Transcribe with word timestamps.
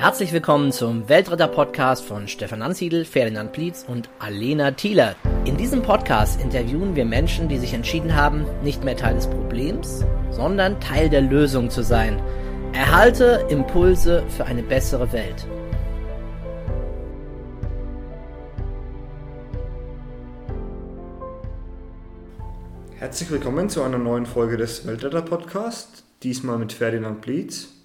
Herzlich 0.00 0.32
willkommen 0.32 0.70
zum 0.70 1.08
Weltretter-Podcast 1.08 2.04
von 2.04 2.28
Stefan 2.28 2.62
Ansiedel, 2.62 3.04
Ferdinand 3.04 3.50
Plietz 3.50 3.84
und 3.88 4.08
Alena 4.20 4.70
Thieler. 4.70 5.16
In 5.44 5.56
diesem 5.56 5.82
Podcast 5.82 6.40
interviewen 6.40 6.94
wir 6.94 7.04
Menschen, 7.04 7.48
die 7.48 7.58
sich 7.58 7.74
entschieden 7.74 8.14
haben, 8.14 8.46
nicht 8.62 8.84
mehr 8.84 8.96
Teil 8.96 9.16
des 9.16 9.26
Problems, 9.26 10.04
sondern 10.30 10.78
Teil 10.78 11.10
der 11.10 11.22
Lösung 11.22 11.68
zu 11.68 11.82
sein. 11.82 12.22
Erhalte 12.72 13.44
Impulse 13.50 14.22
für 14.28 14.44
eine 14.44 14.62
bessere 14.62 15.10
Welt. 15.12 15.48
Herzlich 23.00 23.32
willkommen 23.32 23.68
zu 23.68 23.82
einer 23.82 23.98
neuen 23.98 24.26
Folge 24.26 24.56
des 24.58 24.86
Weltretter-Podcasts, 24.86 26.04
diesmal 26.22 26.58
mit 26.58 26.72
Ferdinand 26.72 27.20
Plietz 27.20 27.77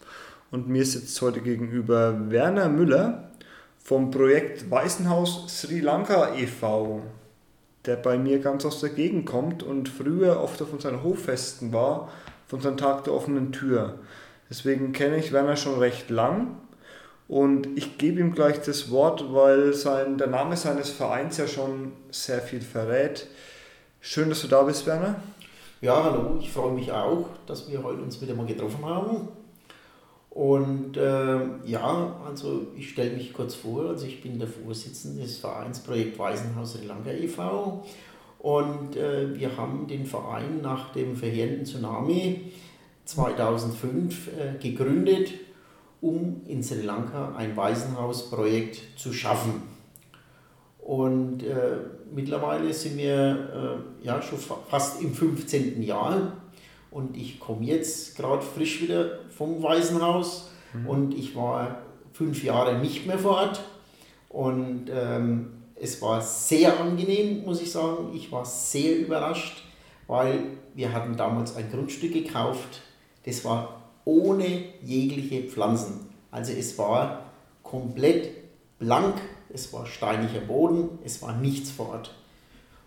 und 0.53 0.69
mir 0.69 0.85
sitzt 0.85 1.19
heute 1.23 1.41
gegenüber 1.41 2.29
Werner 2.29 2.69
Müller 2.69 3.31
vom 3.79 4.11
Projekt 4.11 4.69
Waisenhaus 4.69 5.45
Sri 5.47 5.79
Lanka 5.79 6.35
e.V., 6.35 7.01
der 7.87 7.95
bei 7.95 8.19
mir 8.19 8.37
ganz 8.37 8.63
aus 8.63 8.79
der 8.79 8.91
Gegend 8.91 9.25
kommt 9.25 9.63
und 9.63 9.89
früher 9.89 10.39
oft 10.39 10.61
auf 10.61 10.71
unseren 10.71 11.01
Hoffesten 11.01 11.73
war, 11.73 12.11
von 12.45 12.59
unserem 12.59 12.77
Tag 12.77 13.03
der 13.05 13.13
offenen 13.13 13.51
Tür. 13.51 13.97
Deswegen 14.47 14.93
kenne 14.93 15.17
ich 15.17 15.33
Werner 15.33 15.57
schon 15.57 15.79
recht 15.79 16.11
lang 16.11 16.55
und 17.27 17.67
ich 17.75 17.97
gebe 17.97 18.19
ihm 18.19 18.35
gleich 18.35 18.61
das 18.61 18.91
Wort, 18.91 19.33
weil 19.33 19.73
sein, 19.73 20.19
der 20.19 20.27
Name 20.27 20.55
seines 20.55 20.91
Vereins 20.91 21.37
ja 21.37 21.47
schon 21.47 21.93
sehr 22.11 22.41
viel 22.41 22.61
verrät. 22.61 23.25
Schön, 24.01 24.29
dass 24.29 24.43
du 24.43 24.47
da 24.47 24.61
bist, 24.61 24.85
Werner. 24.85 25.15
Ja, 25.81 26.03
hallo, 26.03 26.37
ich 26.39 26.51
freue 26.51 26.73
mich 26.73 26.91
auch, 26.91 27.25
dass 27.47 27.67
wir 27.71 27.81
heute 27.81 28.03
uns 28.03 28.21
wieder 28.21 28.35
mal 28.35 28.45
getroffen 28.45 28.85
haben. 28.85 29.29
Und 30.33 30.97
äh, 30.97 31.39
ja, 31.63 32.19
also 32.25 32.65
ich 32.75 32.89
stelle 32.89 33.11
mich 33.11 33.33
kurz 33.33 33.53
vor, 33.53 33.89
also 33.89 34.07
ich 34.07 34.23
bin 34.23 34.39
der 34.39 34.47
Vorsitzende 34.47 35.21
des 35.21 35.37
Vereinsprojekt 35.37 36.17
Waisenhaus 36.17 36.73
Sri 36.73 36.87
Lanka 36.87 37.11
e.V. 37.11 37.85
Und 38.39 38.95
äh, 38.95 39.37
wir 39.37 39.55
haben 39.57 39.85
den 39.85 40.07
Verein 40.07 40.61
nach 40.63 40.91
dem 40.91 41.15
verheerenden 41.15 41.65
Tsunami 41.65 42.51
2005 43.05 44.27
äh, 44.27 44.57
gegründet, 44.57 45.33
um 46.01 46.41
in 46.47 46.63
Sri 46.63 46.81
Lanka 46.81 47.35
ein 47.35 47.55
Waisenhausprojekt 47.55 48.99
zu 48.99 49.13
schaffen. 49.13 49.61
Und 50.79 51.43
äh, 51.43 51.77
mittlerweile 52.11 52.73
sind 52.73 52.97
wir 52.97 53.83
äh, 54.01 54.05
ja 54.05 54.19
schon 54.19 54.39
fa 54.39 54.57
fast 54.67 54.99
im 54.99 55.13
15. 55.13 55.83
Jahr 55.83 56.33
und 56.89 57.17
ich 57.17 57.39
komme 57.39 57.65
jetzt 57.65 58.17
gerade 58.17 58.41
frisch 58.41 58.81
wieder 58.81 59.19
vom 59.35 59.61
Waisenhaus 59.63 60.51
mhm. 60.73 60.87
und 60.87 61.13
ich 61.13 61.35
war 61.35 61.79
fünf 62.13 62.43
Jahre 62.43 62.77
nicht 62.79 63.05
mehr 63.05 63.19
vor 63.19 63.37
Ort 63.37 63.63
und 64.29 64.89
ähm, 64.91 65.53
es 65.75 66.01
war 66.01 66.21
sehr 66.21 66.79
angenehm, 66.79 67.43
muss 67.43 67.61
ich 67.61 67.71
sagen. 67.71 68.11
Ich 68.15 68.31
war 68.31 68.45
sehr 68.45 68.97
überrascht, 68.97 69.63
weil 70.07 70.43
wir 70.75 70.93
hatten 70.93 71.17
damals 71.17 71.55
ein 71.55 71.69
Grundstück 71.71 72.13
gekauft, 72.13 72.81
das 73.25 73.43
war 73.45 73.81
ohne 74.05 74.63
jegliche 74.81 75.43
Pflanzen. 75.43 76.07
Also 76.31 76.51
es 76.51 76.77
war 76.77 77.25
komplett 77.63 78.29
blank, 78.79 79.15
es 79.49 79.71
war 79.71 79.85
steiniger 79.85 80.41
Boden, 80.41 80.99
es 81.03 81.21
war 81.21 81.35
nichts 81.37 81.71
vor 81.71 81.89
Ort. 81.89 82.13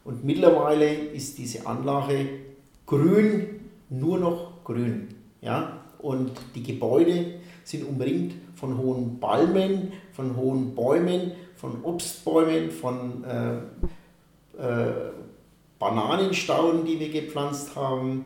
Und 0.05 0.25
mittlerweile 0.25 0.93
ist 0.93 1.39
diese 1.39 1.67
Anlage 1.67 2.29
grün 2.87 3.61
nur 3.89 4.19
noch 4.19 4.65
grün. 4.65 5.09
Ja? 5.41 5.76
Und 5.99 6.33
die 6.55 6.63
Gebäude 6.63 7.35
sind 7.65 7.89
umringt 7.89 8.35
von 8.55 8.79
hohen 8.79 9.19
Palmen, 9.21 9.93
von 10.13 10.37
hohen 10.37 10.75
Bäumen, 10.75 11.33
von 11.57 11.83
Obstbäumen, 11.83 12.71
von 12.71 13.25
äh, 13.25 13.57
äh, 14.63 14.93
Bananenstauden, 15.79 16.85
die 16.85 16.99
wir 17.01 17.11
gepflanzt 17.11 17.75
haben. 17.77 18.25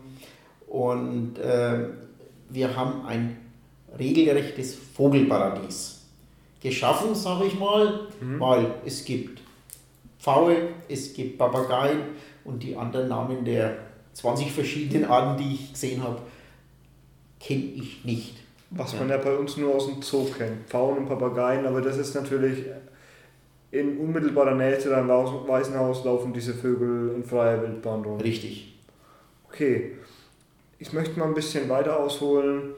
Und 0.69 1.39
äh, 1.39 1.87
wir 2.49 2.77
haben 2.77 3.07
ein 3.07 3.37
regelrechtes 3.99 4.75
Vogelparadies 4.75 6.01
geschaffen, 6.61 7.15
sage 7.15 7.47
ich 7.47 7.59
mal, 7.59 8.09
mhm. 8.21 8.39
weil 8.39 8.75
es 8.85 9.05
gibt 9.05 9.41
Pfaue, 10.19 10.69
es 10.89 11.15
gibt 11.15 11.39
Papageien 11.39 12.01
und 12.45 12.63
die 12.63 12.77
anderen 12.77 13.09
Namen 13.09 13.45
der 13.45 13.79
20 14.13 14.53
verschiedenen 14.53 15.07
Arten, 15.07 15.43
die 15.43 15.55
ich 15.55 15.73
gesehen 15.73 16.03
habe, 16.03 16.21
kenne 17.41 17.65
ich 17.75 18.05
nicht. 18.05 18.37
Was 18.71 18.95
man 18.95 19.09
ja 19.09 19.17
bei 19.17 19.35
uns 19.35 19.57
nur 19.57 19.75
aus 19.75 19.87
dem 19.87 20.01
Zoo 20.01 20.27
kennt, 20.27 20.69
Pfauen 20.69 20.99
und 20.99 21.09
Papageien, 21.09 21.67
aber 21.67 21.81
das 21.81 21.97
ist 21.97 22.15
natürlich 22.15 22.67
in 23.73 23.99
unmittelbarer 23.99 24.55
Nähe 24.55 24.79
zu 24.79 24.91
deinem 24.91 25.09
Waisenhaus 25.09 26.05
laufen 26.05 26.33
diese 26.33 26.55
Vögel 26.55 27.15
in 27.17 27.25
freier 27.25 27.63
Wildbahn 27.63 28.03
rum. 28.03 28.21
Richtig. 28.21 28.79
Okay, 29.49 29.97
ich 30.79 30.93
möchte 30.93 31.19
mal 31.19 31.27
ein 31.27 31.35
bisschen 31.35 31.69
weiter 31.69 31.99
ausholen, 31.99 32.75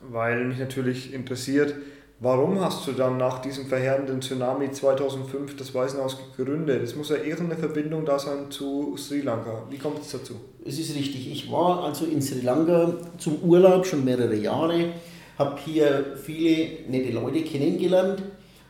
weil 0.00 0.44
mich 0.44 0.58
natürlich 0.58 1.12
interessiert, 1.12 1.74
Warum 2.20 2.60
hast 2.60 2.84
du 2.88 2.92
dann 2.92 3.16
nach 3.16 3.40
diesem 3.42 3.66
verheerenden 3.66 4.20
Tsunami 4.20 4.72
2005 4.72 5.54
das 5.54 5.72
Waisenhaus 5.72 6.16
gegründet? 6.36 6.82
Es 6.82 6.96
muss 6.96 7.10
ja 7.10 7.16
irgendeine 7.16 7.54
Verbindung 7.54 8.04
da 8.04 8.18
sein 8.18 8.50
zu 8.50 8.96
Sri 8.96 9.20
Lanka. 9.20 9.62
Wie 9.70 9.78
kommt 9.78 10.00
es 10.00 10.10
dazu? 10.10 10.34
Es 10.64 10.80
ist 10.80 10.96
richtig. 10.96 11.30
Ich 11.30 11.48
war 11.52 11.84
also 11.84 12.06
in 12.06 12.20
Sri 12.20 12.40
Lanka 12.40 12.92
zum 13.18 13.36
Urlaub 13.44 13.86
schon 13.86 14.04
mehrere 14.04 14.34
Jahre, 14.34 14.94
habe 15.38 15.60
hier 15.64 16.16
viele 16.20 16.88
nette 16.88 17.12
Leute 17.12 17.42
kennengelernt 17.42 18.20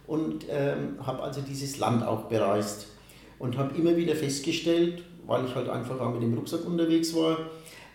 und 0.07 0.45
ähm, 0.51 0.99
habe 1.07 1.23
also 1.23 1.41
dieses 1.41 1.79
Land 1.79 2.07
auch 2.07 2.25
bereist 2.25 2.89
und 3.39 3.57
habe 3.57 3.75
immer 3.79 3.97
wieder 3.97 4.15
festgestellt, 4.15 5.03
weil 5.27 5.47
ich 5.47 5.55
halt 5.55 5.71
einfach 5.71 5.99
auch 5.99 6.13
mit 6.13 6.23
dem 6.23 6.35
Rucksack 6.35 6.67
unterwegs 6.67 7.17
war, 7.17 7.39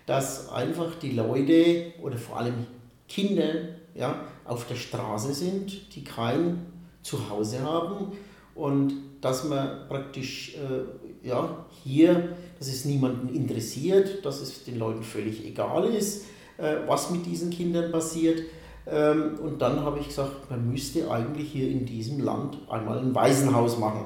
dass 0.07 0.51
einfach 0.51 0.95
die 0.95 1.11
Leute 1.11 1.93
oder 2.01 2.17
vor 2.17 2.39
allem 2.39 2.65
Kinder 3.07 3.53
ja, 3.93 4.15
auf 4.45 4.67
der 4.67 4.75
Straße 4.75 5.33
sind, 5.33 5.95
die 5.95 6.03
kein 6.03 6.65
Zuhause 7.01 7.61
haben 7.61 8.13
und 8.55 8.93
dass 9.21 9.45
man 9.45 9.87
praktisch 9.87 10.55
äh, 10.55 11.27
ja, 11.27 11.65
hier, 11.83 12.35
dass 12.59 12.67
es 12.67 12.85
niemanden 12.85 13.29
interessiert, 13.33 14.25
dass 14.25 14.41
es 14.41 14.63
den 14.65 14.77
Leuten 14.77 15.03
völlig 15.03 15.45
egal 15.45 15.85
ist, 15.85 16.25
äh, 16.57 16.75
was 16.87 17.09
mit 17.09 17.25
diesen 17.25 17.49
Kindern 17.49 17.91
passiert. 17.91 18.41
Ähm, 18.85 19.39
und 19.41 19.61
dann 19.61 19.79
habe 19.81 19.99
ich 19.99 20.07
gesagt, 20.07 20.49
man 20.49 20.69
müsste 20.69 21.09
eigentlich 21.09 21.51
hier 21.51 21.69
in 21.69 21.85
diesem 21.85 22.19
Land 22.19 22.57
einmal 22.69 22.99
ein 22.99 23.15
Waisenhaus 23.15 23.77
machen. 23.79 24.05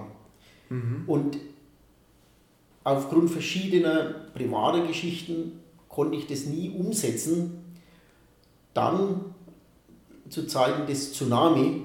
Mhm. 0.70 1.04
Und 1.08 1.38
aufgrund 2.84 3.32
verschiedener 3.32 4.14
privater 4.34 4.86
Geschichten 4.86 5.60
konnte 5.90 6.16
ich 6.16 6.28
das 6.28 6.46
nie 6.46 6.70
umsetzen. 6.70 7.64
Dann 8.76 9.34
zu 10.30 10.48
Zeiten 10.48 10.86
des 10.88 11.14
Tsunami 11.14 11.84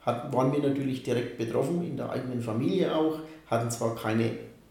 hat, 0.00 0.32
waren 0.32 0.52
wir 0.52 0.60
natürlich 0.60 1.02
direkt 1.02 1.38
betroffen, 1.38 1.84
in 1.84 1.96
der 1.96 2.10
eigenen 2.10 2.40
Familie 2.40 2.94
auch, 2.94 3.18
hatten 3.46 3.70
zwar 3.70 3.94
keine 3.94 4.30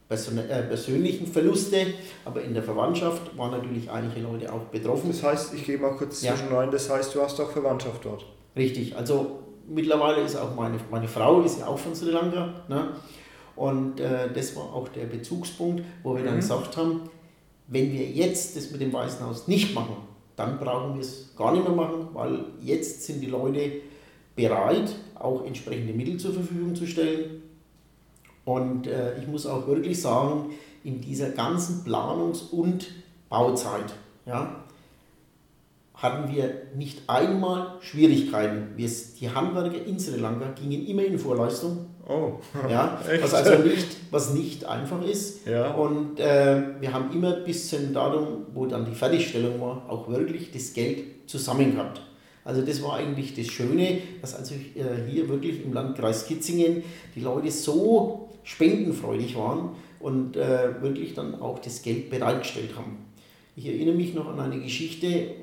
äh, 0.09 0.63
persönlichen 0.63 1.28
Verluste, 1.28 1.88
aber 2.23 2.41
in 2.41 2.53
der 2.53 2.63
Verwandtschaft 2.63 3.38
waren 3.38 3.51
natürlich 3.51 3.90
einige 3.91 4.22
Leute 4.22 4.51
auch 4.51 4.62
betroffen. 4.72 5.09
Das 5.09 5.22
heißt, 5.22 5.53
ich 5.53 5.66
gehe 5.66 5.78
mal 5.78 5.96
kurz 5.96 6.22
ja. 6.22 6.34
zwischen 6.34 6.53
rein, 6.53 6.72
das 6.72 6.90
heißt, 6.90 7.13
du 7.13 7.22
hast 7.22 7.40
auch 7.41 7.51
Verwandtschaft 7.51 8.06
dort. 8.06 8.25
Richtig, 8.56 8.96
also 8.96 9.40
mittlerweile 9.67 10.22
ist 10.22 10.35
auch 10.35 10.56
meine, 10.56 10.79
meine 10.90 11.07
Frau 11.07 11.41
ist 11.41 11.59
ja 11.59 11.67
auch 11.67 11.78
von 11.78 11.94
Sri 11.94 12.12
Lanka. 12.12 12.53
Ne? 12.67 12.90
Und 13.56 14.00
äh, 14.00 14.31
das 14.31 14.56
war 14.56 14.73
auch 14.73 14.88
der 14.90 15.06
Bezugspunkt, 15.06 15.84
wo 16.03 16.16
wir 16.16 16.22
mhm. 16.22 16.28
dann 16.28 16.35
gesagt 16.38 16.78
haben, 16.78 17.09
wenn 17.67 17.91
wir 17.91 18.06
jetzt 18.06 18.56
das 18.56 18.72
mit 18.72 18.81
dem 18.81 18.94
Weißen 18.94 19.25
Haus 19.25 19.47
nicht 19.47 19.75
machen, 19.75 19.97
dann 20.38 20.59
brauchen 20.59 20.94
wir 20.94 21.02
es 21.02 21.36
gar 21.36 21.52
nicht 21.52 21.64
mehr 21.68 21.75
machen, 21.75 22.08
weil 22.14 22.46
jetzt 22.62 23.03
sind 23.03 23.20
die 23.20 23.28
Leute 23.28 23.72
bereit, 24.35 24.96
auch 25.16 25.44
entsprechende 25.44 25.94
Mittel 25.94 26.17
zur 26.17 26.32
Verfügung 26.32 26.76
zu 26.76 26.85
stellen. 26.85 27.41
Und 28.46 28.88
äh, 28.88 29.20
ich 29.20 29.28
muss 29.28 29.46
auch 29.46 29.67
wirklich 29.67 30.00
sagen, 30.00 30.52
in 30.84 31.02
dieser 31.02 31.32
ganzen 31.32 31.84
Planungs- 31.84 32.52
und 32.52 32.88
Bauzeit 33.29 33.94
ja, 34.26 34.64
hatten 35.96 36.34
wir 36.34 36.67
nicht 36.76 37.02
einmal 37.08 37.73
Schwierigkeiten. 37.82 38.78
Wir, 38.78 38.90
die 39.20 39.29
Handwerker 39.32 39.84
in 39.84 40.00
Sri 40.00 40.20
Lanka 40.20 40.52
gingen 40.52 40.85
immer 40.85 41.03
in 41.03 41.17
Vorleistung. 41.17 41.86
Oh, 42.09 42.40
ja, 42.70 43.02
was 43.22 43.34
also 43.34 43.64
nicht, 43.64 43.88
was 44.12 44.34
nicht 44.34 44.64
einfach 44.66 45.04
ist. 45.04 45.46
Ja. 45.46 45.72
Und 45.74 46.20
äh, 46.20 46.62
wir 46.80 46.94
haben 46.94 47.12
immer 47.14 47.34
bis 47.34 47.70
zum 47.70 47.94
Datum, 47.94 48.46
wo 48.54 48.66
dann 48.66 48.86
die 48.86 48.96
Fertigstellung 48.96 49.59
war, 49.59 49.84
auch 49.90 50.08
wirklich 50.08 50.52
das 50.52 50.74
Geld 50.74 51.04
zusammen 51.28 51.74
gehabt. 51.76 52.02
Also 52.46 52.62
das 52.62 52.82
war 52.82 52.96
eigentlich 52.96 53.36
das 53.36 53.48
Schöne, 53.48 53.98
dass 54.22 54.36
also 54.36 54.56
äh, 54.56 55.09
hier 55.09 55.28
wirklich 55.28 55.66
im 55.66 55.74
Landkreis 55.74 56.26
Kitzingen 56.28 56.82
die 57.14 57.20
Leute 57.20 57.52
so 57.52 58.30
spendenfreudig 58.44 59.36
waren 59.36 59.72
und 60.00 60.38
äh, 60.38 60.82
wirklich 60.82 61.14
dann 61.14 61.42
auch 61.42 61.59
das 61.59 61.82
Geld 61.82 62.09
bereitgestellt 62.09 62.78
haben. 62.78 63.06
Ich 63.58 63.66
erinnere 63.66 63.96
mich 63.96 64.14
noch 64.14 64.28
an 64.28 64.40
eine 64.40 64.62
Geschichte, 64.62 65.08
äh, 65.08 65.34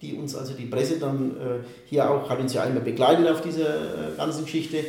die 0.00 0.14
uns, 0.14 0.36
also 0.36 0.54
die 0.54 0.66
Presse 0.66 1.00
dann 1.00 1.32
äh, 1.32 1.64
hier 1.86 2.08
auch, 2.08 2.30
hat 2.30 2.38
uns 2.38 2.54
ja 2.54 2.62
einmal 2.62 2.84
begleitet 2.84 3.26
auf 3.28 3.40
dieser 3.40 4.12
äh, 4.12 4.16
ganzen 4.16 4.44
Geschichte. 4.44 4.84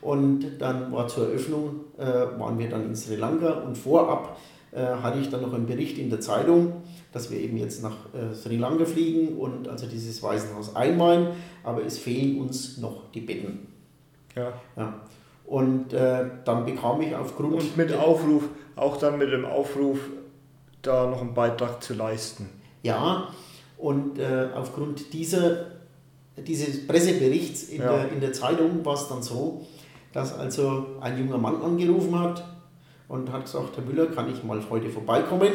Und 0.00 0.58
dann 0.58 0.92
war 0.92 1.08
zur 1.08 1.28
Eröffnung, 1.28 1.80
äh, 1.98 2.04
waren 2.04 2.58
wir 2.58 2.68
dann 2.68 2.84
in 2.86 2.94
Sri 2.94 3.16
Lanka 3.16 3.50
und 3.60 3.76
vorab 3.76 4.36
äh, 4.72 4.80
hatte 4.80 5.18
ich 5.18 5.30
dann 5.30 5.42
noch 5.42 5.54
einen 5.54 5.66
Bericht 5.66 5.98
in 5.98 6.10
der 6.10 6.20
Zeitung, 6.20 6.82
dass 7.12 7.30
wir 7.30 7.40
eben 7.40 7.56
jetzt 7.56 7.82
nach 7.82 7.96
äh, 8.14 8.34
Sri 8.34 8.56
Lanka 8.56 8.84
fliegen 8.84 9.38
und 9.38 9.68
also 9.68 9.86
dieses 9.86 10.22
Waisenhaus 10.22 10.76
einweihen, 10.76 11.28
aber 11.64 11.84
es 11.84 11.98
fehlen 11.98 12.40
uns 12.40 12.78
noch 12.78 13.10
die 13.12 13.22
Betten. 13.22 13.66
Ja. 14.36 14.52
ja. 14.76 15.00
Und 15.46 15.92
äh, 15.92 16.26
dann 16.44 16.64
bekam 16.66 17.00
ich 17.00 17.14
aufgrund. 17.14 17.54
Und 17.54 17.76
mit 17.76 17.92
Aufruf, 17.94 18.44
auch 18.74 18.96
dann 18.98 19.16
mit 19.18 19.32
dem 19.32 19.44
Aufruf, 19.44 19.98
da 20.82 21.06
noch 21.08 21.20
einen 21.20 21.34
Beitrag 21.34 21.82
zu 21.82 21.94
leisten. 21.94 22.48
Ja, 22.82 23.28
und 23.78 24.18
äh, 24.18 24.48
aufgrund 24.54 25.12
dieser, 25.12 25.66
dieses 26.36 26.86
Presseberichts 26.86 27.64
in, 27.64 27.80
Ja. 27.80 27.96
der, 27.96 28.12
in 28.12 28.20
der 28.20 28.32
Zeitung 28.32 28.84
war 28.84 28.94
es 28.94 29.08
dann 29.08 29.22
so, 29.22 29.66
dass 30.16 30.32
also 30.38 30.86
ein 31.02 31.18
junger 31.18 31.36
Mann 31.36 31.60
angerufen 31.60 32.18
hat 32.18 32.42
und 33.06 33.30
hat 33.30 33.44
gesagt, 33.44 33.76
Herr 33.76 33.84
Müller, 33.84 34.06
kann 34.06 34.32
ich 34.32 34.42
mal 34.42 34.58
heute 34.70 34.88
vorbeikommen? 34.88 35.50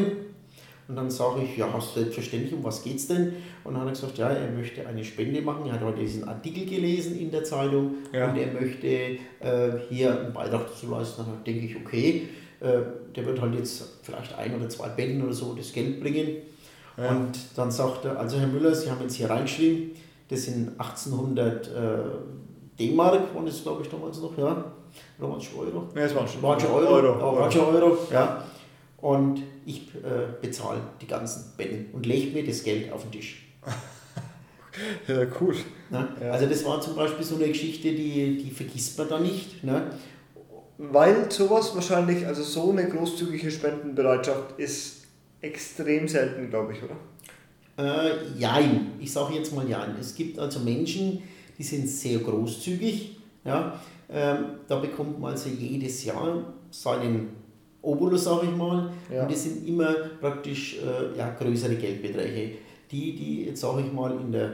Und 0.88 0.96
dann 0.96 1.10
sage 1.10 1.42
ich, 1.42 1.58
ja, 1.58 1.68
selbstverständlich, 1.82 2.54
um 2.54 2.64
was 2.64 2.84
geht's 2.84 3.08
denn? 3.08 3.34
Und 3.64 3.74
dann 3.74 3.82
hat 3.82 3.88
er 3.88 3.94
gesagt, 3.94 4.20
ja, 4.20 4.30
er 4.30 4.52
möchte 4.52 4.86
eine 4.86 5.04
Spende 5.04 5.42
machen. 5.42 5.66
Er 5.66 5.74
hat 5.74 5.82
heute 5.82 6.02
diesen 6.02 6.28
Artikel 6.28 6.68
gelesen 6.68 7.18
in 7.18 7.32
der 7.32 7.44
Zeitung 7.44 7.96
Ja. 8.14 8.30
und 8.30 8.38
er 8.38 8.54
möchte 8.54 8.86
äh, 8.88 9.18
hier 9.90 10.20
einen 10.20 10.32
Beitrag 10.32 10.68
dazu 10.68 10.92
leisten. 10.92 11.24
Dann 11.26 11.44
denke 11.44 11.66
ich, 11.66 11.76
okay, 11.78 12.28
äh, 12.60 12.82
der 13.16 13.26
wird 13.26 13.42
halt 13.42 13.56
jetzt 13.56 13.84
vielleicht 14.04 14.38
ein 14.38 14.56
oder 14.56 14.70
zwei 14.70 14.90
Betten 14.90 15.24
oder 15.24 15.34
so 15.34 15.56
das 15.56 15.74
Geld 15.74 16.00
bringen. 16.02 16.36
Ja. 16.98 17.10
Und 17.10 17.32
dann 17.56 17.72
sagt 17.72 18.06
er, 18.06 18.20
also 18.20 18.38
Herr 18.38 18.48
Müller, 18.48 18.76
Sie 18.76 18.92
haben 18.92 19.02
jetzt 19.02 19.16
hier 19.16 19.28
reingeschrieben, 19.28 19.92
das 20.30 20.44
sind 20.44 20.80
1800 20.80 21.68
äh, 21.68 21.72
D-Mark, 22.80 23.34
waren 23.36 23.46
das 23.46 23.62
glaube 23.64 23.84
ich 23.84 23.90
damals 23.90 24.20
noch, 24.20 24.38
ja? 24.38 24.66
Oder 25.20 25.30
waren 25.30 25.38
es 25.38 25.44
schon 25.46 25.60
Euro? 25.60 25.88
Ja, 25.96 26.02
es 26.02 26.16
waren 26.16 26.28
schon 26.28 26.42
Waren 26.42 26.66
Euro, 26.66 26.88
Euro, 26.88 27.08
ja, 27.08 27.22
waren 27.22 27.38
Euro. 27.38 27.52
schon 27.52 27.76
Euro, 27.76 27.98
ja. 28.12 28.44
Und 28.98 29.42
ich 29.66 29.88
äh, 29.96 30.28
bezahle 30.42 30.80
die 31.02 31.08
ganzen 31.08 31.54
Betten 31.58 31.88
und 31.94 32.06
lege 32.06 32.32
mir 32.34 32.46
das 32.46 32.64
Geld 32.64 32.92
auf 32.92 33.04
den 33.04 33.12
Tisch. 33.12 33.48
Ja, 35.06 35.26
cool. 35.42 35.54
Ne? 35.90 36.08
Ja. 36.22 36.32
Also 36.32 36.46
das 36.46 36.64
war 36.64 36.80
zum 36.80 36.96
Beispiel 36.96 37.26
so 37.26 37.36
eine 37.36 37.48
Geschichte, 37.50 37.92
die, 37.92 38.38
die 38.38 38.52
vergisst 38.52 38.98
man 38.98 39.10
da 39.10 39.20
nicht. 39.20 39.62
Ne? 39.66 39.84
Weil 40.78 41.30
sowas 41.30 41.76
wahrscheinlich, 41.76 42.26
also 42.26 42.42
so 42.42 42.72
eine 42.72 42.88
großzügige 42.88 43.52
Spendenbereitschaft 43.52 44.58
ist 44.58 45.04
extrem 45.42 46.08
selten, 46.08 46.50
glaube 46.50 46.74
ich, 46.74 46.80
oder? 46.84 46.96
Äh, 47.78 48.12
jein, 48.38 48.94
ich 49.00 49.12
sage 49.12 49.34
jetzt 49.36 49.54
mal 49.54 49.68
jein. 49.68 49.96
Es 50.00 50.16
gibt 50.16 50.40
also 50.40 50.60
Menschen, 50.60 51.22
die 51.22 51.24
sind 51.64 51.88
sehr 51.88 52.20
großzügig. 52.20 53.18
Ja? 53.46 53.80
Ähm, 54.10 54.46
da 54.68 54.78
bekommt 54.78 55.20
man 55.20 55.32
also 55.32 55.50
jedes 55.50 56.04
Jahr 56.04 56.54
seinen 56.70 57.30
Obolus, 57.82 58.26
sage 58.26 58.48
ich 58.52 58.56
mal. 58.56 58.92
Ja. 59.12 59.24
Und 59.24 59.32
das 59.32 59.44
sind 59.44 59.68
immer 59.68 59.94
praktisch 60.20 60.78
äh, 60.80 61.18
ja, 61.18 61.32
größere 61.32 61.76
Geldbeträge, 61.76 62.58
die, 62.92 63.16
die 63.16 63.46
jetzt 63.46 63.62
sage 63.62 63.84
ich 63.86 63.92
mal 63.92 64.12
in 64.12 64.32
der 64.32 64.52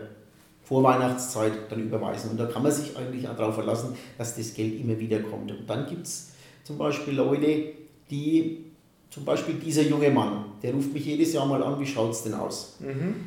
Vorweihnachtszeit 0.63 1.54
dann 1.69 1.81
überweisen. 1.81 2.31
Und 2.31 2.39
da 2.39 2.45
kann 2.45 2.63
man 2.63 2.71
sich 2.71 2.95
eigentlich 2.98 3.27
auch 3.27 3.36
darauf 3.36 3.56
verlassen, 3.56 3.95
dass 4.18 4.36
das 4.36 4.54
Geld 4.54 4.80
immer 4.80 5.00
wieder 5.00 5.19
kommt. 5.19 5.50
Und 5.51 5.69
dann 5.69 5.88
gibt 5.88 6.06
es 6.06 6.31
zum 6.63 6.77
Beispiel 6.77 7.15
Leute, 7.15 7.71
die, 8.12 8.65
zum 9.09 9.24
Beispiel 9.24 9.56
dieser 9.56 9.83
junge 9.83 10.09
Mann, 10.09 10.45
der 10.62 10.74
ruft 10.74 10.94
mich 10.94 11.06
jedes 11.06 11.33
Jahr 11.33 11.45
mal 11.45 11.63
an, 11.63 11.80
wie 11.80 11.86
schaut 11.86 12.12
es 12.12 12.24
denn 12.24 12.33
aus? 12.33 12.77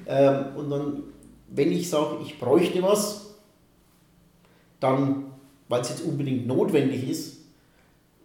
Ähm, 0.06 0.44
und 0.56 0.70
dann, 0.70 1.02
wenn 1.48 1.72
ich 1.72 1.88
sage, 1.88 2.16
ich 2.22 2.38
bräuchte 2.38 2.82
was, 2.82 3.29
dann, 4.80 5.26
weil 5.68 5.82
es 5.82 5.90
jetzt 5.90 6.02
unbedingt 6.02 6.46
notwendig 6.46 7.08
ist, 7.08 7.38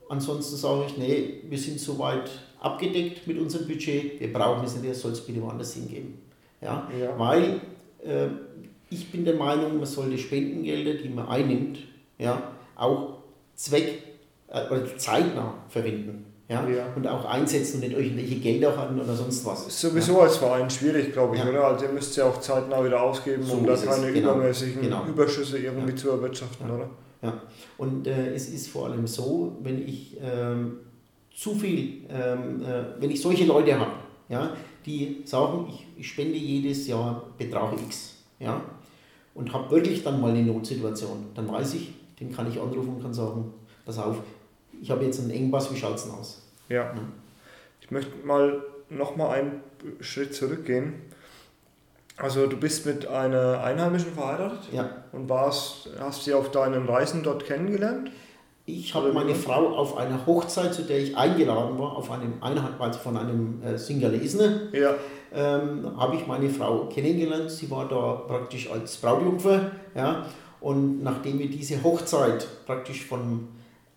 ansonsten 0.10 0.56
sage 0.56 0.86
ich, 0.88 0.98
nee, 0.98 1.34
wir 1.50 1.58
sind 1.58 1.80
soweit 1.80 2.30
abgedeckt 2.60 3.28
mit 3.28 3.38
unserem 3.38 3.68
Budget, 3.68 4.20
wir 4.20 4.34
brauchen 4.34 4.66
es 4.66 4.76
nicht, 4.76 4.90
es 4.90 5.02
soll 5.02 5.12
es 5.12 5.22
bitte 5.22 5.42
woanders 5.42 5.74
hingeben. 5.74 6.18
Ja? 6.62 6.90
Ja. 7.00 7.18
Weil 7.20 7.62
äh, 8.04 8.28
ich 8.90 9.12
bin 9.12 9.26
der 9.26 9.36
Meinung, 9.36 9.78
man 9.78 9.86
sollte 9.86 10.18
Spendengelder, 10.18 10.96
die 10.96 11.10
man 11.10 11.28
einnimmt, 11.28 11.80
ja, 12.18 12.52
auch 12.76 13.18
zweck 13.56 14.02
äh, 14.48 14.68
oder 14.68 14.98
zeitnah 14.98 15.56
verwenden. 15.70 16.26
Ja? 16.48 16.68
Ja. 16.70 16.86
Und 16.96 17.08
auch 17.08 17.26
einsetzen 17.26 17.76
und 17.82 17.88
nicht 17.90 17.98
irgendwelche 17.98 18.36
Gelder 18.36 18.78
hatten 18.78 19.00
oder 19.00 19.16
sonst 19.16 19.44
was. 19.46 19.68
Ist 19.68 19.82
sowieso 19.82 20.22
als 20.22 20.38
Verein 20.38 20.70
schwierig, 20.70 21.12
glaube 21.12 21.36
ich, 21.36 21.44
Ja. 21.44 21.50
oder? 21.50 21.66
Also 21.68 21.86
ihr 21.86 21.92
müsst 21.92 22.16
ja 22.18 22.26
auch 22.26 22.40
zeitnah 22.40 22.84
wieder 22.86 23.02
ausgeben, 23.02 23.44
So 23.44 23.54
um 23.56 23.66
da 23.66 23.76
keine 23.76 24.12
genau. 24.14 24.34
übermäßigen 24.36 24.82
Genau. 24.82 25.06
Überschüsse 25.08 25.58
irgendwie 25.58 25.92
Ja. 25.92 25.96
zu 25.96 26.10
erwirtschaften, 26.12 26.70
oder? 26.70 26.90
Ja. 27.24 27.42
Und 27.78 28.06
äh, 28.08 28.34
es 28.34 28.50
ist 28.50 28.68
vor 28.70 28.88
allem 28.88 29.08
so, 29.08 29.58
wenn 29.64 29.88
ich 29.88 30.18
ähm, 30.22 30.78
zu 31.36 31.56
viel, 31.56 32.04
ähm, 32.10 32.62
äh, 32.64 32.84
wenn 33.02 33.10
ich 33.10 33.20
solche 33.22 33.46
Leute 33.46 33.80
habe, 33.80 33.92
ja, 34.30 34.52
die 34.86 35.22
sagen, 35.26 35.66
ich, 35.70 35.88
ich 35.98 36.08
spende 36.08 36.38
jedes 36.38 36.86
Jahr 36.88 37.24
Betrag 37.38 37.74
X, 37.88 38.18
ja, 38.40 38.62
und 39.34 39.52
habe 39.52 39.72
wirklich 39.72 40.04
dann 40.04 40.22
mal 40.22 40.30
eine 40.32 40.44
Notsituation, 40.44 41.26
dann 41.34 41.48
weiß 41.52 41.74
ich, 41.74 41.94
den 42.20 42.32
kann 42.32 42.48
ich 42.50 42.60
anrufen 42.62 42.96
und 42.96 43.02
kann 43.02 43.14
sagen, 43.14 43.52
pass 43.86 43.98
auf, 43.98 44.18
ich 44.82 44.92
habe 44.92 45.04
jetzt 45.06 45.20
einen 45.20 45.32
Engpass, 45.32 45.72
wie 45.74 45.78
schaut 45.78 45.96
es 45.96 46.04
denn 46.04 46.12
aus? 46.14 46.42
Ja. 46.70 46.76
Ja. 46.84 46.94
Ich 47.82 47.92
möchte 47.92 48.12
mal 48.26 48.62
nochmal 48.90 49.40
einen 49.40 49.62
Schritt 50.02 50.34
zurückgehen. 50.34 50.94
Also 52.18 52.48
du 52.48 52.56
bist 52.58 52.86
mit 52.86 53.08
einer 53.08 53.62
Einheimischen 53.64 54.14
verheiratet 54.14 54.70
Ja. 54.72 54.90
und 55.12 55.28
warst, 55.28 55.90
hast 56.00 56.24
sie 56.24 56.34
auf 56.34 56.50
deinen 56.52 56.88
Reisen 56.88 57.24
dort 57.24 57.46
kennengelernt? 57.46 58.10
Ich 58.68 58.96
habe 58.96 59.14
meine 59.14 59.36
Frau 59.36 59.76
auf 59.76 59.98
einer 59.98 60.26
Hochzeit, 60.26 60.74
zu 60.74 60.84
der 60.84 60.98
ich 61.00 61.16
eingeladen 61.16 61.78
war, 61.78 61.96
auf 61.98 62.10
einem 62.10 62.42
Einheit, 62.42 62.72
also 62.80 62.98
von 63.00 63.16
einem 63.18 63.62
äh, 63.62 63.78
Singalesene, 63.78 64.70
Ja. 64.72 64.96
ähm, 65.34 65.92
habe 65.98 66.16
ich 66.16 66.26
meine 66.26 66.50
Frau 66.50 66.86
kennengelernt. 66.88 67.52
Sie 67.52 67.70
war 67.70 67.88
da 67.88 68.24
praktisch 68.28 68.72
als 68.72 68.98
Brautjungfer. 68.98 69.72
Ja? 69.94 70.26
Und 70.62 71.04
nachdem 71.04 71.38
wir 71.38 71.48
diese 71.50 71.84
Hochzeit 71.84 72.48
praktisch 72.66 73.06
vom 73.06 73.50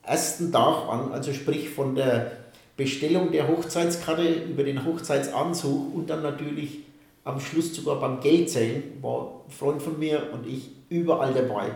ersten 0.08 0.50
Tag 0.52 0.88
an, 0.88 1.12
also 1.12 1.32
sprich 1.32 1.68
von 1.68 1.94
der 1.94 2.32
Bestellung 2.76 3.32
der 3.32 3.48
Hochzeitskarte 3.48 4.22
über 4.22 4.62
den 4.62 4.84
Hochzeitsanzug 4.84 5.94
und 5.94 6.08
dann 6.08 6.22
natürlich 6.22 6.80
am 7.24 7.40
Schluss 7.40 7.74
sogar 7.74 8.00
beim 8.00 8.20
Geldzählen, 8.20 8.82
war 9.02 9.42
ein 9.46 9.50
Freund 9.50 9.82
von 9.82 9.98
mir 9.98 10.22
und 10.32 10.46
ich 10.46 10.70
überall 10.88 11.34
dabei. 11.34 11.70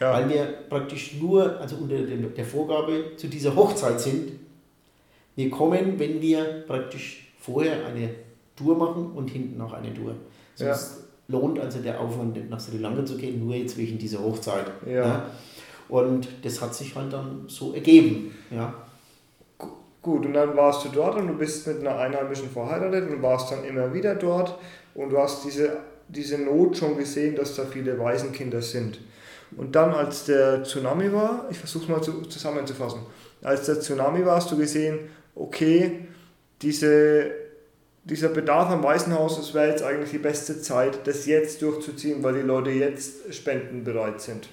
Ja. 0.00 0.12
Weil 0.12 0.28
wir 0.28 0.44
praktisch 0.68 1.14
nur, 1.14 1.60
also 1.60 1.76
unter 1.76 1.96
der 1.96 2.44
Vorgabe 2.44 3.16
zu 3.16 3.26
dieser 3.26 3.56
Hochzeit 3.56 4.00
sind, 4.00 4.32
wir 5.34 5.50
kommen, 5.50 5.98
wenn 5.98 6.20
wir 6.20 6.64
praktisch 6.66 7.32
vorher 7.40 7.86
eine 7.86 8.10
Tour 8.56 8.76
machen 8.76 9.12
und 9.12 9.30
hinten 9.30 9.56
noch 9.56 9.72
eine 9.72 9.94
Tour. 9.94 10.14
Ja. 10.56 10.74
Sonst 10.74 11.04
lohnt 11.28 11.58
also 11.58 11.78
der 11.78 12.00
Aufwand 12.00 12.50
nach 12.50 12.60
Sri 12.60 12.78
Lanka 12.78 13.04
zu 13.04 13.16
gehen, 13.16 13.44
nur 13.44 13.54
jetzt 13.54 13.76
wegen 13.76 13.98
dieser 13.98 14.22
Hochzeit. 14.22 14.66
Ja. 14.86 15.30
Und 15.88 16.28
das 16.42 16.60
hat 16.60 16.74
sich 16.74 16.94
halt 16.94 17.12
dann 17.12 17.44
so 17.46 17.72
ergeben. 17.72 18.34
Ja. 18.50 18.74
Gut, 20.02 20.26
und 20.26 20.34
dann 20.34 20.56
warst 20.56 20.84
du 20.84 20.90
dort 20.90 21.16
und 21.16 21.26
du 21.26 21.34
bist 21.34 21.66
mit 21.66 21.80
einer 21.80 21.98
Einheimischen 21.98 22.50
verheiratet 22.50 23.10
und 23.10 23.22
warst 23.22 23.50
dann 23.50 23.64
immer 23.64 23.92
wieder 23.92 24.14
dort 24.14 24.58
und 24.94 25.10
du 25.10 25.18
hast 25.18 25.44
diese, 25.44 25.78
diese 26.08 26.38
Not 26.38 26.76
schon 26.76 26.96
gesehen, 26.96 27.34
dass 27.34 27.56
da 27.56 27.64
viele 27.64 27.98
Waisenkinder 27.98 28.62
sind. 28.62 29.00
Und 29.56 29.74
dann, 29.74 29.92
als 29.92 30.26
der 30.26 30.62
Tsunami 30.62 31.12
war, 31.12 31.46
ich 31.50 31.58
versuche 31.58 31.84
es 31.84 31.88
mal 31.88 32.02
zu, 32.02 32.22
zusammenzufassen, 32.22 33.00
als 33.42 33.66
der 33.66 33.80
Tsunami 33.80 34.24
war, 34.24 34.36
hast 34.36 34.50
du 34.50 34.56
gesehen, 34.56 34.98
okay, 35.34 36.06
diese, 36.62 37.30
dieser 38.04 38.28
Bedarf 38.28 38.70
am 38.70 38.82
Waisenhaus, 38.82 39.38
es 39.38 39.54
wäre 39.54 39.68
jetzt 39.68 39.82
eigentlich 39.82 40.10
die 40.10 40.18
beste 40.18 40.60
Zeit, 40.60 41.06
das 41.06 41.26
jetzt 41.26 41.62
durchzuziehen, 41.62 42.22
weil 42.22 42.34
die 42.34 42.40
Leute 42.40 42.70
jetzt 42.70 43.34
spendenbereit 43.34 44.20
sind. 44.20 44.48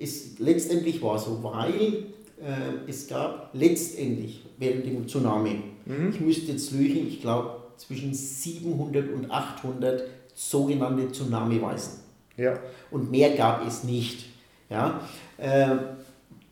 Es, 0.00 0.38
letztendlich 0.38 1.00
war 1.02 1.18
so, 1.18 1.42
weil 1.42 2.06
äh, 2.40 2.88
es 2.88 3.06
gab 3.06 3.50
letztendlich 3.52 4.42
während 4.58 4.86
dem 4.86 5.06
Tsunami, 5.06 5.62
ich 6.10 6.20
müsste 6.20 6.52
jetzt 6.52 6.72
lügen, 6.72 7.06
ich 7.08 7.20
glaube 7.20 7.60
zwischen 7.76 8.14
700 8.14 9.12
und 9.12 9.30
800 9.30 10.04
sogenannte 10.34 11.10
Tsunami-Waisen. 11.10 12.00
Ja, 12.36 12.58
Und 12.90 13.10
mehr 13.10 13.36
gab 13.36 13.66
es 13.66 13.84
nicht. 13.84 14.26
Ja? 14.68 15.00
Äh, 15.36 15.76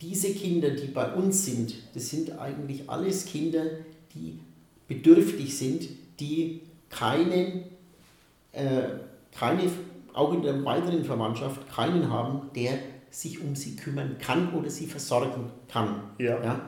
diese 0.01 0.33
Kinder, 0.35 0.71
die 0.71 0.89
bei 0.89 1.13
uns 1.15 1.47
sind, 1.47 1.75
das 1.95 2.09
sind 2.09 2.39
eigentlich 2.39 2.89
alles 2.89 3.25
Kinder, 3.25 3.65
die 4.15 4.39
bedürftig 4.87 5.57
sind, 5.57 5.89
die 6.21 6.63
keinen, 6.89 7.65
äh, 8.53 8.83
keine, 9.33 9.63
auch 10.13 10.33
in 10.33 10.43
der 10.43 10.65
weiteren 10.65 11.05
Verwandtschaft, 11.05 11.69
keinen 11.75 12.11
haben, 12.11 12.51
der 12.55 12.79
sich 13.11 13.41
um 13.41 13.55
sie 13.57 13.77
kümmern 13.77 14.17
kann 14.19 14.53
oder 14.55 14.71
sie 14.71 14.87
versorgen 14.87 15.51
kann. 15.71 16.03
Ja. 16.19 16.43
Ja? 16.43 16.61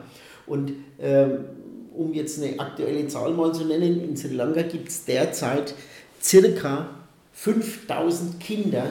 Und 0.47 0.73
ähm, 0.99 1.45
um 1.93 2.13
jetzt 2.13 2.41
eine 2.41 2.59
aktuelle 2.59 3.07
Zahl 3.07 3.31
mal 3.33 3.53
zu 3.53 3.65
nennen, 3.65 4.01
in 4.01 4.15
Sri 4.15 4.33
Lanka 4.33 4.61
gibt 4.63 4.89
es 4.89 5.05
derzeit 5.05 5.73
circa 6.21 6.89
5000 7.33 8.39
Kinder, 8.39 8.85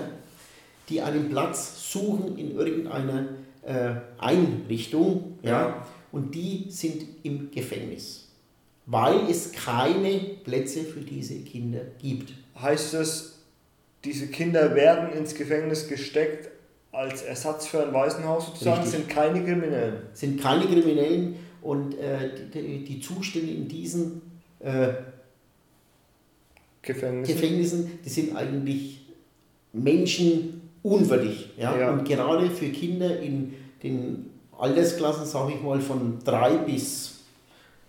die 0.88 1.00
einen 1.00 1.28
Platz 1.28 1.92
suchen 1.92 2.36
in 2.36 2.56
irgendeiner 2.56 3.26
äh, 3.62 3.92
Einrichtung, 4.18 5.38
ja. 5.42 5.50
ja, 5.50 5.86
und 6.12 6.34
die 6.34 6.66
sind 6.70 7.04
im 7.22 7.50
Gefängnis, 7.50 8.28
weil 8.86 9.30
es 9.30 9.52
keine 9.52 10.18
Plätze 10.44 10.82
für 10.84 11.00
diese 11.00 11.36
Kinder 11.40 11.80
gibt. 12.00 12.32
Heißt 12.60 12.94
das, 12.94 13.38
diese 14.04 14.28
Kinder 14.28 14.74
werden 14.74 15.12
ins 15.12 15.34
Gefängnis 15.34 15.88
gesteckt 15.88 16.50
als 16.92 17.22
Ersatz 17.22 17.66
für 17.66 17.86
ein 17.86 17.92
Waisenhaus 17.92 18.46
sozusagen, 18.46 18.82
Richtig. 18.82 19.00
sind 19.00 19.08
keine 19.08 19.44
Kriminellen? 19.44 20.02
Sind 20.12 20.40
keine 20.40 20.64
Kriminellen 20.66 21.36
und 21.62 21.98
äh, 21.98 22.30
die, 22.52 22.84
die, 22.84 23.00
Zustände 23.00 23.52
in 23.52 23.68
diesen 23.68 24.22
äh, 24.58 24.88
Gefängnissen. 26.82 27.34
Gefängnissen, 27.34 27.98
die 28.04 28.08
sind 28.08 28.36
eigentlich 28.36 29.06
menschenunwürdig. 29.72 31.50
Ja? 31.56 31.78
ja? 31.78 31.92
Und 31.92 32.04
gerade 32.04 32.50
für 32.50 32.68
Kinder 32.70 33.20
in 33.20 33.54
den 33.82 34.30
Altersklassen, 34.58 35.26
sage 35.26 35.54
ich 35.54 35.62
mal, 35.62 35.80
von 35.80 36.18
3 36.24 36.58
bis 36.58 37.20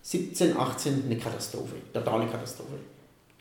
17, 0.04 0.58
18 0.58 1.06
eine 1.06 1.18
Katastrophe, 1.18 1.76
totale 1.94 2.28
Katastrophe. 2.28 2.76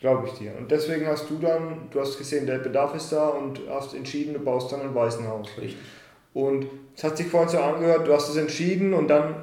Glaube 0.01 0.27
ich 0.27 0.33
dir. 0.39 0.53
Und 0.57 0.71
deswegen 0.71 1.07
hast 1.07 1.29
du 1.29 1.39
dann, 1.39 1.89
du 1.91 2.01
hast 2.01 2.17
gesehen, 2.17 2.47
der 2.47 2.59
Bedarf 2.59 2.95
ist 2.95 3.13
da 3.13 3.29
und 3.29 3.61
hast 3.69 3.95
entschieden, 3.95 4.33
du 4.33 4.41
baust 4.41 4.73
dann 4.73 4.81
ein 4.81 4.95
Waisenhaus. 4.95 5.49
Richtig. 5.59 5.77
Und 6.33 6.67
es 6.97 7.05
hat 7.05 7.17
sich 7.17 7.27
vorhin 7.27 7.51
so 7.51 7.59
angehört, 7.59 8.07
du 8.07 8.15
hast 8.15 8.31
es 8.31 8.37
entschieden 8.37 8.95
und 8.95 9.09
dann 9.09 9.35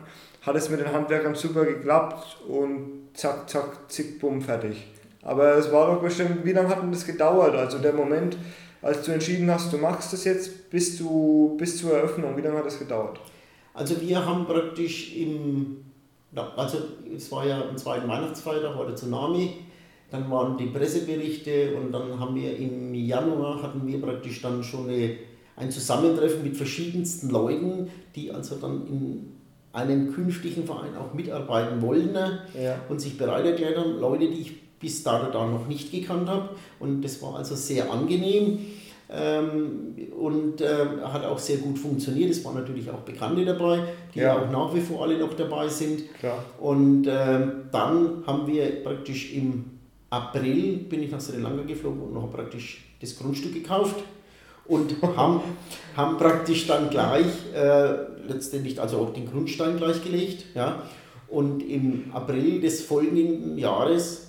hat 0.41 0.55
es 0.55 0.69
mit 0.69 0.79
den 0.79 0.91
Handwerkern 0.91 1.35
super 1.35 1.65
geklappt 1.65 2.37
und 2.47 3.09
zack, 3.13 3.49
zack, 3.49 3.89
zick, 3.89 4.19
bumm, 4.19 4.41
fertig. 4.41 4.87
Aber 5.21 5.55
es 5.55 5.71
war 5.71 5.93
doch 5.93 6.01
bestimmt, 6.01 6.45
wie 6.45 6.53
lange 6.53 6.69
hat 6.69 6.81
denn 6.81 6.91
das 6.91 7.05
gedauert? 7.05 7.55
Also 7.55 7.79
der 7.79 7.93
Moment, 7.93 8.37
als 8.81 9.03
du 9.03 9.11
entschieden 9.11 9.51
hast, 9.51 9.73
du 9.73 9.77
machst 9.77 10.13
das 10.13 10.23
jetzt, 10.23 10.69
bis, 10.69 10.97
du, 10.97 11.55
bis 11.57 11.77
zur 11.77 11.93
Eröffnung, 11.93 12.37
wie 12.37 12.41
lange 12.41 12.57
hat 12.57 12.65
das 12.65 12.79
gedauert? 12.79 13.19
Also 13.73 13.99
wir 14.01 14.25
haben 14.25 14.45
praktisch 14.45 15.15
im, 15.15 15.83
also 16.55 16.77
es 17.15 17.31
war 17.31 17.45
ja 17.45 17.61
am 17.61 17.77
zweiten 17.77 18.07
Weihnachtsfeiertag, 18.07 18.77
war 18.77 18.85
der 18.85 18.95
Tsunami, 18.95 19.65
dann 20.09 20.29
waren 20.31 20.57
die 20.57 20.67
Presseberichte 20.67 21.75
und 21.75 21.91
dann 21.91 22.19
haben 22.19 22.35
wir 22.35 22.55
im 22.57 22.93
Januar, 22.93 23.61
hatten 23.61 23.85
wir 23.85 24.01
praktisch 24.01 24.41
dann 24.41 24.63
schon 24.63 24.89
eine, 24.89 25.15
ein 25.55 25.69
Zusammentreffen 25.69 26.43
mit 26.43 26.55
verschiedensten 26.55 27.29
Leuten, 27.29 27.89
die 28.15 28.31
also 28.31 28.55
dann 28.55 28.87
in 28.87 29.33
einem 29.73 30.13
künftigen 30.13 30.65
Verein 30.65 30.95
auch 30.95 31.13
mitarbeiten 31.13 31.81
wollen 31.81 32.13
ja. 32.13 32.79
und 32.89 32.99
sich 32.99 33.17
bereit 33.17 33.45
erklärt 33.45 33.77
haben. 33.77 33.99
Leute, 33.99 34.29
die 34.29 34.41
ich 34.41 34.79
bis 34.79 35.03
dato 35.03 35.31
da 35.31 35.45
noch 35.45 35.67
nicht 35.67 35.91
gekannt 35.91 36.29
habe. 36.29 36.49
Und 36.79 37.01
das 37.01 37.21
war 37.21 37.35
also 37.35 37.55
sehr 37.55 37.91
angenehm 37.91 38.59
ähm, 39.09 39.95
und 40.17 40.61
äh, 40.61 40.85
hat 41.03 41.25
auch 41.25 41.39
sehr 41.39 41.57
gut 41.57 41.77
funktioniert. 41.77 42.31
Es 42.31 42.43
waren 42.45 42.55
natürlich 42.55 42.89
auch 42.89 42.99
Bekannte 42.99 43.43
dabei, 43.43 43.81
die 44.13 44.19
ja. 44.19 44.37
auch 44.37 44.49
nach 44.51 44.73
wie 44.73 44.81
vor 44.81 45.03
alle 45.03 45.17
noch 45.17 45.33
dabei 45.33 45.67
sind. 45.67 46.13
Klar. 46.19 46.43
Und 46.59 47.07
äh, 47.07 47.39
dann 47.71 48.23
haben 48.25 48.47
wir 48.47 48.83
praktisch 48.83 49.33
im 49.33 49.76
April 50.17 50.77
bin 50.89 51.03
ich 51.03 51.12
nach 51.12 51.21
Sri 51.21 51.38
Lanka 51.38 51.63
geflogen 51.63 52.01
und 52.01 52.13
noch 52.13 52.31
praktisch 52.31 52.86
das 53.00 53.17
Grundstück 53.17 53.53
gekauft 53.53 53.95
und 54.65 54.95
haben, 55.15 55.41
haben 55.95 56.17
praktisch 56.17 56.67
dann 56.67 56.89
gleich 56.89 57.27
äh, 57.53 57.93
letztendlich 58.27 58.79
also 58.81 58.97
auch 58.97 59.13
den 59.13 59.29
Grundstein 59.29 59.77
gleich 59.77 60.03
gelegt. 60.03 60.45
Ja. 60.55 60.83
Und 61.27 61.62
im 61.62 62.12
April 62.13 62.62
des 62.62 62.83
folgenden 62.83 63.57
Jahres 63.57 64.27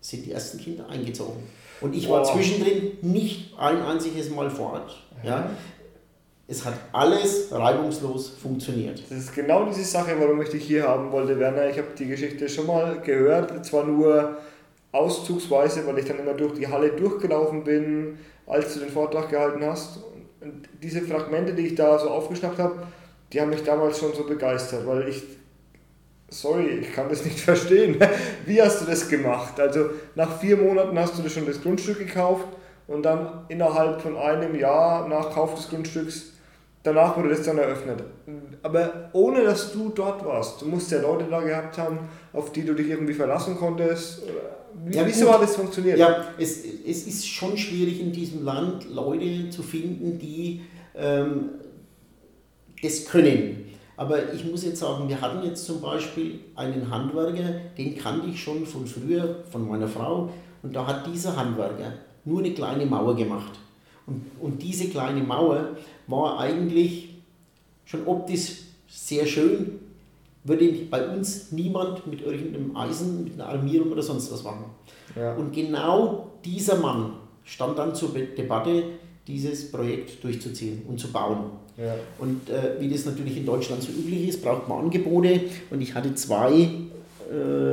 sind 0.00 0.26
die 0.26 0.32
ersten 0.32 0.58
Kinder 0.58 0.88
eingezogen. 0.88 1.42
Und 1.80 1.94
ich 1.94 2.08
war 2.08 2.24
zwischendrin 2.24 2.92
nicht 3.02 3.58
ein 3.58 3.82
einziges 3.82 4.30
Mal 4.30 4.50
vor 4.50 4.74
Ort. 4.74 4.96
Ja. 5.24 5.50
Es 6.46 6.64
hat 6.64 6.74
alles 6.92 7.48
reibungslos 7.52 8.28
funktioniert. 8.30 9.02
Das 9.08 9.18
ist 9.18 9.34
genau 9.34 9.66
diese 9.66 9.84
Sache, 9.84 10.16
warum 10.18 10.42
ich 10.42 10.48
dich 10.48 10.64
hier 10.64 10.88
haben 10.88 11.12
wollte, 11.12 11.38
Werner. 11.38 11.70
Ich 11.70 11.78
habe 11.78 11.88
die 11.96 12.06
Geschichte 12.06 12.48
schon 12.48 12.66
mal 12.66 13.00
gehört, 13.00 13.64
zwar 13.64 13.84
nur 13.84 14.38
auszugsweise, 14.92 15.86
weil 15.86 15.98
ich 15.98 16.04
dann 16.04 16.18
immer 16.18 16.34
durch 16.34 16.54
die 16.54 16.68
Halle 16.68 16.90
durchgelaufen 16.90 17.64
bin, 17.64 18.18
als 18.46 18.74
du 18.74 18.80
den 18.80 18.90
Vortrag 18.90 19.28
gehalten 19.28 19.64
hast. 19.64 19.98
Und 20.40 20.68
diese 20.82 21.02
Fragmente, 21.02 21.52
die 21.54 21.68
ich 21.68 21.74
da 21.74 21.98
so 21.98 22.10
aufgeschnappt 22.10 22.58
habe, 22.58 22.82
die 23.32 23.40
haben 23.40 23.50
mich 23.50 23.62
damals 23.62 23.98
schon 23.98 24.12
so 24.12 24.24
begeistert, 24.24 24.86
weil 24.86 25.08
ich 25.08 25.22
sorry, 26.30 26.78
ich 26.80 26.92
kann 26.92 27.08
das 27.08 27.24
nicht 27.24 27.40
verstehen. 27.40 27.98
Wie 28.46 28.60
hast 28.62 28.80
du 28.80 28.86
das 28.86 29.08
gemacht? 29.08 29.58
Also 29.60 29.90
nach 30.14 30.38
vier 30.38 30.56
Monaten 30.56 30.98
hast 30.98 31.18
du 31.18 31.22
das 31.22 31.32
schon 31.32 31.46
das 31.46 31.60
Grundstück 31.60 31.98
gekauft 31.98 32.46
und 32.86 33.02
dann 33.02 33.44
innerhalb 33.48 34.00
von 34.00 34.16
einem 34.16 34.54
Jahr 34.54 35.06
nach 35.08 35.30
Kauf 35.32 35.54
des 35.54 35.68
Grundstücks, 35.68 36.32
danach 36.82 37.16
wurde 37.16 37.30
das 37.30 37.42
dann 37.42 37.58
eröffnet. 37.58 38.02
Aber 38.62 39.10
ohne 39.12 39.44
dass 39.44 39.72
du 39.72 39.90
dort 39.90 40.24
warst, 40.24 40.62
du 40.62 40.66
musst 40.66 40.90
ja 40.90 41.00
Leute 41.00 41.26
da 41.30 41.40
gehabt 41.40 41.78
haben, 41.78 41.98
auf 42.32 42.52
die 42.52 42.64
du 42.64 42.74
dich 42.74 42.88
irgendwie 42.88 43.14
verlassen 43.14 43.56
konntest. 43.56 44.22
Wie, 44.84 44.96
ja, 44.96 45.06
wieso 45.06 45.32
hat 45.32 45.42
das 45.42 45.56
funktioniert? 45.56 45.98
Ja, 45.98 46.26
es, 46.38 46.64
es 46.64 47.06
ist 47.06 47.26
schon 47.26 47.56
schwierig 47.56 48.00
in 48.00 48.12
diesem 48.12 48.44
Land 48.44 48.88
Leute 48.90 49.50
zu 49.50 49.62
finden, 49.62 50.18
die 50.18 50.62
ähm, 50.94 51.50
das 52.82 53.04
können. 53.04 53.66
Aber 53.96 54.32
ich 54.32 54.44
muss 54.44 54.64
jetzt 54.64 54.80
sagen, 54.80 55.08
wir 55.08 55.20
hatten 55.20 55.44
jetzt 55.44 55.66
zum 55.66 55.80
Beispiel 55.82 56.40
einen 56.56 56.90
Handwerker, 56.90 57.60
den 57.76 57.98
kannte 57.98 58.28
ich 58.28 58.42
schon 58.42 58.64
von 58.64 58.86
früher, 58.86 59.44
von 59.50 59.68
meiner 59.68 59.88
Frau, 59.88 60.30
und 60.62 60.74
da 60.74 60.86
hat 60.86 61.06
dieser 61.06 61.36
Handwerker 61.36 61.92
nur 62.24 62.40
eine 62.40 62.54
kleine 62.54 62.86
Mauer 62.86 63.14
gemacht. 63.14 63.58
Und, 64.06 64.24
und 64.40 64.62
diese 64.62 64.88
kleine 64.88 65.22
Mauer 65.22 65.76
war 66.06 66.40
eigentlich 66.40 67.10
schon 67.84 68.06
optisch 68.06 68.62
sehr 68.88 69.26
schön, 69.26 69.79
würde 70.44 70.66
bei 70.90 71.06
uns 71.08 71.52
niemand 71.52 72.06
mit 72.06 72.22
irgendeinem 72.22 72.76
Eisen, 72.76 73.24
mit 73.24 73.34
einer 73.34 73.48
Armierung 73.48 73.92
oder 73.92 74.02
sonst 74.02 74.32
was 74.32 74.42
machen. 74.42 74.64
Ja. 75.16 75.34
Und 75.34 75.52
genau 75.52 76.30
dieser 76.44 76.76
Mann 76.76 77.14
stand 77.44 77.78
dann 77.78 77.94
zur 77.94 78.10
Debatte, 78.10 78.84
dieses 79.26 79.70
Projekt 79.70 80.22
durchzuziehen 80.24 80.82
und 80.88 80.98
zu 80.98 81.12
bauen. 81.12 81.50
Ja. 81.76 81.94
Und 82.18 82.48
äh, 82.48 82.80
wie 82.80 82.88
das 82.88 83.04
natürlich 83.06 83.36
in 83.36 83.46
Deutschland 83.46 83.82
so 83.82 83.92
üblich 83.92 84.28
ist, 84.28 84.42
braucht 84.42 84.68
man 84.68 84.84
Angebote. 84.84 85.42
Und 85.70 85.80
ich 85.80 85.94
hatte 85.94 86.14
zwei 86.14 86.50
ähm, 87.32 87.69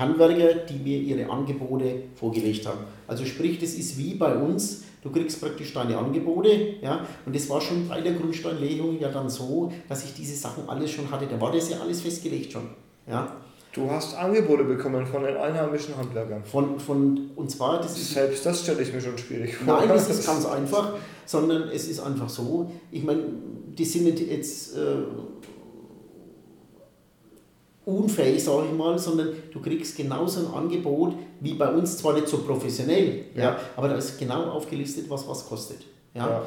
Handwerker, 0.00 0.54
die 0.68 0.78
mir 0.78 0.98
ihre 0.98 1.30
Angebote 1.30 2.02
vorgelegt 2.14 2.66
haben. 2.66 2.80
Also 3.06 3.24
sprich, 3.24 3.58
das 3.58 3.74
ist 3.74 3.98
wie 3.98 4.14
bei 4.14 4.34
uns, 4.34 4.84
du 5.02 5.10
kriegst 5.10 5.40
praktisch 5.40 5.72
deine 5.72 5.96
Angebote, 5.96 6.76
ja, 6.82 7.06
und 7.24 7.34
das 7.34 7.48
war 7.48 7.60
schon 7.60 7.86
bei 7.86 8.00
der 8.00 8.14
Grundsteinlegung 8.14 8.98
ja 8.98 9.10
dann 9.10 9.30
so, 9.30 9.72
dass 9.88 10.04
ich 10.04 10.14
diese 10.14 10.34
Sachen 10.34 10.68
alles 10.68 10.90
schon 10.90 11.10
hatte. 11.10 11.26
Da 11.26 11.40
war 11.40 11.52
das 11.52 11.70
ja 11.70 11.78
alles 11.80 12.00
festgelegt 12.00 12.52
schon. 12.52 12.62
Ja. 13.06 13.36
Du 13.72 13.88
hast 13.88 14.16
Angebote 14.16 14.64
bekommen 14.64 15.06
von 15.06 15.22
den 15.22 15.36
einheimischen 15.36 15.96
Handwerkern. 15.96 16.42
Von, 16.42 16.80
von, 16.80 17.30
und 17.36 17.50
zwar, 17.52 17.80
das 17.80 17.96
ist. 17.96 18.14
Selbst 18.14 18.44
das 18.44 18.62
stelle 18.62 18.82
ich 18.82 18.92
mir 18.92 19.00
schon 19.00 19.16
schwierig 19.16 19.54
vor. 19.54 19.78
Nein, 19.78 19.88
das 19.88 20.10
ist 20.10 20.26
ganz 20.26 20.44
einfach, 20.44 20.94
sondern 21.24 21.68
es 21.68 21.86
ist 21.86 22.00
einfach 22.00 22.28
so, 22.28 22.68
ich 22.90 23.04
meine, 23.04 23.22
die 23.78 23.84
sind 23.84 24.18
jetzt 24.18 24.76
äh, 24.76 24.80
unfähig, 27.98 28.42
sage 28.42 28.66
ich 28.70 28.76
mal, 28.76 28.98
sondern 28.98 29.30
du 29.52 29.60
kriegst 29.60 29.96
genauso 29.96 30.46
ein 30.46 30.54
Angebot 30.54 31.14
wie 31.40 31.54
bei 31.54 31.72
uns, 31.72 31.98
zwar 31.98 32.14
nicht 32.14 32.28
so 32.28 32.38
professionell, 32.38 33.24
ja. 33.34 33.42
ja 33.42 33.56
aber 33.76 33.88
da 33.88 33.96
ist 33.96 34.18
genau 34.18 34.44
aufgelistet, 34.50 35.08
was 35.08 35.28
was 35.28 35.46
kostet. 35.46 35.78
Ja. 36.14 36.28
ja. 36.28 36.42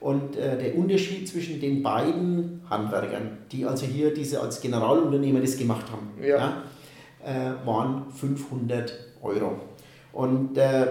Und 0.00 0.36
äh, 0.36 0.56
der 0.56 0.76
Unterschied 0.76 1.28
zwischen 1.28 1.60
den 1.60 1.82
beiden 1.82 2.62
Handwerkern, 2.70 3.38
die 3.50 3.66
also 3.66 3.84
hier 3.84 4.14
diese 4.14 4.40
als 4.40 4.60
Generalunternehmer 4.60 5.40
das 5.40 5.56
gemacht 5.56 5.86
haben, 5.90 6.10
ja. 6.22 6.36
ja 6.36 6.62
äh, 7.24 7.66
waren 7.66 8.04
500 8.12 8.92
Euro. 9.22 9.58
Und 10.12 10.56
äh, 10.56 10.86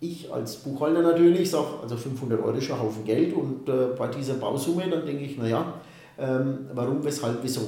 ich 0.00 0.32
als 0.32 0.56
Buchhalter 0.56 1.02
natürlich 1.02 1.50
sage, 1.50 1.66
also 1.82 1.96
500 1.96 2.40
Euro 2.40 2.56
ist 2.56 2.64
schon 2.64 2.76
ein 2.76 2.82
Haufen 2.82 3.04
Geld 3.04 3.34
und 3.34 3.68
äh, 3.68 3.96
bei 3.98 4.08
dieser 4.08 4.34
Bausumme, 4.34 4.88
dann 4.88 5.06
denke 5.06 5.24
ich, 5.24 5.36
naja, 5.38 5.74
ähm, 6.18 6.66
warum, 6.74 7.04
weshalb, 7.04 7.38
wieso? 7.42 7.62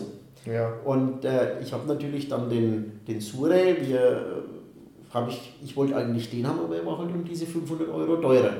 Ja. 0.46 0.72
Und 0.84 1.24
äh, 1.24 1.60
ich 1.60 1.72
habe 1.72 1.86
natürlich 1.88 2.28
dann 2.28 2.48
den, 2.48 3.00
den 3.06 3.20
Sure, 3.20 3.76
wir, 3.80 4.00
äh, 4.00 5.12
hab 5.12 5.28
ich, 5.28 5.54
ich 5.62 5.76
wollte 5.76 5.96
eigentlich 5.96 6.30
den 6.30 6.46
haben, 6.46 6.60
aber 6.60 6.76
er 6.76 6.86
war 6.86 6.98
halt 6.98 7.10
um 7.10 7.24
diese 7.24 7.46
500 7.46 7.88
Euro 7.88 8.16
teurer. 8.16 8.52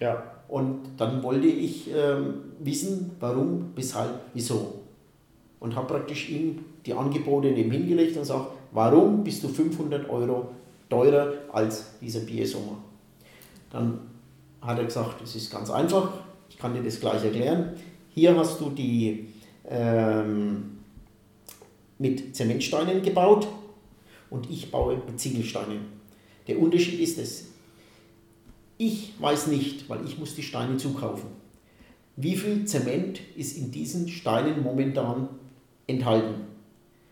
Ja. 0.00 0.22
Und 0.48 0.80
dann 0.98 1.22
wollte 1.22 1.46
ich 1.46 1.90
ähm, 1.94 2.34
wissen, 2.58 3.12
warum, 3.20 3.72
weshalb, 3.74 4.20
wieso. 4.34 4.80
Und 5.60 5.76
habe 5.76 5.86
praktisch 5.86 6.28
ihm 6.28 6.58
die 6.84 6.92
Angebote 6.92 7.50
neben 7.52 7.70
hingelegt 7.70 8.16
und 8.16 8.24
sage, 8.24 8.46
warum 8.72 9.22
bist 9.22 9.44
du 9.44 9.48
500 9.48 10.10
Euro 10.10 10.50
teurer 10.90 11.32
als 11.52 11.98
dieser 12.00 12.20
BSO? 12.20 12.76
Dann 13.70 13.98
hat 14.60 14.78
er 14.78 14.84
gesagt, 14.84 15.22
es 15.22 15.36
ist 15.36 15.50
ganz 15.50 15.70
einfach, 15.70 16.12
ich 16.50 16.58
kann 16.58 16.74
dir 16.74 16.82
das 16.82 17.00
gleich 17.00 17.24
erklären. 17.24 17.70
Hier 18.10 18.36
hast 18.36 18.60
du 18.60 18.70
die 18.70 19.28
ähm, 19.68 20.71
mit 22.02 22.34
Zementsteinen 22.34 23.00
gebaut 23.00 23.46
und 24.28 24.50
ich 24.50 24.72
baue 24.72 25.00
mit 25.06 25.20
Ziegelsteinen. 25.20 25.78
Der 26.48 26.58
Unterschied 26.58 26.98
ist, 27.00 27.18
dass 27.18 27.44
Ich 28.76 29.14
weiß 29.20 29.46
nicht, 29.46 29.88
weil 29.88 30.04
ich 30.04 30.18
muss 30.18 30.34
die 30.34 30.42
Steine 30.42 30.76
zukaufen. 30.76 31.30
Wie 32.16 32.34
viel 32.34 32.64
Zement 32.64 33.20
ist 33.36 33.56
in 33.56 33.70
diesen 33.70 34.08
Steinen 34.08 34.64
momentan 34.64 35.28
enthalten? 35.86 36.34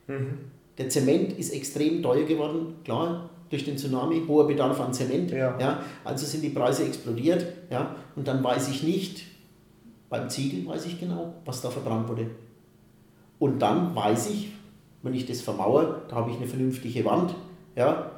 Mhm. 0.09 0.39
Der 0.77 0.89
Zement 0.89 1.39
ist 1.39 1.55
extrem 1.55 2.03
teuer 2.03 2.25
geworden, 2.25 2.75
klar, 2.83 3.31
durch 3.51 3.65
den 3.65 3.77
Tsunami, 3.77 4.23
hoher 4.27 4.49
Bedarf 4.49 4.81
an 4.81 4.93
Zement. 4.93 5.31
Ja. 5.31 5.57
Ja, 5.61 5.85
also 6.03 6.27
sind 6.27 6.43
die 6.43 6.51
Preise 6.51 6.85
explodiert. 6.85 7.47
Ja, 7.71 7.95
und 8.17 8.27
dann 8.27 8.43
weiß 8.43 8.69
ich 8.71 8.83
nicht, 8.83 9.23
beim 10.09 10.29
Ziegel 10.29 10.67
weiß 10.67 10.87
ich 10.87 10.99
genau, 10.99 11.35
was 11.45 11.61
da 11.61 11.71
verbrannt 11.71 12.09
wurde. 12.09 12.27
Und 13.39 13.61
dann 13.61 13.95
weiß 13.95 14.31
ich, 14.31 14.49
wenn 15.03 15.15
ich 15.15 15.27
das 15.27 15.41
vermauere, 15.41 16.03
da 16.09 16.17
habe 16.17 16.31
ich 16.31 16.37
eine 16.37 16.47
vernünftige 16.47 17.05
Wand. 17.05 17.35
Ja, 17.77 18.11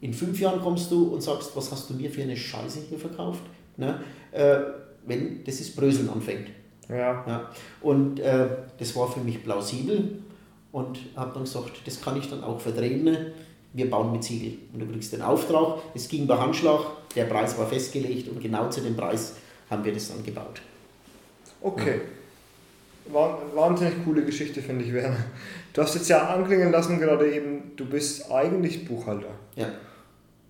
in 0.00 0.12
fünf 0.12 0.38
Jahren 0.38 0.60
kommst 0.60 0.90
du 0.90 1.04
und 1.14 1.22
sagst, 1.22 1.56
was 1.56 1.72
hast 1.72 1.88
du 1.88 1.94
mir 1.94 2.10
für 2.10 2.22
eine 2.22 2.36
Scheiße 2.36 2.80
hier 2.88 2.98
verkauft? 2.98 3.42
Ne? 3.78 4.00
Äh, 4.32 4.58
wenn 5.06 5.42
das 5.44 5.60
ist 5.60 5.74
Bröseln 5.76 6.10
anfängt. 6.10 6.48
Ja. 6.88 7.24
ja. 7.26 7.50
Und 7.80 8.20
äh, 8.20 8.48
das 8.78 8.94
war 8.96 9.10
für 9.10 9.20
mich 9.20 9.42
plausibel 9.42 10.18
und 10.72 10.98
habe 11.16 11.32
dann 11.32 11.44
gesagt, 11.44 11.72
das 11.86 12.00
kann 12.00 12.18
ich 12.18 12.28
dann 12.28 12.44
auch 12.44 12.60
verdrehen. 12.60 13.16
Wir 13.72 13.88
bauen 13.88 14.12
mit 14.12 14.22
Ziegel. 14.24 14.58
Und 14.72 14.80
du 14.80 14.86
kriegst 14.86 15.12
den 15.12 15.22
Auftrag. 15.22 15.78
Es 15.94 16.06
ging 16.08 16.26
bei 16.26 16.36
Handschlag, 16.36 16.80
der 17.16 17.24
Preis 17.24 17.56
war 17.58 17.66
festgelegt 17.66 18.28
und 18.28 18.40
genau 18.40 18.68
zu 18.68 18.82
dem 18.82 18.96
Preis 18.96 19.36
haben 19.70 19.84
wir 19.84 19.92
das 19.94 20.08
dann 20.08 20.22
gebaut. 20.22 20.60
Okay. 21.62 22.00
Ja. 23.12 23.38
Wahnsinnig 23.54 24.04
coole 24.04 24.24
Geschichte, 24.24 24.60
finde 24.60 24.84
ich, 24.84 24.92
Werner. 24.92 25.16
Du 25.74 25.82
hast 25.82 25.96
jetzt 25.96 26.08
ja 26.08 26.28
anklingen 26.28 26.70
lassen, 26.70 27.00
gerade 27.00 27.30
eben, 27.30 27.72
du 27.74 27.84
bist 27.84 28.30
eigentlich 28.30 28.86
Buchhalter. 28.86 29.30
Ja. 29.56 29.66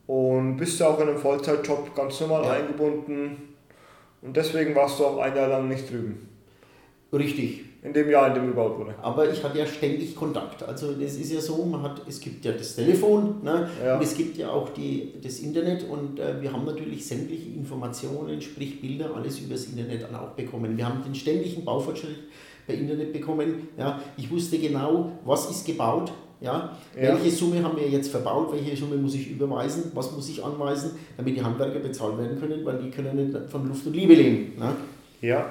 Und 0.06 0.58
bist 0.58 0.78
ja 0.78 0.88
auch 0.88 1.00
in 1.00 1.08
einem 1.08 1.18
Vollzeitjob 1.18 1.96
ganz 1.96 2.20
normal 2.20 2.44
ja. 2.44 2.50
eingebunden. 2.52 3.54
Und 4.20 4.36
deswegen 4.36 4.74
warst 4.74 5.00
du 5.00 5.06
auch 5.06 5.18
ein 5.18 5.34
Jahr 5.34 5.48
lang 5.48 5.66
nicht 5.68 5.90
drüben. 5.90 6.28
Richtig. 7.10 7.64
In 7.82 7.94
dem 7.94 8.10
Jahr, 8.10 8.28
in 8.28 8.34
dem 8.34 8.48
gebaut 8.48 8.78
wurde. 8.78 8.94
Aber 9.00 9.30
ich 9.30 9.42
hatte 9.42 9.58
ja 9.58 9.66
ständig 9.66 10.14
Kontakt. 10.14 10.62
Also 10.62 10.92
es 11.00 11.16
ist 11.16 11.32
ja 11.32 11.40
so, 11.40 11.64
man 11.64 11.82
hat, 11.82 12.02
es 12.06 12.20
gibt 12.20 12.44
ja 12.44 12.52
das 12.52 12.76
Telefon 12.76 13.42
ne? 13.42 13.68
Ja. 13.82 13.96
und 13.96 14.02
es 14.02 14.16
gibt 14.16 14.36
ja 14.36 14.50
auch 14.50 14.70
die, 14.70 15.12
das 15.22 15.38
Internet 15.38 15.84
und 15.88 16.18
äh, 16.18 16.40
wir 16.40 16.52
haben 16.52 16.64
natürlich 16.64 17.06
sämtliche 17.06 17.50
Informationen, 17.50 18.40
sprich 18.40 18.80
Bilder, 18.80 19.14
alles 19.14 19.38
übers 19.40 19.66
Internet 19.66 20.06
auch 20.14 20.30
bekommen. 20.30 20.76
Wir 20.76 20.86
haben 20.86 21.02
den 21.02 21.14
ständigen 21.14 21.64
Baufortschritt 21.64 22.18
per 22.66 22.74
Internet 22.74 23.12
bekommen. 23.12 23.68
Ja? 23.76 24.00
Ich 24.16 24.30
wusste 24.30 24.58
genau, 24.58 25.12
was 25.24 25.50
ist 25.50 25.66
gebaut, 25.66 26.12
ja? 26.40 26.76
ja? 27.00 27.14
Welche 27.14 27.30
Summe 27.30 27.62
haben 27.62 27.76
wir 27.76 27.88
jetzt 27.88 28.10
verbaut? 28.10 28.52
Welche 28.52 28.76
Summe 28.76 28.96
muss 28.96 29.14
ich 29.14 29.30
überweisen? 29.30 29.90
Was 29.94 30.12
muss 30.12 30.28
ich 30.28 30.42
anweisen, 30.42 30.92
damit 31.16 31.36
die 31.36 31.42
Handwerker 31.42 31.80
bezahlt 31.80 32.18
werden 32.18 32.38
können? 32.38 32.64
Weil 32.64 32.78
die 32.78 32.90
können 32.90 33.16
nicht 33.16 33.50
von 33.50 33.66
Luft 33.66 33.86
und 33.86 33.94
Liebe 33.94 34.14
leben. 34.14 34.58
Ne? 34.58 34.74
Ja. 35.20 35.50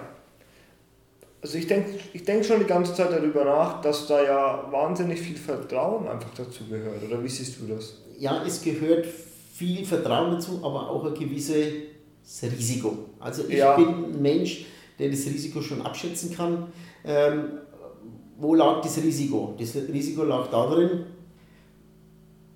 Also 1.42 1.58
ich 1.58 1.68
denke 1.68 2.00
ich 2.14 2.24
denk 2.24 2.46
schon 2.46 2.60
die 2.60 2.66
ganze 2.66 2.94
Zeit 2.94 3.12
darüber 3.12 3.44
nach, 3.44 3.82
dass 3.82 4.08
da 4.08 4.24
ja 4.24 4.72
wahnsinnig 4.72 5.20
viel 5.20 5.36
Vertrauen 5.36 6.08
einfach 6.08 6.30
dazu 6.38 6.64
gehört. 6.70 7.04
Oder 7.04 7.22
wie 7.22 7.28
siehst 7.28 7.60
du 7.60 7.74
das? 7.74 7.98
Ja, 8.18 8.44
es 8.46 8.62
gehört 8.62 9.06
viel 9.06 9.84
Vertrauen 9.84 10.32
dazu, 10.32 10.60
aber 10.64 10.90
auch 10.90 11.04
ein 11.06 11.14
gewisses 11.14 11.66
Risiko. 12.44 12.98
Also 13.20 13.44
ich 13.48 13.58
ja. 13.58 13.76
bin 13.76 13.88
ein 13.88 14.22
Mensch, 14.22 14.66
der 15.00 15.10
das 15.10 15.26
Risiko 15.26 15.62
schon 15.62 15.82
abschätzen 15.82 16.36
kann. 16.36 16.68
Ähm, 17.04 17.60
wo 18.38 18.56
lag 18.56 18.82
das 18.82 18.98
Risiko? 18.98 19.56
Das 19.58 19.76
Risiko 19.76 20.24
lag 20.24 20.48
darin, 20.50 21.06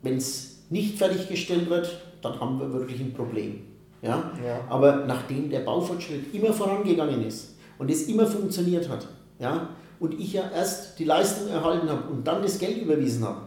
wenn 0.02 0.18
es 0.18 0.64
nicht 0.70 0.98
fertiggestellt 0.98 1.70
wird, 1.70 2.02
dann 2.22 2.40
haben 2.40 2.60
wir 2.60 2.72
wirklich 2.74 3.00
ein 3.00 3.14
Problem. 3.14 3.62
Ja? 4.02 4.32
ja? 4.46 4.62
Aber 4.70 5.06
nachdem 5.06 5.50
der 5.50 5.62
Baufortschritt 5.62 6.34
immer 6.34 6.54
vorangegangen 6.54 7.26
ist 7.26 7.56
und 7.78 7.90
es 7.90 8.08
immer 8.08 8.26
funktioniert 8.26 8.90
hat, 8.90 9.08
ja, 9.40 9.70
und 10.00 10.20
ich 10.20 10.34
ja 10.34 10.50
erst 10.54 11.00
die 11.00 11.06
Leistung 11.06 11.48
erhalten 11.48 11.90
habe 11.90 12.12
und 12.12 12.26
dann 12.26 12.42
das 12.42 12.60
Geld 12.60 12.78
überwiesen 12.78 13.24
habe, 13.24 13.42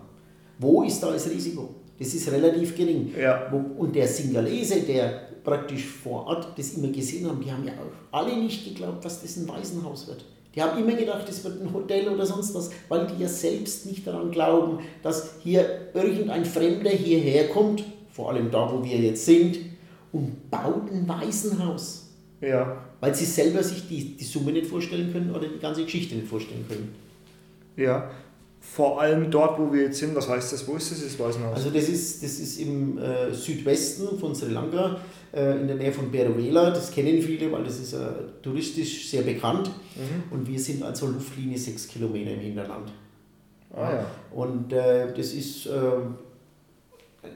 wo 0.58 0.82
ist 0.82 1.00
da 1.02 1.10
das 1.10 1.28
Risiko? 1.30 1.74
Das 1.98 2.14
ist 2.14 2.30
relativ 2.30 2.76
gering. 2.76 3.12
Ja. 3.18 3.50
Und 3.50 3.94
der 3.94 4.08
Singalese, 4.08 4.80
der 4.82 5.29
praktisch 5.44 5.86
vor 5.86 6.26
Ort 6.26 6.58
das 6.58 6.74
immer 6.74 6.88
gesehen 6.88 7.28
haben, 7.28 7.40
die 7.42 7.50
haben 7.50 7.66
ja 7.66 7.72
auch 7.72 8.18
alle 8.18 8.36
nicht 8.36 8.64
geglaubt, 8.64 9.04
dass 9.04 9.22
das 9.22 9.36
ein 9.36 9.48
Waisenhaus 9.48 10.06
wird. 10.06 10.24
Die 10.54 10.62
haben 10.62 10.82
immer 10.82 10.96
gedacht, 10.96 11.28
es 11.28 11.44
wird 11.44 11.60
ein 11.60 11.72
Hotel 11.72 12.08
oder 12.08 12.26
sonst 12.26 12.54
was, 12.54 12.70
weil 12.88 13.06
die 13.06 13.22
ja 13.22 13.28
selbst 13.28 13.86
nicht 13.86 14.06
daran 14.06 14.30
glauben, 14.30 14.80
dass 15.02 15.36
hier 15.42 15.92
irgendein 15.94 16.44
Fremder 16.44 16.90
hierher 16.90 17.48
kommt, 17.48 17.84
vor 18.10 18.30
allem 18.30 18.50
da, 18.50 18.70
wo 18.72 18.82
wir 18.82 18.98
jetzt 18.98 19.24
sind, 19.24 19.58
und 20.12 20.50
baut 20.50 20.90
ein 20.90 21.08
Waisenhaus. 21.08 22.08
Ja. 22.40 22.84
Weil 22.98 23.14
sie 23.14 23.26
selber 23.26 23.62
sich 23.62 23.86
die, 23.86 24.16
die 24.16 24.24
Summe 24.24 24.52
nicht 24.52 24.66
vorstellen 24.66 25.12
können 25.12 25.30
oder 25.30 25.46
die 25.46 25.60
ganze 25.60 25.84
Geschichte 25.84 26.16
nicht 26.16 26.26
vorstellen 26.26 26.64
können. 26.68 26.94
Ja, 27.76 28.10
vor 28.60 29.00
allem 29.00 29.30
dort, 29.30 29.58
wo 29.58 29.72
wir 29.72 29.84
jetzt 29.84 29.98
sind, 29.98 30.14
was 30.14 30.28
heißt 30.28 30.52
das? 30.52 30.68
Wo 30.68 30.76
ist 30.76 30.90
das, 30.90 31.02
das 31.02 31.18
Waisenhaus? 31.18 31.56
Also 31.56 31.70
das 31.70 31.88
ist, 31.88 32.22
das 32.22 32.38
ist 32.38 32.60
im 32.60 32.98
äh, 32.98 33.32
Südwesten 33.32 34.18
von 34.18 34.34
Sri 34.34 34.52
Lanka, 34.52 35.00
äh, 35.32 35.60
in 35.60 35.66
der 35.66 35.76
Nähe 35.76 35.92
von 35.92 36.10
Berovela. 36.10 36.70
Das 36.70 36.90
kennen 36.90 37.22
viele, 37.22 37.50
weil 37.50 37.64
das 37.64 37.80
ist 37.80 37.94
äh, 37.94 38.06
touristisch 38.42 39.08
sehr 39.08 39.22
bekannt. 39.22 39.70
Mhm. 39.96 40.32
Und 40.32 40.46
wir 40.46 40.60
sind 40.60 40.82
also 40.82 41.06
Luftlinie 41.06 41.58
6 41.58 41.88
Kilometer 41.88 42.32
im 42.32 42.40
Hinterland. 42.40 42.92
Ah, 43.74 43.92
ja. 43.92 44.06
Und 44.32 44.72
äh, 44.72 45.14
das 45.14 45.32
ist 45.32 45.66
äh, 45.66 45.70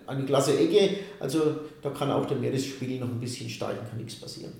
eine 0.06 0.24
klasse 0.24 0.58
Ecke. 0.58 0.96
Also 1.20 1.56
da 1.80 1.90
kann 1.90 2.10
auch 2.10 2.26
der 2.26 2.36
Meeresspiegel 2.36 2.98
noch 3.00 3.08
ein 3.08 3.18
bisschen 3.20 3.48
steigen, 3.48 3.78
kann 3.88 3.98
nichts 3.98 4.16
passieren. 4.16 4.52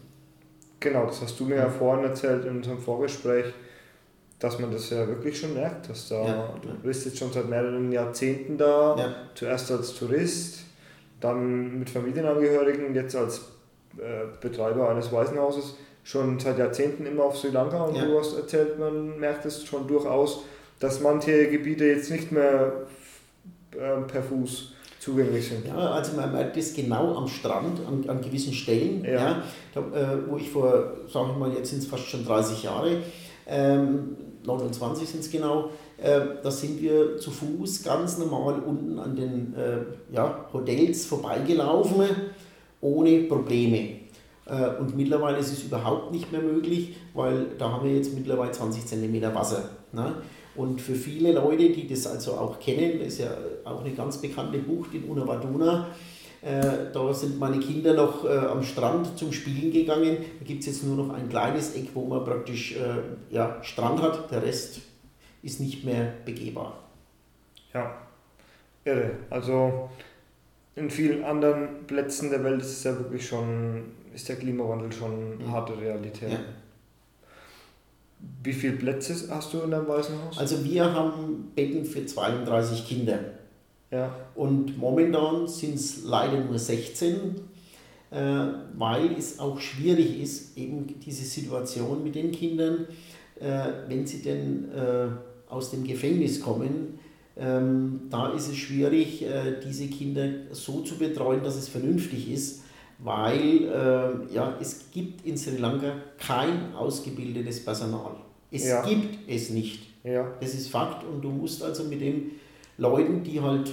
Genau, 0.81 1.07
das 1.07 1.21
hast 1.21 1.39
du 1.39 1.45
mir 1.45 1.57
ja 1.57 1.69
vorhin 1.69 2.05
erzählt 2.05 2.45
in 2.45 2.57
unserem 2.57 2.79
Vorgespräch 2.79 3.47
dass 4.45 4.59
man 4.59 4.71
das 4.71 4.91
ja 4.91 5.09
wirklich 5.09 5.41
schon 5.41 5.55
merkt, 5.55 5.89
dass 5.89 6.11
da, 6.11 6.23
ja. 6.23 6.55
du 6.61 6.69
bist 6.83 7.07
jetzt 7.07 7.17
schon 7.17 7.33
seit 7.33 7.49
mehreren 7.49 7.91
Jahrzehnten 7.91 8.59
da, 8.59 8.95
ja. 8.95 9.15
zuerst 9.35 9.73
als 9.73 9.95
Tourist, 9.95 10.65
dann 11.19 11.79
mit 11.79 11.89
Familienangehörigen, 11.89 12.95
jetzt 12.95 13.17
als 13.17 13.39
äh, 13.97 14.27
Betreiber 14.43 14.91
eines 14.91 15.11
Waisenhauses, 15.11 15.77
schon 16.03 16.39
seit 16.39 16.59
Jahrzehnten 16.59 17.07
immer 17.07 17.25
auf 17.25 17.39
Sri 17.39 17.49
Lanka 17.49 17.85
und 17.85 17.97
ja. 17.97 18.05
du 18.05 18.19
hast 18.19 18.37
erzählt, 18.37 18.79
man 18.79 19.19
merkt 19.19 19.47
es 19.47 19.65
schon 19.65 19.89
durchaus, 19.89 20.43
dass 20.79 21.01
manche 21.01 21.49
Gebiete 21.49 21.87
jetzt 21.87 22.11
nicht 22.11 22.31
mehr 22.31 22.83
äh, 23.73 24.03
per 24.07 24.23
Fuß 24.23 24.73
zugänglich 25.01 25.49
sind. 25.49 25.67
Ja, 25.67 25.93
also 25.93 26.17
man 26.19 26.31
merkt 26.33 26.55
das 26.59 26.75
genau 26.75 27.17
am 27.17 27.29
Strand, 27.29 27.81
an, 27.89 28.05
an 28.11 28.21
gewissen 28.21 28.53
Stellen, 28.53 29.03
ja. 29.07 29.13
ja 29.13 29.43
da, 29.73 29.81
äh, 29.81 30.19
wo 30.29 30.37
ich 30.37 30.51
vor, 30.51 30.99
sagen 31.11 31.29
wir 31.29 31.49
mal, 31.49 31.53
jetzt 31.55 31.71
sind 31.71 31.79
es 31.79 31.87
fast 31.87 32.05
schon 32.05 32.27
30 32.27 32.63
Jahre, 32.63 32.99
ähm, 33.47 34.17
29 34.47 35.09
sind 35.09 35.21
es 35.21 35.31
genau, 35.31 35.71
äh, 35.99 36.21
da 36.43 36.51
sind 36.51 36.81
wir 36.81 37.19
zu 37.19 37.31
Fuß 37.31 37.83
ganz 37.83 38.19
normal 38.19 38.61
unten 38.67 38.99
an 38.99 39.17
den 39.17 39.55
äh, 39.55 40.15
ja, 40.15 40.47
Hotels 40.53 41.07
vorbeigelaufen, 41.07 42.07
ohne 42.81 43.21
Probleme. 43.25 44.05
Äh, 44.47 44.79
und 44.79 44.97
mittlerweile 44.97 45.39
ist 45.39 45.53
es 45.53 45.65
überhaupt 45.65 46.13
nicht 46.13 46.31
mehr 46.31 46.43
möglich, 46.43 46.97
weil 47.15 47.47
da 47.59 47.71
haben 47.71 47.89
wir 47.89 47.97
jetzt 47.97 48.15
mittlerweile 48.15 48.53
20 48.53 48.87
cm 48.87 49.35
Wasser. 49.35 49.71
Ne? 49.93 50.15
Und 50.57 50.81
für 50.81 50.95
viele 50.95 51.33
Leute, 51.33 51.71
die 51.71 51.89
das 51.89 52.07
also 52.07 52.33
auch 52.33 52.61
kennen, 52.61 53.01
ist 53.01 53.19
ja 53.19 53.29
auch 53.65 53.85
eine 53.85 53.93
ganz 53.93 54.19
bekannte 54.19 54.59
Bucht 54.59 54.95
in 54.95 55.05
Unavaduna, 55.05 55.89
äh, 56.45 56.93
da 56.93 57.15
sind 57.15 57.39
meine 57.39 57.59
Kinder 57.59 57.95
noch 57.95 58.25
äh, 58.25 58.37
am 58.37 58.63
Strand 58.63 59.19
zum 59.19 59.33
Spielen 59.33 59.73
gegangen. 59.73 60.19
Da 60.39 60.45
gibt 60.45 60.61
es 60.61 60.67
jetzt 60.67 60.85
nur 60.85 60.97
noch 60.97 61.15
ein 61.15 61.29
kleines 61.31 61.75
Eck, 61.75 61.89
wo 61.95 62.05
man 62.05 62.23
praktisch 62.23 62.77
äh, 62.77 63.35
ja, 63.35 63.59
Strand 63.63 64.03
hat. 64.03 64.31
Der 64.31 64.43
Rest 64.43 64.83
ist 65.43 65.61
nicht 65.61 65.85
mehr 65.85 66.13
begehbar. 66.27 66.81
Ja, 67.73 67.97
irre. 68.85 69.13
Also 69.31 69.89
in 70.77 70.91
vielen 70.91 71.25
anderen 71.25 71.87
Plätzen 71.87 72.29
der 72.29 72.45
Welt 72.45 72.61
ist 72.61 72.73
es 72.73 72.85
ja 72.85 72.99
wirklich 72.99 73.27
schon, 73.27 73.85
ist 74.15 74.29
der 74.29 74.37
Klimawandel 74.37 74.93
schon 74.93 75.41
ja. 75.41 75.49
harte 75.49 75.79
Realität. 75.79 76.33
Ja. 76.33 76.41
Wie 78.43 78.53
viele 78.53 78.77
Plätze 78.77 79.15
hast 79.31 79.55
du 79.55 79.61
in 79.63 79.71
deinem 79.71 79.89
Weißen 79.89 80.15
Haus? 80.23 80.39
Also 80.39 80.63
wir 80.63 80.93
haben 80.93 81.53
Betten 81.55 81.87
für 81.87 82.05
32 82.05 82.87
Kinder. 82.87 83.19
Ja. 83.95 84.17
Und 84.35 84.77
momentan 84.77 85.47
sind 85.47 85.75
es 85.75 86.03
leider 86.05 86.41
nur 86.41 86.59
16, 86.59 87.13
äh, 88.11 88.17
weil 88.77 89.13
es 89.17 89.39
auch 89.39 89.61
schwierig 89.61 90.21
ist, 90.21 90.59
eben 90.59 90.99
diese 91.01 91.25
Situation 91.25 92.03
mit 92.03 92.17
den 92.17 92.33
Kindern, 92.33 92.87
äh, 93.39 93.69
wenn 93.87 94.05
sie 94.05 94.21
denn 94.21 94.69
äh, 94.73 95.07
aus 95.49 95.71
dem 95.71 95.85
Gefängnis 95.85 96.41
kommen. 96.41 96.99
Ähm, 97.37 98.03
da 98.11 98.33
ist 98.33 98.49
es 98.49 98.57
schwierig, 98.57 99.23
äh, 99.23 99.61
diese 99.65 99.87
Kinder 99.87 100.29
so 100.51 100.81
zu 100.81 100.97
betreuen, 100.97 101.43
dass 101.45 101.57
es 101.57 101.69
vernünftig 101.69 102.33
ist, 102.33 102.63
weil 102.99 103.65
äh, 103.65 104.35
ja, 104.35 104.57
es 104.61 104.91
gibt 104.93 105.25
in 105.25 105.37
Sri 105.37 105.57
Lanka 105.59 105.95
kein 106.19 106.75
ausgebildetes 106.75 107.65
Personal. 107.65 108.17
Es 108.51 108.67
ja. 108.67 108.85
gibt 108.85 109.29
es 109.29 109.51
nicht. 109.51 109.83
Ja. 110.05 110.33
Das 110.41 110.55
ist 110.55 110.69
Fakt 110.69 111.05
und 111.05 111.23
du 111.23 111.31
musst 111.31 111.63
also 111.63 111.85
mit 111.85 112.01
dem 112.01 112.33
Leuten, 112.79 113.23
die 113.23 113.41
halt 113.41 113.73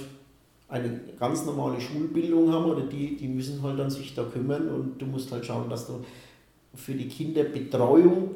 eine 0.68 1.00
ganz 1.18 1.44
normale 1.44 1.80
Schulbildung 1.80 2.50
haben 2.50 2.64
oder 2.64 2.82
die, 2.82 3.16
die 3.16 3.28
müssen 3.28 3.62
halt 3.62 3.78
dann 3.78 3.90
sich 3.90 4.14
da 4.14 4.24
kümmern 4.24 4.68
und 4.68 5.00
du 5.00 5.06
musst 5.06 5.30
halt 5.30 5.44
schauen, 5.44 5.68
dass 5.68 5.86
du 5.86 6.00
für 6.74 6.94
die 6.94 7.08
Kinderbetreuung 7.08 8.30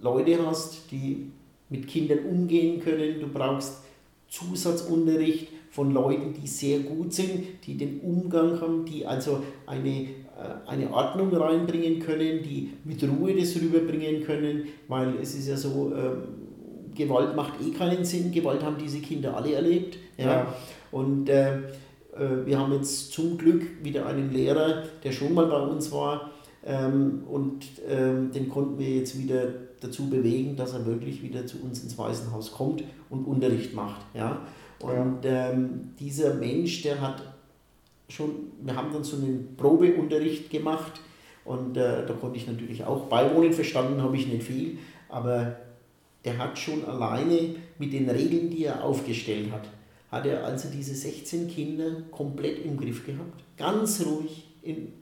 Leute 0.00 0.44
hast, 0.44 0.90
die 0.90 1.30
mit 1.68 1.86
Kindern 1.86 2.20
umgehen 2.30 2.80
können. 2.80 3.20
Du 3.20 3.28
brauchst 3.28 3.82
Zusatzunterricht 4.28 5.48
von 5.70 5.92
Leuten, 5.92 6.34
die 6.34 6.46
sehr 6.46 6.80
gut 6.80 7.12
sind, 7.12 7.44
die 7.66 7.76
den 7.76 8.00
Umgang 8.00 8.60
haben, 8.60 8.84
die 8.84 9.06
also 9.06 9.42
eine, 9.66 10.00
äh, 10.00 10.06
eine 10.66 10.92
Ordnung 10.92 11.34
reinbringen 11.34 12.00
können, 12.00 12.42
die 12.42 12.72
mit 12.84 13.02
Ruhe 13.04 13.34
das 13.34 13.54
rüberbringen 13.56 14.24
können, 14.24 14.64
weil 14.88 15.14
es 15.20 15.34
ist 15.34 15.48
ja 15.48 15.56
so, 15.56 15.92
ähm, 15.94 16.22
Gewalt 16.98 17.34
macht 17.34 17.54
eh 17.62 17.70
keinen 17.70 18.04
Sinn, 18.04 18.30
Gewalt 18.32 18.62
haben 18.62 18.76
diese 18.78 18.98
Kinder 18.98 19.36
alle 19.36 19.54
erlebt. 19.54 19.96
Ja. 20.18 20.26
ja. 20.26 20.54
Und 20.90 21.30
äh, 21.30 21.56
äh, 21.56 22.44
wir 22.44 22.58
haben 22.58 22.72
jetzt 22.72 23.12
zum 23.12 23.38
Glück 23.38 23.62
wieder 23.82 24.04
einen 24.06 24.32
Lehrer, 24.32 24.82
der 25.02 25.12
schon 25.12 25.32
mal 25.32 25.46
bei 25.46 25.60
uns 25.60 25.90
war, 25.92 26.32
ähm, 26.66 27.22
und 27.30 27.64
ähm, 27.88 28.32
den 28.32 28.48
konnten 28.48 28.78
wir 28.78 28.90
jetzt 28.90 29.18
wieder 29.18 29.46
dazu 29.80 30.10
bewegen, 30.10 30.56
dass 30.56 30.74
er 30.74 30.84
wirklich 30.84 31.22
wieder 31.22 31.46
zu 31.46 31.62
uns 31.62 31.82
ins 31.82 31.96
Waisenhaus 31.96 32.52
kommt 32.52 32.82
und 33.10 33.24
Unterricht 33.24 33.74
macht. 33.74 34.04
Ja? 34.12 34.42
Und 34.80 35.24
ja. 35.24 35.50
ähm, 35.50 35.94
dieser 35.98 36.34
Mensch, 36.34 36.82
der 36.82 37.00
hat 37.00 37.22
schon, 38.08 38.30
wir 38.62 38.74
haben 38.74 38.92
dann 38.92 39.04
so 39.04 39.16
einen 39.16 39.54
Probeunterricht 39.56 40.50
gemacht 40.50 41.00
und 41.44 41.76
äh, 41.76 42.04
da 42.06 42.12
konnte 42.14 42.38
ich 42.38 42.46
natürlich 42.46 42.84
auch 42.84 43.06
beiwohnen, 43.06 43.52
verstanden 43.52 44.02
habe 44.02 44.16
ich 44.16 44.26
nicht 44.26 44.42
viel, 44.42 44.78
aber 45.08 45.56
er 46.28 46.38
hat 46.38 46.58
schon 46.58 46.84
alleine 46.84 47.54
mit 47.78 47.92
den 47.92 48.08
Regeln, 48.08 48.50
die 48.50 48.64
er 48.64 48.82
aufgestellt 48.84 49.50
hat, 49.52 49.68
hat 50.10 50.26
er 50.26 50.44
also 50.44 50.68
diese 50.72 50.94
16 50.94 51.48
Kinder 51.48 52.02
komplett 52.10 52.64
im 52.64 52.76
Griff 52.76 53.04
gehabt. 53.04 53.42
Ganz 53.56 54.04
ruhig, 54.04 54.46
in, 54.62 54.92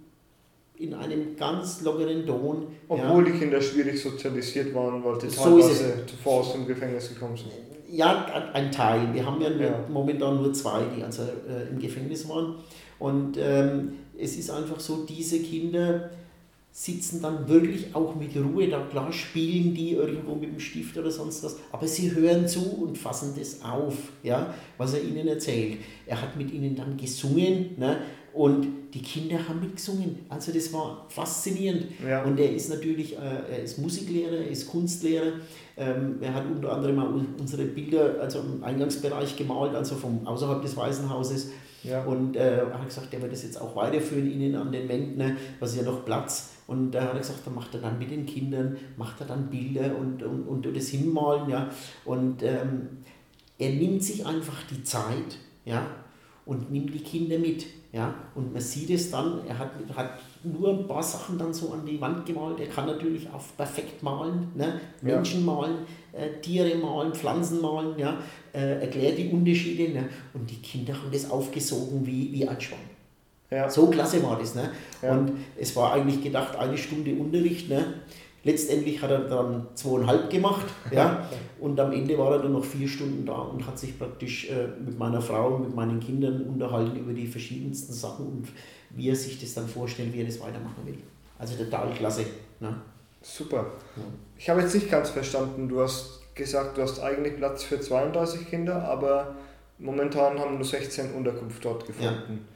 in 0.78 0.94
einem 0.94 1.36
ganz 1.36 1.82
lockeren 1.82 2.26
Ton. 2.26 2.66
Obwohl 2.88 3.26
ja. 3.26 3.32
die 3.32 3.38
Kinder 3.38 3.60
schwierig 3.60 4.00
sozialisiert 4.00 4.74
waren, 4.74 5.02
weil 5.04 5.20
sie 5.20 5.28
teilweise 5.28 6.04
zuvor 6.06 6.40
aus 6.40 6.52
dem 6.52 6.66
Gefängnis 6.66 7.08
gekommen 7.08 7.36
sind. 7.36 7.50
Ja, 7.88 8.26
ein 8.52 8.72
Teil. 8.72 9.14
Wir 9.14 9.24
haben 9.24 9.40
ja, 9.40 9.50
ja. 9.50 9.84
momentan 9.88 10.42
nur 10.42 10.52
zwei, 10.52 10.82
die 10.96 11.02
also 11.02 11.22
äh, 11.22 11.68
im 11.70 11.78
Gefängnis 11.78 12.28
waren. 12.28 12.56
Und 12.98 13.36
ähm, 13.38 13.92
es 14.18 14.36
ist 14.36 14.50
einfach 14.50 14.80
so, 14.80 15.04
diese 15.04 15.40
Kinder 15.40 16.10
sitzen 16.78 17.22
dann 17.22 17.48
wirklich 17.48 17.94
auch 17.94 18.14
mit 18.16 18.36
Ruhe 18.36 18.68
da. 18.68 18.80
Klar 18.90 19.10
spielen 19.10 19.72
die 19.72 19.92
irgendwo 19.92 20.34
mit 20.34 20.52
dem 20.52 20.60
Stift 20.60 20.98
oder 20.98 21.10
sonst 21.10 21.42
was, 21.42 21.56
aber 21.72 21.88
sie 21.88 22.14
hören 22.14 22.46
zu 22.46 22.60
und 22.60 22.98
fassen 22.98 23.32
das 23.34 23.62
auf, 23.62 23.94
ja, 24.22 24.52
was 24.76 24.92
er 24.92 25.02
ihnen 25.02 25.26
erzählt. 25.26 25.78
Er 26.04 26.20
hat 26.20 26.36
mit 26.36 26.52
ihnen 26.52 26.76
dann 26.76 26.98
gesungen 26.98 27.70
ne, 27.78 28.02
und 28.34 28.66
die 28.92 29.00
Kinder 29.00 29.38
haben 29.48 29.60
mitgesungen. 29.60 30.26
Also 30.28 30.52
das 30.52 30.70
war 30.70 31.06
faszinierend. 31.08 31.86
Ja. 32.06 32.22
Und 32.24 32.38
er 32.38 32.52
ist 32.52 32.68
natürlich, 32.68 33.16
äh, 33.16 33.52
er 33.52 33.62
ist 33.62 33.78
Musiklehrer, 33.78 34.36
er 34.36 34.50
ist 34.50 34.68
Kunstlehrer. 34.68 35.32
Ähm, 35.78 36.18
er 36.20 36.34
hat 36.34 36.44
unter 36.44 36.74
anderem 36.74 36.98
auch 36.98 37.40
unsere 37.40 37.64
Bilder 37.64 38.20
also 38.20 38.40
im 38.40 38.62
Eingangsbereich 38.62 39.34
gemalt, 39.34 39.74
also 39.74 39.94
vom 39.94 40.26
außerhalb 40.26 40.60
des 40.60 40.76
Waisenhauses. 40.76 41.52
Ja. 41.84 42.04
Und 42.04 42.36
äh, 42.36 42.58
er 42.58 42.78
hat 42.78 42.86
gesagt, 42.86 43.14
er 43.14 43.22
wird 43.22 43.32
das 43.32 43.44
jetzt 43.44 43.58
auch 43.58 43.74
weiterführen, 43.74 44.30
ihnen 44.30 44.56
an 44.56 44.70
den 44.70 44.86
Wänden, 44.90 45.16
ne, 45.16 45.38
was 45.58 45.70
ist 45.70 45.78
ja 45.78 45.90
noch 45.90 46.04
Platz. 46.04 46.55
Und 46.66 46.90
da 46.90 47.02
hat 47.02 47.14
er 47.14 47.18
gesagt, 47.18 47.46
da 47.46 47.50
macht 47.50 47.74
er 47.74 47.80
dann 47.80 47.98
mit 47.98 48.10
den 48.10 48.26
Kindern, 48.26 48.76
macht 48.96 49.20
er 49.20 49.26
dann 49.26 49.48
Bilder 49.48 49.96
und, 49.96 50.22
und, 50.22 50.48
und 50.48 50.76
das 50.76 50.88
hinmalen. 50.88 51.48
Ja. 51.48 51.70
Und 52.04 52.42
ähm, 52.42 52.88
er 53.58 53.70
nimmt 53.70 54.02
sich 54.02 54.26
einfach 54.26 54.62
die 54.70 54.82
Zeit 54.82 55.38
ja, 55.64 55.86
und 56.44 56.70
nimmt 56.70 56.92
die 56.92 57.00
Kinder 57.00 57.38
mit. 57.38 57.66
Ja. 57.92 58.14
Und 58.34 58.52
man 58.52 58.60
sieht 58.60 58.90
es 58.90 59.10
dann, 59.10 59.40
er 59.46 59.58
hat, 59.58 59.70
hat 59.94 60.18
nur 60.42 60.70
ein 60.70 60.86
paar 60.86 61.02
Sachen 61.02 61.38
dann 61.38 61.54
so 61.54 61.72
an 61.72 61.86
die 61.86 62.00
Wand 62.00 62.26
gemalt. 62.26 62.60
Er 62.60 62.66
kann 62.66 62.86
natürlich 62.86 63.28
auch 63.30 63.42
perfekt 63.56 64.02
malen, 64.02 64.48
ne? 64.54 64.80
Menschen 65.00 65.46
ja. 65.46 65.52
malen, 65.52 65.76
äh, 66.12 66.40
Tiere 66.42 66.76
malen, 66.76 67.14
Pflanzen 67.14 67.60
malen, 67.60 67.98
ja? 67.98 68.18
Äh, 68.52 68.80
erklärt 68.82 69.18
die 69.18 69.30
Unterschiede. 69.30 69.92
Ne? 69.92 70.08
Und 70.34 70.50
die 70.50 70.56
Kinder 70.56 70.92
haben 70.94 71.10
das 71.10 71.30
aufgesogen 71.30 72.04
wie, 72.06 72.32
wie 72.32 72.46
ein 72.46 72.60
Schwamm. 72.60 72.78
Ja. 73.50 73.70
So 73.70 73.88
klasse 73.88 74.22
war 74.22 74.38
das. 74.38 74.54
Ne? 74.54 74.70
Ja. 75.02 75.12
Und 75.12 75.32
es 75.58 75.74
war 75.76 75.92
eigentlich 75.92 76.22
gedacht, 76.22 76.56
eine 76.56 76.76
Stunde 76.76 77.14
Unterricht. 77.14 77.68
Ne? 77.68 77.94
Letztendlich 78.42 79.00
hat 79.02 79.10
er 79.10 79.20
dann 79.20 79.68
zweieinhalb 79.74 80.30
gemacht. 80.30 80.66
ja? 80.90 81.28
Und 81.60 81.78
am 81.78 81.92
Ende 81.92 82.18
war 82.18 82.32
er 82.32 82.38
dann 82.40 82.52
noch 82.52 82.64
vier 82.64 82.88
Stunden 82.88 83.24
da 83.24 83.34
und 83.34 83.66
hat 83.66 83.78
sich 83.78 83.98
praktisch 83.98 84.50
äh, 84.50 84.68
mit 84.84 84.98
meiner 84.98 85.20
Frau 85.20 85.54
und 85.54 85.62
mit 85.62 85.74
meinen 85.74 86.00
Kindern 86.00 86.42
unterhalten 86.42 86.96
über 86.96 87.12
die 87.12 87.26
verschiedensten 87.26 87.92
Sachen 87.92 88.26
und 88.26 88.48
wie 88.90 89.10
er 89.10 89.16
sich 89.16 89.40
das 89.40 89.54
dann 89.54 89.68
vorstellt, 89.68 90.12
wie 90.12 90.20
er 90.20 90.26
das 90.26 90.40
weitermachen 90.40 90.84
will. 90.84 90.98
Also 91.38 91.62
total 91.62 91.92
klasse. 91.92 92.24
Ne? 92.60 92.74
Super. 93.22 93.66
Ja. 93.96 94.02
Ich 94.38 94.48
habe 94.48 94.60
jetzt 94.60 94.74
nicht 94.74 94.90
ganz 94.90 95.10
verstanden, 95.10 95.68
du 95.68 95.80
hast 95.80 96.20
gesagt, 96.34 96.78
du 96.78 96.82
hast 96.82 97.00
eigentlich 97.00 97.36
Platz 97.36 97.64
für 97.64 97.80
32 97.80 98.48
Kinder, 98.48 98.84
aber 98.84 99.34
momentan 99.78 100.38
haben 100.38 100.56
nur 100.56 100.64
16 100.64 101.14
Unterkunft 101.14 101.64
dort 101.64 101.86
gefunden. 101.86 102.12
Ja 102.28 102.55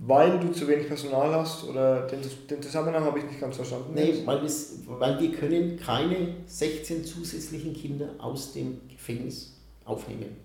weil 0.00 0.38
du 0.38 0.52
zu 0.52 0.68
wenig 0.68 0.86
Personal 0.86 1.34
hast 1.34 1.64
oder 1.64 2.06
den, 2.06 2.20
den 2.48 2.62
Zusammenhang 2.62 3.04
habe 3.04 3.18
ich 3.18 3.24
nicht 3.24 3.40
ganz 3.40 3.56
verstanden. 3.56 3.92
Nee, 3.94 4.22
weil, 4.24 4.42
weil 4.86 5.20
wir 5.20 5.32
können 5.32 5.78
keine 5.78 6.34
16 6.46 7.04
zusätzlichen 7.04 7.74
Kinder 7.74 8.10
aus 8.18 8.52
dem 8.52 8.80
Gefängnis 8.88 9.56
aufnehmen. 9.84 10.36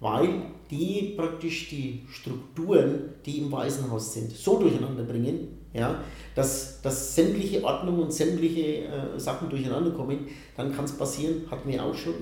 Weil 0.00 0.42
die 0.70 1.14
praktisch 1.16 1.70
die 1.70 2.04
Strukturen, 2.10 3.14
die 3.24 3.38
im 3.38 3.50
Waisenhaus 3.50 4.12
sind, 4.12 4.32
so 4.32 4.58
durcheinander 4.58 5.04
bringen, 5.04 5.48
ja, 5.72 6.00
dass, 6.34 6.82
dass 6.82 7.14
sämtliche 7.14 7.64
Ordnungen 7.64 8.02
und 8.02 8.12
sämtliche 8.12 8.84
äh, 8.84 9.18
Sachen 9.18 9.48
durcheinander 9.48 9.92
kommen, 9.92 10.26
dann 10.56 10.74
kann 10.74 10.84
es 10.84 10.92
passieren, 10.92 11.50
hatten 11.50 11.68
wir 11.68 11.82
auch 11.82 11.94
schon, 11.94 12.14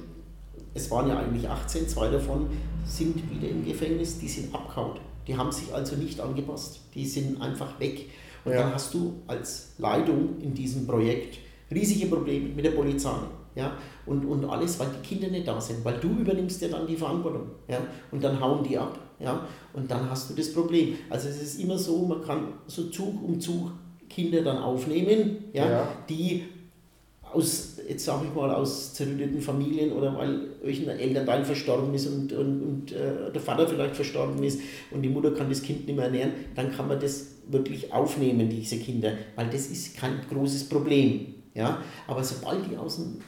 es 0.75 0.91
waren 0.91 1.09
ja 1.09 1.19
eigentlich 1.19 1.49
18, 1.49 1.89
zwei 1.89 2.09
davon 2.09 2.47
sind 2.85 3.31
wieder 3.31 3.49
im 3.49 3.65
Gefängnis, 3.65 4.19
die 4.19 4.29
sind 4.29 4.55
abgehauen. 4.55 4.99
Die 5.27 5.37
haben 5.37 5.53
sich 5.53 5.73
also 5.73 5.97
nicht 5.97 6.21
angepasst, 6.21 6.81
die 6.95 7.07
sind 7.07 7.41
einfach 7.41 7.79
weg. 7.79 8.07
Und 8.45 8.53
ja. 8.53 8.63
dann 8.63 8.75
hast 8.75 8.93
du 8.95 9.15
als 9.27 9.75
Leitung 9.79 10.41
in 10.41 10.53
diesem 10.53 10.87
Projekt 10.87 11.39
riesige 11.71 12.07
Probleme 12.07 12.49
mit 12.49 12.65
der 12.65 12.73
Polizei. 12.73 13.15
Ja, 13.55 13.77
und, 14.07 14.25
und 14.25 14.47
alles, 14.47 14.81
weil 14.81 14.89
die 14.89 15.07
Kinder 15.07 15.29
nicht 15.29 15.47
da 15.47 15.61
sind, 15.61 15.85
weil 15.85 15.99
du 15.99 16.09
übernimmst 16.09 16.63
ja 16.63 16.69
dann 16.69 16.87
die 16.87 16.97
Verantwortung. 16.97 17.51
Ja, 17.69 17.81
und 18.11 18.25
dann 18.25 18.41
hauen 18.41 18.65
die 18.65 18.79
ab. 18.79 18.99
Ja, 19.21 19.47
und 19.75 19.91
dann 19.91 20.09
hast 20.09 20.31
du 20.31 20.35
das 20.35 20.53
Problem. 20.53 20.95
Also 21.11 21.29
es 21.29 21.43
ist 21.43 21.61
immer 21.61 21.77
so, 21.77 21.99
man 22.07 22.23
kann 22.23 22.55
so 22.67 22.85
Zug 22.85 23.23
um 23.23 23.39
Zug 23.39 23.73
Kinder 24.09 24.43
dann 24.43 24.59
aufnehmen, 24.59 25.45
ja, 25.53 25.71
ja. 25.71 25.89
die 26.09 26.45
aus, 27.33 27.79
jetzt 27.89 28.05
sage 28.05 28.27
ich 28.29 28.35
mal, 28.35 28.51
aus 28.51 28.95
zerrütteten 28.95 29.41
Familien 29.41 29.93
oder 29.93 30.17
weil 30.17 30.51
euch 30.65 30.81
ein 30.89 30.99
Elternteil 30.99 31.45
verstorben 31.45 31.95
ist 31.95 32.07
und, 32.07 32.33
und, 32.33 32.63
und 32.63 32.93
äh, 32.93 33.33
der 33.33 33.41
Vater 33.41 33.67
vielleicht 33.67 33.97
verstorben 33.97 34.43
ist 34.43 34.61
und 34.91 35.03
die 35.03 35.09
Mutter 35.09 35.33
kann 35.33 35.49
das 35.49 35.63
Kind 35.63 35.87
nicht 35.87 35.97
mehr 35.97 36.07
ernähren, 36.07 36.33
dann 36.55 36.73
kann 36.73 36.89
man 36.89 37.01
das 37.01 37.27
wirklich 37.49 37.93
aufnehmen, 37.93 38.49
diese 38.49 38.77
Kinder, 38.79 39.13
weil 39.37 39.49
das 39.49 39.67
ist 39.67 39.97
kein 39.97 40.21
großes 40.31 40.69
Problem. 40.69 41.35
Ja? 41.55 41.83
Aber 42.07 42.23
sobald 42.23 42.71
die 42.71 42.77
aus 42.77 42.97
dem, 42.97 43.19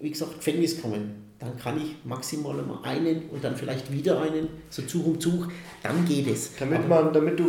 wie 0.00 0.10
gesagt, 0.10 0.36
Gefängnis 0.36 0.80
kommen, 0.80 1.24
dann 1.38 1.56
kann 1.58 1.76
ich 1.76 1.96
maximal 2.04 2.54
mal 2.62 2.78
einen 2.84 3.28
und 3.28 3.42
dann 3.42 3.56
vielleicht 3.56 3.92
wieder 3.92 4.20
einen, 4.22 4.48
so 4.70 4.82
Zug 4.82 5.06
um 5.06 5.20
Zug, 5.20 5.48
dann 5.82 6.04
geht 6.06 6.28
es. 6.28 6.52
Damit 6.58 6.88
man, 6.88 7.12
damit 7.12 7.38
du, 7.38 7.46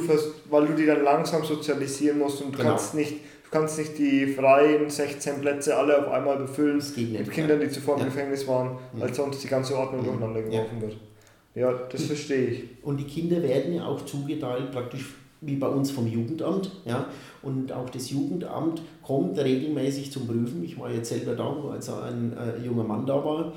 weil 0.49 0.67
du 0.67 0.73
die 0.73 0.85
dann 0.85 1.03
langsam 1.03 1.45
sozialisieren 1.45 2.19
musst 2.19 2.41
und 2.41 2.51
genau. 2.51 2.71
kannst 2.71 2.95
nicht 2.95 3.15
kannst 3.51 3.77
nicht 3.77 3.97
die 3.97 4.27
freien 4.27 4.89
16 4.89 5.41
Plätze 5.41 5.77
alle 5.77 6.05
auf 6.05 6.11
einmal 6.11 6.37
befüllen 6.37 6.81
mit 7.11 7.31
Kindern, 7.31 7.59
die 7.59 7.69
zuvor 7.69 7.97
im 7.99 8.05
Gefängnis 8.05 8.47
waren, 8.47 8.77
weil 8.93 9.13
sonst 9.13 9.43
die 9.43 9.47
ganze 9.47 9.77
Ordnung 9.77 10.03
durcheinander 10.03 10.41
geworfen 10.41 10.81
wird. 10.81 10.97
Ja, 11.55 11.71
das 11.71 12.03
verstehe 12.03 12.47
ich. 12.47 12.63
Und 12.83 12.97
die 12.97 13.05
Kinder 13.05 13.41
werden 13.41 13.73
ja 13.73 13.85
auch 13.85 14.03
zugeteilt, 14.05 14.71
praktisch 14.71 15.15
wie 15.39 15.55
bei 15.55 15.67
uns 15.67 15.91
vom 15.91 16.07
Jugendamt. 16.07 16.71
Ja? 16.85 17.07
Und 17.41 17.71
auch 17.71 17.89
das 17.89 18.09
Jugendamt 18.09 18.81
kommt 19.01 19.37
regelmäßig 19.37 20.11
zum 20.11 20.27
Prüfen. 20.27 20.63
Ich 20.63 20.77
war 20.77 20.91
jetzt 20.91 21.09
selber 21.09 21.35
da, 21.35 21.55
als 21.71 21.89
ein 21.89 22.35
äh, 22.37 22.65
junger 22.65 22.83
Mann 22.83 23.05
da 23.05 23.23
war 23.23 23.53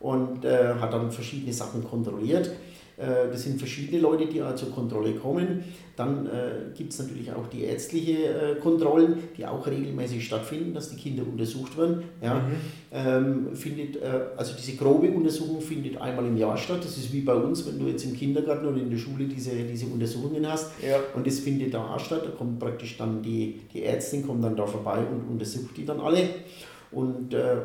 und 0.00 0.44
äh, 0.44 0.74
hat 0.74 0.92
dann 0.92 1.10
verschiedene 1.10 1.52
Sachen 1.52 1.84
kontrolliert. 1.84 2.50
Äh, 2.98 3.30
das 3.30 3.44
sind 3.44 3.58
verschiedene 3.58 4.00
Leute, 4.00 4.26
die 4.26 4.42
zur 4.56 4.70
Kontrolle 4.72 5.14
kommen. 5.14 5.64
Dann 5.96 6.26
äh, 6.26 6.76
gibt 6.76 6.92
es 6.92 6.98
natürlich 7.00 7.32
auch 7.32 7.48
die 7.48 7.64
ärztliche 7.64 8.12
äh, 8.12 8.54
Kontrollen, 8.60 9.18
die 9.36 9.44
auch 9.44 9.66
regelmäßig 9.66 10.24
stattfinden, 10.24 10.72
dass 10.72 10.90
die 10.90 10.96
Kinder 10.96 11.24
untersucht 11.24 11.76
werden. 11.76 12.04
Ja. 12.22 12.34
Mhm. 12.34 12.52
Ähm, 12.92 13.56
findet, 13.56 13.96
äh, 13.96 14.20
also 14.36 14.54
diese 14.56 14.76
grobe 14.76 15.10
Untersuchung 15.10 15.60
findet 15.60 16.00
einmal 16.00 16.26
im 16.26 16.36
Jahr 16.36 16.56
statt. 16.56 16.78
Das 16.82 16.96
ist 16.96 17.12
wie 17.12 17.22
bei 17.22 17.34
uns, 17.34 17.66
wenn 17.66 17.78
du 17.78 17.86
jetzt 17.86 18.04
im 18.04 18.14
Kindergarten 18.14 18.66
oder 18.66 18.78
in 18.78 18.90
der 18.90 18.98
Schule 18.98 19.24
diese, 19.24 19.50
diese 19.50 19.86
Untersuchungen 19.86 20.46
hast. 20.48 20.70
Ja. 20.86 21.00
Und 21.14 21.26
das 21.26 21.40
findet 21.40 21.74
da 21.74 21.98
statt. 21.98 22.22
Da 22.24 22.30
kommt 22.30 22.60
praktisch 22.60 22.96
dann 22.96 23.22
die, 23.22 23.60
die 23.72 23.84
Ärztin 23.84 24.26
kommt 24.26 24.44
dann 24.44 24.54
da 24.54 24.66
vorbei 24.66 24.98
und 24.98 25.32
untersucht 25.32 25.76
die 25.76 25.84
dann 25.84 26.00
alle. 26.00 26.28
Und 26.90 27.34
äh, 27.34 27.56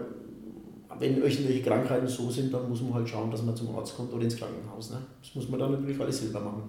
wenn 1.00 1.22
irgendwelche 1.22 1.62
Krankheiten 1.62 2.08
so 2.08 2.30
sind, 2.30 2.54
dann 2.54 2.70
muss 2.70 2.82
man 2.82 2.94
halt 2.94 3.10
schauen, 3.10 3.32
dass 3.32 3.44
man 3.44 3.56
zum 3.56 3.76
Arzt 3.76 3.96
kommt 3.96 4.14
oder 4.14 4.24
ins 4.24 4.38
Krankenhaus. 4.38 4.92
Ne? 4.92 4.98
Das 5.22 5.36
muss 5.36 5.50
man 5.50 5.60
dann 5.60 5.72
natürlich 5.72 6.00
alles 6.00 6.20
selber 6.20 6.40
machen. 6.40 6.64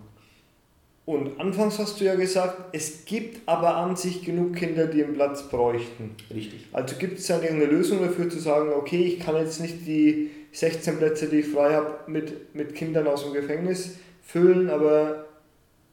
Und 1.06 1.38
anfangs 1.38 1.78
hast 1.78 2.00
du 2.00 2.04
ja 2.04 2.14
gesagt, 2.14 2.56
es 2.72 3.04
gibt 3.04 3.46
aber 3.46 3.76
an 3.76 3.94
sich 3.94 4.24
genug 4.24 4.56
Kinder, 4.56 4.86
die 4.86 5.04
einen 5.04 5.14
Platz 5.14 5.42
bräuchten. 5.50 6.16
Richtig. 6.32 6.66
Also 6.72 6.96
gibt 6.96 7.18
es 7.18 7.26
dann 7.26 7.42
irgendeine 7.42 7.72
Lösung 7.72 8.00
dafür 8.00 8.30
zu 8.30 8.38
sagen, 8.38 8.70
okay, 8.72 9.02
ich 9.04 9.20
kann 9.20 9.36
jetzt 9.36 9.60
nicht 9.60 9.86
die 9.86 10.30
16 10.52 10.96
Plätze, 10.96 11.28
die 11.28 11.40
ich 11.40 11.48
frei 11.48 11.74
habe, 11.74 11.98
mit, 12.06 12.54
mit 12.54 12.74
Kindern 12.74 13.06
aus 13.06 13.22
dem 13.22 13.34
Gefängnis 13.34 13.96
füllen, 14.22 14.70
aber 14.70 15.26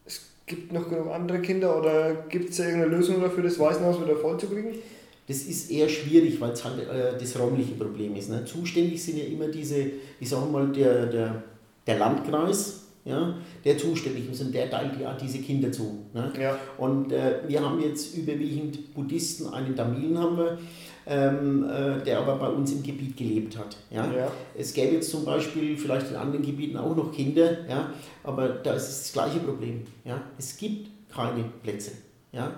es 0.05 0.21
gibt 0.45 0.71
noch 0.71 0.87
genug 0.87 1.11
andere 1.11 1.39
Kinder 1.39 1.77
oder 1.77 2.13
gibt 2.29 2.51
es 2.51 2.57
da 2.57 2.63
irgendeine 2.63 2.95
Lösung 2.95 3.19
dafür, 3.21 3.43
das 3.43 3.59
Waisenhaus 3.59 4.01
wieder 4.01 4.15
vollzukriegen? 4.15 4.75
Das 5.27 5.43
ist 5.43 5.71
eher 5.71 5.87
schwierig, 5.87 6.39
weil 6.41 6.51
es 6.51 6.63
halt 6.63 6.79
äh, 6.79 7.17
das 7.17 7.39
räumliche 7.39 7.73
Problem 7.73 8.15
ist. 8.15 8.29
Ne? 8.29 8.43
Zuständig 8.45 9.01
sind 9.01 9.17
ja 9.17 9.25
immer 9.25 9.47
diese, 9.47 9.85
ich 10.19 10.27
sage 10.27 10.49
mal, 10.49 10.67
der, 10.71 11.05
der, 11.05 11.43
der 11.85 11.99
Landkreis, 11.99 12.81
ja, 13.03 13.35
der 13.65 13.77
zuständig 13.77 14.29
ist 14.29 14.41
und 14.41 14.53
der 14.53 14.69
teilt 14.69 14.99
ja 14.99 15.13
diese 15.19 15.39
Kinder 15.39 15.71
zu. 15.71 16.05
Ne? 16.13 16.31
Ja. 16.39 16.57
Und 16.77 17.11
äh, 17.11 17.39
wir 17.47 17.61
haben 17.61 17.81
jetzt 17.81 18.15
überwiegend 18.15 18.93
Buddhisten, 18.93 19.47
einen 19.47 19.75
Tamilen 19.75 20.17
haben 20.17 20.37
wir, 20.37 20.57
ähm, 21.07 21.63
äh, 21.63 22.03
der 22.03 22.19
aber 22.19 22.35
bei 22.35 22.47
uns 22.47 22.71
im 22.71 22.83
Gebiet 22.83 23.17
gelebt 23.17 23.57
hat. 23.57 23.75
Ja? 23.89 24.05
Ja. 24.11 24.31
Es 24.55 24.73
gäbe 24.73 24.95
jetzt 24.95 25.09
zum 25.09 25.25
Beispiel 25.25 25.75
vielleicht 25.77 26.11
in 26.11 26.15
anderen 26.15 26.45
Gebieten 26.45 26.77
auch 26.77 26.95
noch 26.95 27.11
Kinder, 27.11 27.67
ja? 27.67 27.91
aber 28.23 28.49
da 28.49 28.73
ist 28.73 28.89
es 28.89 29.01
das 29.03 29.13
gleiche 29.13 29.39
Problem. 29.39 29.81
Ja? 30.05 30.21
Es 30.37 30.57
gibt 30.57 30.89
keine 31.11 31.43
Plätze. 31.63 31.91
Ja? 32.31 32.53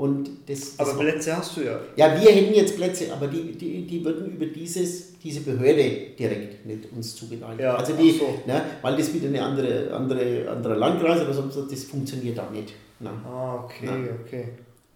Und 0.00 0.30
das, 0.46 0.78
das 0.78 0.88
Aber 0.88 0.98
Plätze 0.98 1.36
hast 1.36 1.58
du 1.58 1.60
ja. 1.60 1.78
ja, 1.94 2.18
wir 2.18 2.30
hätten 2.30 2.54
jetzt 2.54 2.74
Plätze, 2.74 3.12
aber 3.12 3.26
die, 3.26 3.52
die, 3.52 3.86
die 3.86 4.02
würden 4.02 4.32
über 4.32 4.46
dieses, 4.46 5.18
diese 5.18 5.40
Behörde 5.42 6.14
direkt 6.18 6.64
nicht 6.64 6.90
uns 6.90 7.14
zugeteilt. 7.14 7.60
Ja, 7.60 7.74
also 7.74 7.92
die, 7.92 8.12
so. 8.12 8.24
ne, 8.46 8.62
weil 8.80 8.96
das 8.96 9.12
wieder 9.12 9.28
eine 9.28 9.42
andere, 9.42 9.92
andere, 9.92 10.48
anderer 10.48 10.76
Landkreis 10.76 11.20
oder 11.20 11.34
sonst 11.34 11.54
was, 11.58 11.68
das 11.68 11.84
funktioniert 11.84 12.38
da 12.38 12.48
nicht. 12.50 12.72
Ne? 12.98 13.10
Ah, 13.26 13.62
okay, 13.62 13.84
Ja. 13.84 14.14
okay. 14.24 14.44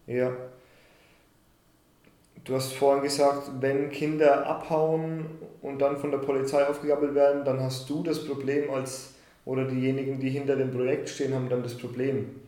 Ja. 0.06 0.32
Du 2.42 2.54
hast 2.54 2.72
vorhin 2.72 3.02
gesagt, 3.02 3.50
wenn 3.60 3.90
Kinder 3.90 4.46
abhauen 4.46 5.26
und 5.60 5.82
dann 5.82 5.98
von 5.98 6.12
der 6.12 6.18
Polizei 6.18 6.66
aufgegabelt 6.66 7.14
werden, 7.14 7.44
dann 7.44 7.60
hast 7.60 7.90
du 7.90 8.02
das 8.02 8.24
Problem 8.24 8.70
als, 8.70 9.10
oder 9.44 9.66
diejenigen, 9.66 10.18
die 10.18 10.30
hinter 10.30 10.56
dem 10.56 10.70
Projekt 10.70 11.10
stehen, 11.10 11.34
haben 11.34 11.50
dann 11.50 11.62
das 11.62 11.74
Problem. 11.74 12.43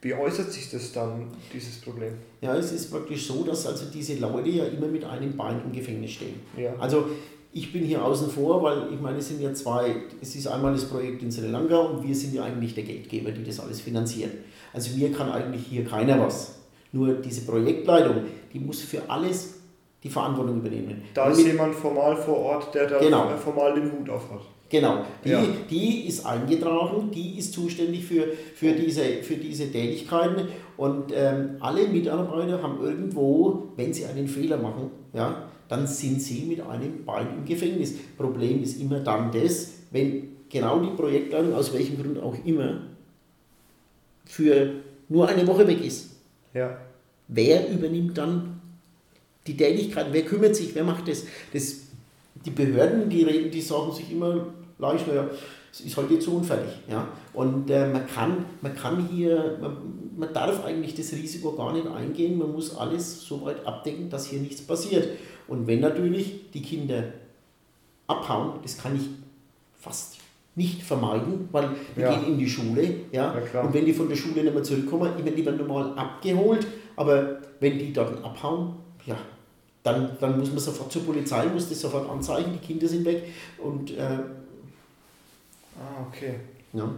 Wie 0.00 0.14
äußert 0.14 0.52
sich 0.52 0.70
das 0.70 0.92
dann, 0.92 1.26
dieses 1.52 1.80
Problem? 1.80 2.12
Ja, 2.40 2.54
es 2.54 2.70
ist 2.70 2.92
wirklich 2.92 3.26
so, 3.26 3.42
dass 3.42 3.66
also 3.66 3.86
diese 3.92 4.16
Leute 4.18 4.48
ja 4.48 4.64
immer 4.66 4.86
mit 4.86 5.04
einem 5.04 5.36
Bein 5.36 5.60
im 5.64 5.72
Gefängnis 5.72 6.12
stehen. 6.12 6.36
Ja. 6.56 6.72
Also 6.78 7.06
ich 7.52 7.72
bin 7.72 7.82
hier 7.84 8.04
außen 8.04 8.30
vor, 8.30 8.62
weil 8.62 8.92
ich 8.92 9.00
meine, 9.00 9.18
es 9.18 9.28
sind 9.28 9.40
ja 9.40 9.52
zwei, 9.52 9.96
es 10.20 10.36
ist 10.36 10.46
einmal 10.46 10.72
das 10.72 10.84
Projekt 10.84 11.22
in 11.22 11.32
Sri 11.32 11.48
Lanka 11.48 11.76
und 11.76 12.06
wir 12.06 12.14
sind 12.14 12.34
ja 12.34 12.44
eigentlich 12.44 12.74
der 12.74 12.84
Geldgeber, 12.84 13.32
die 13.32 13.42
das 13.42 13.58
alles 13.58 13.80
finanzieren. 13.80 14.30
Also 14.72 14.96
mir 14.96 15.10
kann 15.10 15.32
eigentlich 15.32 15.66
hier 15.66 15.84
keiner 15.84 16.20
was. 16.20 16.54
Nur 16.92 17.14
diese 17.14 17.40
Projektleitung, 17.42 18.22
die 18.52 18.60
muss 18.60 18.80
für 18.82 19.02
alles 19.10 19.54
die 20.02 20.08
Verantwortung 20.08 20.58
übernehmen. 20.58 21.02
Da 21.12 21.28
ist 21.30 21.44
jemand 21.44 21.74
formal 21.74 22.16
vor 22.16 22.36
Ort, 22.38 22.74
der 22.74 22.86
da 22.86 22.98
Genau. 22.98 23.36
formal 23.36 23.74
den 23.74 23.90
Hut 23.90 24.08
auf 24.08 24.30
hat. 24.30 24.42
Genau, 24.70 25.04
die, 25.24 25.30
Ja. 25.30 25.44
die 25.70 26.06
ist 26.06 26.26
eingetragen, 26.26 27.10
die 27.10 27.38
ist 27.38 27.54
zuständig 27.54 28.04
für, 28.04 28.24
für, 28.54 28.72
diese, 28.72 29.02
für 29.22 29.36
diese 29.36 29.70
Tätigkeiten 29.72 30.48
und 30.76 31.10
ähm, 31.14 31.56
alle 31.60 31.88
Mitarbeiter 31.88 32.62
haben 32.62 32.78
irgendwo, 32.82 33.68
wenn 33.76 33.94
sie 33.94 34.04
einen 34.04 34.28
Fehler 34.28 34.58
machen, 34.58 34.90
ja, 35.14 35.48
dann 35.68 35.86
sind 35.86 36.20
sie 36.20 36.42
mit 36.42 36.60
einem 36.60 37.04
Bein 37.06 37.28
im 37.38 37.44
Gefängnis. 37.46 37.94
Problem 38.16 38.62
ist 38.62 38.80
immer 38.80 39.00
dann 39.00 39.32
das, 39.32 39.72
wenn 39.90 40.28
genau 40.50 40.80
die 40.80 40.94
Projektleitung, 40.96 41.54
aus 41.54 41.72
welchem 41.72 42.02
Grund 42.02 42.18
auch 42.18 42.34
immer, 42.44 42.82
für 44.26 44.72
nur 45.08 45.28
eine 45.28 45.46
Woche 45.46 45.66
weg 45.66 45.82
ist. 45.84 46.10
Ja. 46.52 46.76
Wer 47.28 47.70
übernimmt 47.70 48.16
dann 48.18 48.60
die 49.46 49.56
Tätigkeit? 49.56 50.06
Wer 50.12 50.22
kümmert 50.22 50.56
sich? 50.56 50.74
Wer 50.74 50.84
macht 50.84 51.08
das? 51.08 51.24
das 51.52 51.88
die 52.44 52.50
Behörden, 52.50 53.08
die 53.10 53.22
reden, 53.24 53.50
die 53.50 53.60
sagen 53.60 53.92
sich 53.92 54.12
immer 54.12 54.46
leicht, 54.78 55.06
naja, 55.06 55.28
es 55.72 55.80
ist 55.80 55.96
halt 55.96 56.10
jetzt 56.10 56.24
so 56.24 56.32
unfertig. 56.32 56.72
Ja? 56.88 57.08
Und 57.34 57.70
äh, 57.70 57.86
man, 57.88 58.06
kann, 58.06 58.44
man 58.60 58.74
kann 58.74 59.08
hier, 59.12 59.58
man, 59.60 59.76
man 60.16 60.32
darf 60.32 60.64
eigentlich 60.64 60.94
das 60.94 61.12
Risiko 61.12 61.52
gar 61.52 61.72
nicht 61.72 61.86
eingehen, 61.86 62.38
man 62.38 62.52
muss 62.52 62.76
alles 62.76 63.22
so 63.22 63.44
weit 63.44 63.64
abdecken, 63.66 64.08
dass 64.10 64.26
hier 64.26 64.40
nichts 64.40 64.62
passiert. 64.62 65.08
Und 65.46 65.66
wenn 65.66 65.80
natürlich 65.80 66.50
die 66.52 66.62
Kinder 66.62 67.04
abhauen, 68.06 68.60
das 68.62 68.78
kann 68.78 68.96
ich 68.96 69.02
fast 69.78 70.16
nicht 70.54 70.82
vermeiden, 70.82 71.48
weil 71.52 71.68
die 71.96 72.00
Ja. 72.00 72.14
gehen 72.18 72.32
in 72.32 72.38
die 72.38 72.48
Schule, 72.48 72.82
ja, 73.12 73.34
Ja, 73.52 73.60
und 73.60 73.72
wenn 73.72 73.84
die 73.84 73.92
von 73.92 74.08
der 74.08 74.16
Schule 74.16 74.42
nicht 74.42 74.54
mehr 74.54 74.62
zurückkommen, 74.62 75.12
immer 75.18 75.30
lieber 75.30 75.52
normal 75.52 75.92
abgeholt, 75.96 76.66
aber 76.96 77.38
wenn 77.60 77.78
die 77.78 77.92
dann 77.92 78.18
abhauen, 78.24 78.74
ja, 79.06 79.16
dann, 79.84 80.10
dann 80.20 80.38
muss 80.38 80.48
man 80.50 80.58
sofort 80.58 80.90
zur 80.90 81.02
Polizei, 81.04 81.46
muss 81.46 81.68
das 81.68 81.80
sofort 81.80 82.10
anzeigen, 82.10 82.50
die 82.52 82.58
Kinder 82.66 82.88
sind 82.88 83.04
weg 83.04 83.22
und 83.62 83.92
äh, 83.92 84.18
Ah, 85.78 86.06
okay. 86.08 86.34
ja. 86.72 86.90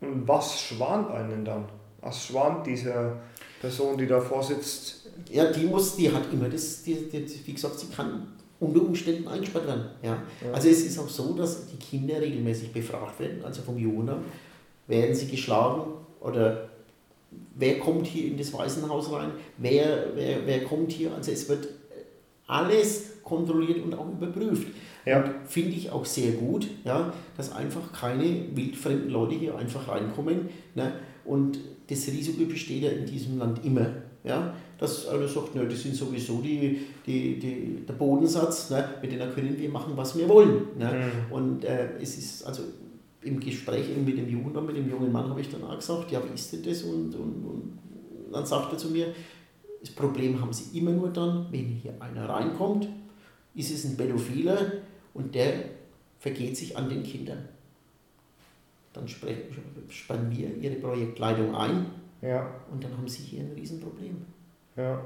Und 0.00 0.28
was 0.28 0.60
schwant 0.60 1.10
einen 1.10 1.44
dann? 1.44 1.64
Was 2.00 2.26
schwant 2.26 2.66
dieser 2.66 3.16
Person, 3.60 3.96
die 3.96 4.06
da 4.06 4.20
vorsitzt? 4.20 5.04
ja, 5.30 5.50
die 5.50 5.64
muss, 5.64 5.96
die 5.96 6.10
hat 6.10 6.32
immer 6.32 6.48
das, 6.48 6.82
die, 6.82 6.94
die, 6.94 7.26
wie 7.46 7.52
gesagt, 7.52 7.78
sie 7.78 7.86
kann 7.88 8.28
unter 8.60 8.82
Umständen 8.82 9.28
eingesperrt 9.28 9.66
werden. 9.66 9.84
Ja. 10.02 10.22
Ja. 10.44 10.52
Also 10.52 10.68
es 10.68 10.84
ist 10.84 10.98
auch 10.98 11.08
so, 11.08 11.34
dass 11.34 11.66
die 11.66 11.76
Kinder 11.76 12.20
regelmäßig 12.20 12.72
befragt 12.72 13.18
werden, 13.20 13.44
also 13.44 13.62
vom 13.62 13.78
Jugendamt, 13.78 14.24
werden 14.86 15.14
sie 15.14 15.28
geschlagen 15.28 15.92
oder 16.20 16.68
wer 17.56 17.78
kommt 17.78 18.06
hier 18.06 18.26
in 18.26 18.38
das 18.38 18.52
Waisenhaus 18.52 19.10
rein, 19.12 19.32
wer, 19.58 20.08
wer, 20.14 20.46
wer 20.46 20.64
kommt 20.64 20.92
hier, 20.92 21.12
also 21.14 21.30
es 21.32 21.48
wird 21.48 21.68
alles 22.46 23.22
kontrolliert 23.22 23.82
und 23.82 23.94
auch 23.94 24.08
überprüft. 24.08 24.68
Ja. 25.04 25.24
Finde 25.46 25.70
ich 25.70 25.90
auch 25.90 26.04
sehr 26.04 26.32
gut, 26.32 26.66
ja, 26.84 27.12
dass 27.36 27.52
einfach 27.52 27.92
keine 27.92 28.46
wildfremden 28.54 29.10
Leute 29.10 29.34
hier 29.34 29.56
einfach 29.56 29.88
reinkommen. 29.88 30.48
Ne? 30.74 30.92
Und 31.24 31.58
das 31.88 32.06
Risiko 32.08 32.44
besteht 32.44 32.82
ja 32.82 32.90
in 32.90 33.06
diesem 33.06 33.38
Land 33.38 33.64
immer. 33.64 33.86
Ja? 34.24 34.54
Dass 34.78 35.06
einer 35.08 35.28
sagt, 35.28 35.54
ne, 35.54 35.66
das 35.66 35.82
sind 35.82 35.94
sowieso 35.94 36.40
die, 36.40 36.80
die, 37.06 37.38
die, 37.38 37.84
der 37.86 37.94
Bodensatz, 37.94 38.70
ne? 38.70 38.88
mit 39.02 39.12
denen 39.12 39.32
können 39.32 39.56
wir 39.58 39.68
machen, 39.68 39.92
was 39.94 40.16
wir 40.16 40.28
wollen. 40.28 40.68
Ne? 40.78 41.10
Und 41.30 41.64
äh, 41.64 41.96
es 42.00 42.16
ist 42.16 42.46
also 42.46 42.62
im 43.22 43.40
Gespräch 43.40 43.86
mit 44.04 44.18
dem 44.18 44.28
Jugendamt, 44.28 44.66
mit 44.66 44.76
dem 44.76 44.88
jungen 44.88 45.10
Mann, 45.10 45.28
habe 45.28 45.40
ich 45.40 45.50
dann 45.50 45.64
auch 45.64 45.76
gesagt, 45.76 46.10
ja, 46.10 46.22
wie 46.22 46.34
ist 46.34 46.52
denn 46.52 46.62
das? 46.62 46.82
Und, 46.82 47.14
und, 47.14 47.44
und 47.44 47.78
dann 48.32 48.44
sagt 48.44 48.72
er 48.72 48.78
zu 48.78 48.88
mir, 48.88 49.08
das 49.80 49.90
Problem 49.90 50.40
haben 50.40 50.52
sie 50.52 50.78
immer 50.78 50.90
nur 50.90 51.10
dann, 51.10 51.46
wenn 51.50 51.66
hier 51.66 51.94
einer 52.00 52.28
reinkommt, 52.28 52.88
ist 53.54 53.70
es 53.70 53.84
ein 53.84 53.96
Pädophiler 53.96 54.58
und 55.14 55.34
der 55.34 55.52
vergeht 56.18 56.56
sich 56.56 56.76
an 56.76 56.88
den 56.88 57.02
Kindern. 57.02 57.48
Dann 58.92 59.08
spannen 59.08 60.30
wir 60.30 60.56
ihre 60.56 60.76
Projektleitung 60.76 61.54
ein 61.54 61.86
Ja, 62.22 62.48
und 62.70 62.82
dann 62.82 62.96
haben 62.96 63.08
sie 63.08 63.22
hier 63.22 63.40
ein 63.40 63.52
Riesenproblem. 63.56 64.16
ja. 64.76 65.04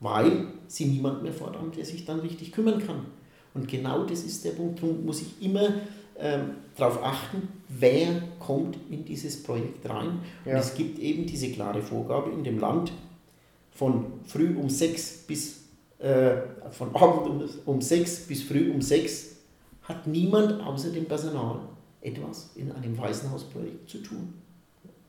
Weil 0.00 0.48
sie 0.66 0.86
niemand 0.86 1.22
mehr 1.22 1.32
fordern, 1.32 1.70
der 1.76 1.84
sich 1.84 2.04
dann 2.04 2.18
richtig 2.20 2.50
kümmern 2.50 2.84
kann. 2.84 3.06
Und 3.54 3.68
genau 3.68 4.02
das 4.04 4.24
ist 4.24 4.44
der 4.44 4.50
Punkt. 4.50 4.82
Darum 4.82 5.04
muss 5.06 5.22
ich 5.22 5.40
immer 5.40 5.74
ähm, 6.18 6.56
darauf 6.76 7.00
achten, 7.04 7.46
wer 7.68 8.20
kommt 8.40 8.76
in 8.90 9.04
dieses 9.04 9.44
Projekt 9.44 9.88
rein. 9.88 10.18
Ja. 10.44 10.54
Und 10.54 10.58
es 10.60 10.74
gibt 10.74 10.98
eben 10.98 11.26
diese 11.26 11.52
klare 11.52 11.82
Vorgabe 11.82 12.32
in 12.32 12.42
dem 12.42 12.58
Land, 12.58 12.92
von 13.70 14.06
früh 14.24 14.56
um 14.56 14.68
sechs 14.68 15.18
bis 15.18 15.61
äh, 16.02 16.42
von 16.72 16.94
Abend 16.94 17.26
um, 17.28 17.48
um 17.64 17.80
sechs 17.80 18.26
bis 18.26 18.42
früh 18.42 18.70
um 18.72 18.82
sechs 18.82 19.36
hat 19.84 20.06
niemand 20.06 20.60
außer 20.60 20.90
dem 20.90 21.06
Personal 21.06 21.60
etwas 22.00 22.50
in 22.56 22.72
einem 22.72 22.98
Waisenhausprojekt 22.98 23.88
zu 23.88 23.98
tun. 23.98 24.34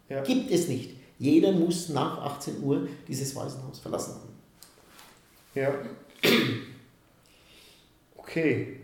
Ja. 0.08 0.22
Gibt 0.22 0.52
es 0.52 0.68
nicht. 0.68 0.92
Jeder 1.18 1.52
muss 1.52 1.90
nach 1.90 2.22
18 2.22 2.62
Uhr 2.62 2.88
dieses 3.08 3.36
Waisenhaus 3.36 3.80
verlassen 3.80 4.16
haben. 4.16 4.34
Ja. 5.56 5.74
Okay. 8.18 8.80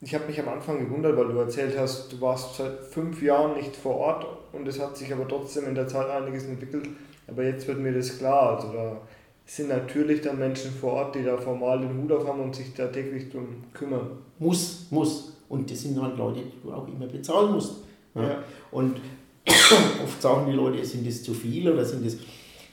Ich 0.00 0.14
habe 0.14 0.26
mich 0.26 0.38
am 0.40 0.48
Anfang 0.48 0.78
gewundert, 0.78 1.16
weil 1.16 1.28
du 1.28 1.38
erzählt 1.38 1.78
hast, 1.78 2.12
du 2.12 2.20
warst 2.20 2.56
seit 2.56 2.84
fünf 2.84 3.22
Jahren 3.22 3.56
nicht 3.56 3.74
vor 3.74 3.96
Ort 3.96 4.26
und 4.52 4.66
es 4.68 4.78
hat 4.78 4.96
sich 4.96 5.12
aber 5.12 5.26
trotzdem 5.26 5.66
in 5.66 5.74
der 5.74 5.88
Zeit 5.88 6.08
einiges 6.10 6.44
entwickelt. 6.44 6.88
Aber 7.26 7.44
jetzt 7.44 7.66
wird 7.66 7.78
mir 7.78 7.92
das 7.92 8.18
klar. 8.18 8.56
Also 8.56 8.72
da 8.72 9.00
sind 9.46 9.68
natürlich 9.68 10.20
dann 10.22 10.38
Menschen 10.38 10.70
vor 10.72 10.92
Ort, 10.94 11.14
die 11.14 11.22
da 11.22 11.36
formal 11.36 11.80
den 11.80 12.02
Hut 12.02 12.12
auf 12.12 12.26
haben 12.26 12.40
und 12.40 12.54
sich 12.54 12.72
da 12.74 12.86
täglich 12.86 13.30
drum 13.30 13.46
kümmern. 13.72 14.10
Muss, 14.38 14.86
muss. 14.90 15.32
Und 15.48 15.70
das 15.70 15.82
sind 15.82 16.00
halt 16.00 16.16
Leute, 16.16 16.40
die 16.40 16.62
du 16.62 16.72
auch 16.72 16.88
immer 16.88 17.06
bezahlen 17.06 17.52
musst. 17.52 17.74
Ja. 18.14 18.22
Ja. 18.22 18.44
Und 18.70 18.96
oft 19.46 20.22
sagen 20.22 20.50
die 20.50 20.56
Leute, 20.56 20.84
sind 20.84 21.06
das 21.06 21.22
zu 21.22 21.34
viel 21.34 21.70
oder 21.70 21.84
sind 21.84 22.04
das. 22.06 22.16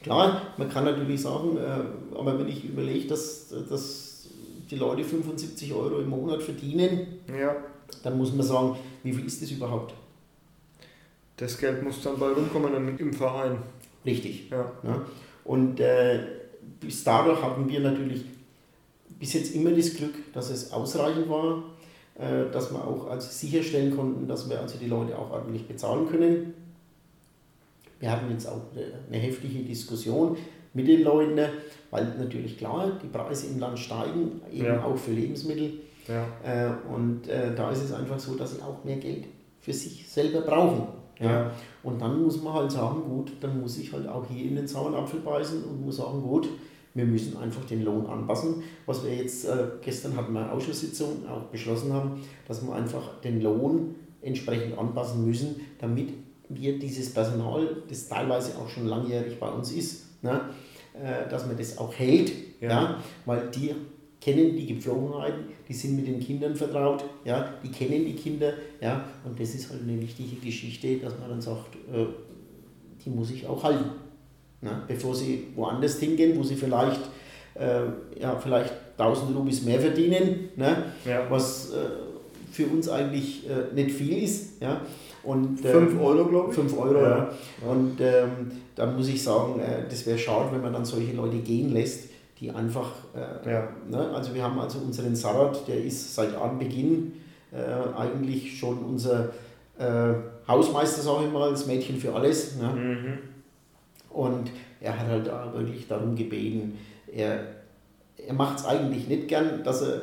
Klar, 0.02 0.42
man 0.58 0.70
kann 0.70 0.86
natürlich 0.86 1.22
sagen, 1.22 1.58
äh, 1.58 2.16
aber 2.18 2.40
wenn 2.40 2.48
ich 2.48 2.64
überlege, 2.66 3.08
dass, 3.08 3.54
dass 3.70 4.28
die 4.70 4.78
Leute 4.78 5.04
75 5.04 5.74
Euro 5.74 6.00
im 6.00 6.10
Monat 6.10 6.42
verdienen, 6.42 7.20
Ja. 7.38 7.56
dann 8.02 8.18
muss 8.18 8.34
man 8.34 8.46
sagen, 8.46 8.78
wie 9.04 9.12
viel 9.14 9.26
ist 9.26 9.42
das 9.44 9.52
überhaupt? 9.52 9.94
Das 11.38 11.58
Geld 11.58 11.84
muss 11.84 12.02
dann 12.02 12.18
bei 12.18 12.30
rumkommen 12.30 12.98
im 12.98 13.14
Verein. 13.14 13.58
Richtig. 14.06 14.50
Ja. 14.50 14.72
Ja. 14.84 15.06
Und 15.44 15.80
äh, 15.80 16.20
bis 16.82 17.04
dato 17.04 17.42
hatten 17.42 17.70
wir 17.70 17.80
natürlich 17.80 18.26
bis 19.20 19.34
jetzt 19.34 19.56
immer 19.56 19.72
das 19.72 19.94
Glück, 19.96 20.34
dass 20.34 20.50
es 20.50 20.72
ausreichend 20.74 21.30
war, 21.30 21.64
äh, 22.18 22.52
dass 22.52 22.72
wir 22.72 22.84
auch 22.86 23.08
also 23.08 23.30
sicherstellen 23.30 23.96
konnten, 23.96 24.28
dass 24.28 24.50
wir 24.50 24.60
also 24.60 24.78
die 24.78 24.88
Leute 24.88 25.18
auch 25.18 25.32
ordentlich 25.32 25.68
bezahlen 25.68 26.10
können. 26.10 26.54
Wir 28.00 28.12
hatten 28.12 28.32
jetzt 28.32 28.48
auch 28.48 28.62
eine 29.08 29.18
heftige 29.18 29.60
Diskussion 29.64 30.36
mit 30.74 30.88
den 30.88 31.04
Leuten, 31.04 31.40
weil 31.92 32.16
natürlich 32.18 32.58
klar, 32.58 32.92
die 33.02 33.08
Preise 33.08 33.48
im 33.48 33.60
Land 33.60 33.78
steigen, 33.78 34.42
eben 34.52 34.66
Ja. 34.66 34.84
auch 34.84 34.98
für 34.98 35.12
Lebensmittel. 35.12 35.74
Ja. 36.08 36.26
Äh, 36.44 36.72
und 36.92 37.28
äh, 37.28 37.54
da 37.54 37.70
ist 37.72 37.84
es 37.84 37.94
einfach 37.94 38.20
so, 38.20 38.34
dass 38.36 38.56
sie 38.56 38.62
auch 38.62 38.84
mehr 38.84 38.98
Geld 38.98 39.26
für 39.60 39.72
sich 39.74 40.10
selber 40.10 40.42
brauchen. 40.42 40.88
Ja. 41.20 41.52
Und 41.84 42.02
dann 42.02 42.24
muss 42.24 42.42
man 42.42 42.54
halt 42.54 42.72
sagen, 42.72 43.04
gut, 43.08 43.34
dann 43.40 43.62
muss 43.62 43.78
ich 43.78 43.94
halt 43.94 44.08
auch 44.08 44.26
hier 44.28 44.46
in 44.46 44.56
den 44.56 44.68
sauren 44.68 44.96
Apfel 44.96 45.20
beißen 45.20 45.64
und 45.64 45.86
muss 45.86 45.98
sagen, 45.98 46.24
gut, 46.24 46.50
wir 46.94 47.06
müssen 47.06 47.38
einfach 47.38 47.64
den 47.66 47.84
Lohn 47.84 48.06
anpassen. 48.06 48.64
Was 48.86 49.04
wir 49.04 49.16
jetzt, 49.16 49.46
äh, 49.46 49.68
gestern 49.82 50.16
hatten 50.16 50.34
wir 50.34 50.42
eine 50.42 50.52
Ausschusssitzung 50.52 51.28
auch 51.28 51.44
beschlossen 51.44 51.94
haben, 51.94 52.22
dass 52.48 52.66
wir 52.66 52.74
einfach 52.74 53.22
den 53.22 53.42
Lohn 53.42 53.96
entsprechend 54.22 54.78
anpassen 54.78 55.26
müssen, 55.26 55.56
damit 55.80 56.10
wir 56.50 56.78
dieses 56.78 57.14
Personal, 57.14 57.78
das 57.90 58.08
teilweise 58.08 58.58
auch 58.58 58.68
schon 58.70 58.86
langjährig 58.88 59.40
bei 59.40 59.50
uns 59.50 59.72
ist, 59.72 60.22
ne, 60.22 60.42
äh, 60.94 61.30
dass 61.30 61.48
man 61.48 61.58
das 61.58 61.78
auch 61.78 61.94
hält, 61.94 62.32
Ja. 62.60 62.70
ja. 62.70 63.04
weil 63.26 63.50
die 63.50 63.74
kennen 64.20 64.56
die 64.56 64.68
Gepflogenheiten, 64.68 65.46
die 65.68 65.74
sind 65.74 65.96
mit 65.96 66.08
den 66.08 66.20
Kindern 66.20 66.56
vertraut, 66.56 67.04
ja, 67.26 67.56
die 67.64 67.70
kennen 67.72 68.06
die 68.06 68.14
Kinder, 68.14 68.54
ja, 68.80 69.04
und 69.26 69.40
das 69.40 69.56
ist 69.56 69.72
halt 69.72 69.82
eine 69.82 70.00
wichtige 70.00 70.36
Geschichte, 70.36 70.98
dass 70.98 71.18
man 71.20 71.30
dann 71.30 71.42
sagt, 71.42 71.76
äh, 71.92 72.06
die 73.04 73.10
muss 73.10 73.32
ich 73.32 73.48
auch 73.48 73.64
halten. 73.64 73.90
Ne? 74.62 74.72
Bevor 74.88 75.16
sie 75.16 75.48
woanders 75.56 76.00
hingehen, 76.00 76.38
wo 76.38 76.44
sie 76.44 76.56
vielleicht, 76.56 77.02
äh, 77.56 77.82
ja, 78.20 78.36
vielleicht 78.36 78.74
1000 78.98 79.36
Rubis 79.36 79.64
mehr 79.64 79.80
verdienen, 79.80 80.50
ne? 80.56 80.84
Ja. 81.06 81.26
was 81.30 81.72
äh, 81.74 81.78
für 82.52 82.68
uns 82.68 82.88
eigentlich 82.90 83.50
äh, 83.50 83.74
nicht 83.74 83.92
viel 83.92 84.22
ist. 84.24 84.62
Ja? 84.62 84.82
Und, 85.24 85.64
äh, 85.66 85.72
5 85.72 86.00
Euro, 86.02 86.26
glaube 86.26 86.50
ich. 86.50 86.56
5 86.56 86.78
Euro, 86.78 87.02
Ja. 87.02 87.10
ja. 87.18 87.30
Und 87.68 88.00
ähm, 88.02 88.52
dann 88.76 88.96
muss 88.96 89.08
ich 89.08 89.22
sagen, 89.24 89.60
äh, 89.60 89.88
das 89.90 90.06
wäre 90.06 90.18
schade, 90.18 90.50
wenn 90.52 90.62
man 90.62 90.74
dann 90.74 90.86
solche 90.86 91.14
Leute 91.14 91.38
gehen 91.38 91.72
lässt, 91.74 92.10
die 92.40 92.52
einfach, 92.52 92.92
äh, 93.16 93.50
Ja. 93.52 93.68
ne? 93.90 94.10
also 94.14 94.34
wir 94.36 94.44
haben 94.44 94.60
also 94.60 94.80
unseren 94.80 95.16
Sarat, 95.16 95.68
der 95.68 95.84
ist 95.84 96.14
seit 96.16 96.36
Anbeginn 96.36 97.14
äh, 97.52 97.98
eigentlich 97.98 98.58
schon 98.60 98.78
unser 98.80 99.30
äh, 99.80 100.14
Hausmeister, 100.48 101.02
sage 101.02 101.26
ich 101.26 101.32
mal, 101.34 101.50
das 101.52 101.66
Mädchen 101.68 101.98
für 101.98 102.14
alles. 102.14 102.56
Ne? 102.58 102.68
Mhm. 102.68 103.18
Und 104.14 104.52
er 104.80 104.98
hat 105.00 105.08
halt 105.08 105.28
da 105.28 105.54
wirklich 105.54 105.88
darum 105.88 106.16
gebeten, 106.16 106.78
er, 107.12 107.40
er 108.18 108.34
macht 108.34 108.60
es 108.60 108.66
eigentlich 108.66 109.08
nicht 109.08 109.28
gern, 109.28 109.64
dass 109.64 109.82
er 109.82 110.02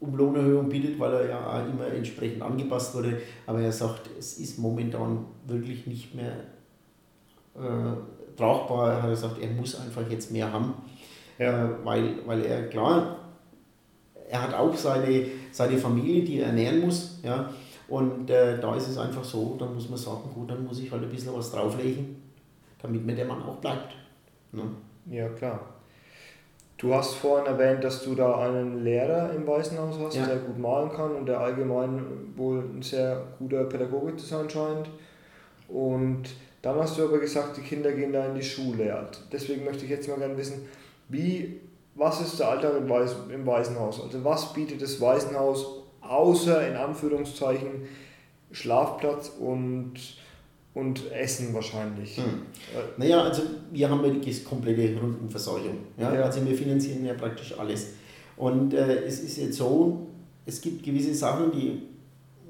um 0.00 0.14
Lohnerhöhung 0.16 0.68
bittet, 0.68 0.98
weil 0.98 1.12
er 1.12 1.28
ja 1.28 1.46
auch 1.46 1.68
immer 1.68 1.86
entsprechend 1.86 2.40
angepasst 2.42 2.94
wurde. 2.94 3.20
Aber 3.46 3.60
er 3.60 3.72
sagt, 3.72 4.08
es 4.18 4.38
ist 4.38 4.58
momentan 4.58 5.26
wirklich 5.46 5.86
nicht 5.86 6.14
mehr 6.14 6.32
äh, 7.54 8.36
tragbar. 8.36 8.92
Er 8.92 9.02
hat 9.02 9.10
gesagt, 9.10 9.38
er 9.42 9.50
muss 9.50 9.78
einfach 9.78 10.08
jetzt 10.10 10.32
mehr 10.32 10.50
haben, 10.52 10.74
Ja. 11.38 11.64
äh, 11.66 11.68
weil, 11.84 12.14
weil 12.26 12.44
er, 12.44 12.68
klar, 12.68 13.16
er 14.28 14.42
hat 14.42 14.54
auch 14.54 14.74
seine, 14.74 15.26
seine 15.52 15.76
Familie, 15.76 16.22
die 16.22 16.38
er 16.40 16.46
ernähren 16.46 16.80
muss. 16.80 17.20
Ja? 17.22 17.50
Und 17.88 18.30
äh, 18.30 18.58
da 18.60 18.76
ist 18.76 18.88
es 18.88 18.96
einfach 18.96 19.24
so, 19.24 19.56
dann 19.58 19.74
muss 19.74 19.88
man 19.90 19.98
sagen, 19.98 20.30
gut, 20.32 20.50
dann 20.50 20.64
muss 20.64 20.78
ich 20.78 20.90
halt 20.90 21.02
ein 21.02 21.10
bisschen 21.10 21.34
was 21.34 21.50
drauflegen, 21.50 22.16
damit 22.82 23.04
mir 23.04 23.14
der 23.14 23.26
Mann 23.26 23.42
auch 23.42 23.56
bleibt. 23.56 23.94
Ne? 24.52 24.62
Ja, 25.06 25.28
klar. 25.28 25.60
Du 26.76 26.94
hast 26.94 27.14
vorhin 27.16 27.46
erwähnt, 27.46 27.84
dass 27.84 28.02
du 28.02 28.14
da 28.14 28.38
einen 28.38 28.82
Lehrer 28.82 29.32
im 29.34 29.46
Waisenhaus 29.46 29.98
hast, 29.98 30.16
Ja. 30.16 30.26
der 30.26 30.36
gut 30.36 30.58
malen 30.58 30.90
kann 30.90 31.14
und 31.14 31.26
der 31.26 31.38
allgemein 31.40 32.32
wohl 32.36 32.60
ein 32.60 32.80
sehr 32.80 33.22
guter 33.38 33.64
Pädagoge 33.64 34.16
zu 34.16 34.24
sein 34.26 34.48
scheint. 34.48 34.88
Und 35.68 36.22
dann 36.62 36.76
hast 36.76 36.98
du 36.98 37.04
aber 37.04 37.18
gesagt, 37.18 37.56
die 37.58 37.60
Kinder 37.62 37.92
gehen 37.92 38.12
da 38.12 38.26
in 38.26 38.34
die 38.34 38.42
Schule. 38.42 39.08
Deswegen 39.30 39.64
möchte 39.64 39.84
ich 39.84 39.90
jetzt 39.90 40.08
mal 40.08 40.18
gerne 40.18 40.36
wissen, 40.38 40.66
wie, 41.08 41.60
was 41.94 42.20
ist 42.22 42.40
der 42.40 42.48
Alltag 42.48 42.72
im, 42.78 42.88
Waisen, 42.88 43.30
im 43.30 43.46
Waisenhaus? 43.46 44.02
Also 44.02 44.24
was 44.24 44.52
bietet 44.54 44.80
das 44.80 45.00
Waisenhaus 45.00 45.82
außer 46.00 46.66
in 46.66 46.76
Anführungszeichen 46.76 47.86
Schlafplatz 48.52 49.28
und, 49.38 49.94
und 50.74 51.10
Essen 51.10 51.52
wahrscheinlich? 51.52 52.16
Hm. 52.16 52.42
Naja, 52.96 53.22
also 53.22 53.42
wir 53.72 53.90
haben 53.90 54.04
ja 54.04 54.10
die 54.10 54.44
komplette 54.44 54.98
Rundenversorgung. 55.00 55.78
Ja? 55.96 56.14
Ja. 56.14 56.22
Also 56.22 56.44
wir 56.46 56.56
finanzieren 56.56 57.04
ja 57.04 57.14
praktisch 57.14 57.58
alles. 57.58 57.94
Und 58.36 58.72
äh, 58.74 59.04
es 59.04 59.20
ist 59.20 59.36
jetzt 59.38 59.58
so, 59.58 60.06
es 60.46 60.60
gibt 60.60 60.82
gewisse 60.82 61.14
Sachen, 61.14 61.50
die 61.52 61.82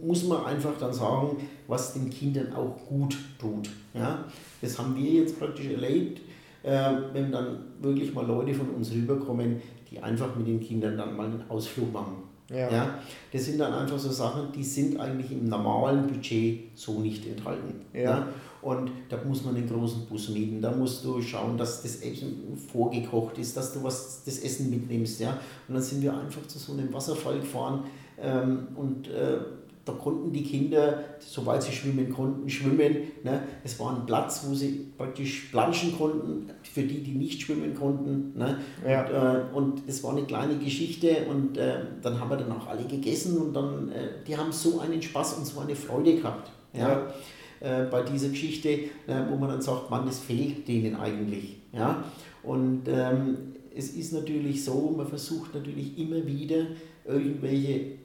muss 0.03 0.25
man 0.25 0.45
einfach 0.45 0.79
dann 0.79 0.93
sagen, 0.93 1.37
was 1.67 1.95
den 1.95 2.11
Kindern 2.11 2.53
auch 2.53 2.77
gut 2.89 3.17
tut. 3.39 3.71
Ja? 3.95 4.25
Das 4.61 4.79
haben 4.79 4.97
wir 4.97 5.23
jetzt 5.23 5.39
praktisch 5.39 5.67
erlebt, 5.67 6.21
äh, 6.63 6.93
wenn 7.13 7.33
dann 7.33 7.59
wirklich 7.81 8.13
mal 8.15 8.27
Leute 8.27 8.55
von 8.55 8.69
uns 8.71 8.93
rüberkommen, 8.93 9.61
die 9.91 9.99
einfach 9.99 10.37
mit 10.37 10.47
den 10.47 10.61
Kindern 10.61 10.97
dann 10.97 11.17
mal 11.17 11.27
einen 11.27 11.45
Ausflug 11.49 11.93
machen. 11.93 12.30
Ja. 12.51 12.71
Ja, 12.71 12.99
das 13.33 13.45
sind 13.45 13.59
dann 13.59 13.73
einfach 13.73 13.99
so 13.99 14.11
Sachen, 14.11 14.51
die 14.53 14.65
sind 14.65 14.99
eigentlich 14.99 15.31
im 15.31 15.49
normalen 15.49 16.07
Budget 16.09 16.77
so 16.77 16.99
nicht 16.99 17.27
enthalten. 17.27 17.75
Ja. 17.93 18.27
Und 18.63 18.91
da 19.09 19.17
muss 19.25 19.45
man 19.45 19.55
den 19.55 19.69
großen 19.69 20.07
Bus 20.07 20.29
mieten, 20.29 20.61
da 20.61 20.71
musst 20.71 21.05
du 21.05 21.23
schauen, 21.23 21.57
dass 21.57 21.83
das 21.83 21.97
Essen 21.97 22.59
vorgekocht 22.71 23.39
ist, 23.39 23.57
dass 23.57 23.73
du 23.73 23.83
was 23.83 24.23
das 24.25 24.41
Essen 24.41 24.69
mitnimmst. 24.69 25.21
Ja? 25.21 25.39
Und 25.67 25.75
dann 25.75 25.83
sind 25.83 26.03
wir 26.03 26.13
einfach 26.13 26.47
zu 26.47 26.59
so 26.59 26.73
einem 26.73 26.93
Wasserfall 26.93 27.41
gefahren 27.41 27.85
ähm, 28.19 28.69
und 28.75 29.09
äh, 29.09 29.39
da 29.85 29.93
konnten 29.93 30.33
die 30.33 30.43
Kinder, 30.43 31.03
soweit 31.19 31.62
sie 31.62 31.73
schwimmen 31.73 32.12
konnten, 32.12 32.49
schwimmen. 32.49 32.97
Ne? 33.25 33.43
Es 33.64 33.79
war 33.81 33.97
ein 33.97 34.05
Platz, 34.05 34.45
wo 34.47 34.55
sie 34.55 34.93
praktisch 34.97 35.49
planschen 35.51 35.97
konnten, 35.97 36.51
für 36.62 36.83
die, 36.83 37.03
die 37.03 37.12
nicht 37.12 37.40
schwimmen 37.40 37.75
konnten. 37.75 38.38
Ne? 38.38 38.59
Ja. 38.87 39.05
Und, 39.05 39.12
äh, 39.12 39.57
und 39.57 39.83
es 39.88 40.05
war 40.05 40.12
eine 40.12 40.25
kleine 40.25 40.57
Geschichte 40.59 41.27
und 41.31 41.57
äh, 41.57 41.79
dann 42.03 42.21
haben 42.21 42.31
wir 42.31 42.37
dann 42.37 42.53
auch 42.53 42.66
alle 42.66 42.85
gegessen 42.85 43.38
und 43.38 43.55
dann, 43.55 43.90
äh, 43.90 44.09
die 44.27 44.37
haben 44.37 44.53
so 44.53 44.81
einen 44.81 45.01
Spaß 45.01 45.35
und 45.35 45.47
so 45.47 45.61
eine 45.61 45.75
Freude 45.75 46.16
gehabt. 46.16 46.51
Ja? 46.75 47.12
Äh, 47.61 47.85
bei 47.90 48.03
dieser 48.03 48.29
Geschichte, 48.29 48.69
äh, 48.69 48.88
wo 49.31 49.37
man 49.37 49.49
dann 49.49 49.62
sagt, 49.62 49.90
Mann, 49.90 50.05
das 50.05 50.19
fehlt 50.19 50.69
denen 50.69 50.95
eigentlich. 50.97 51.57
Ja? 51.73 52.05
Und 52.43 52.83
ähm, 52.88 53.37
es 53.75 53.90
ist 53.90 54.12
natürlich 54.12 54.64
so, 54.64 54.95
man 54.97 55.07
versucht 55.07 55.55
natürlich 55.55 55.99
immer 55.99 56.27
wieder 56.27 56.66
irgendwelche 57.07 57.99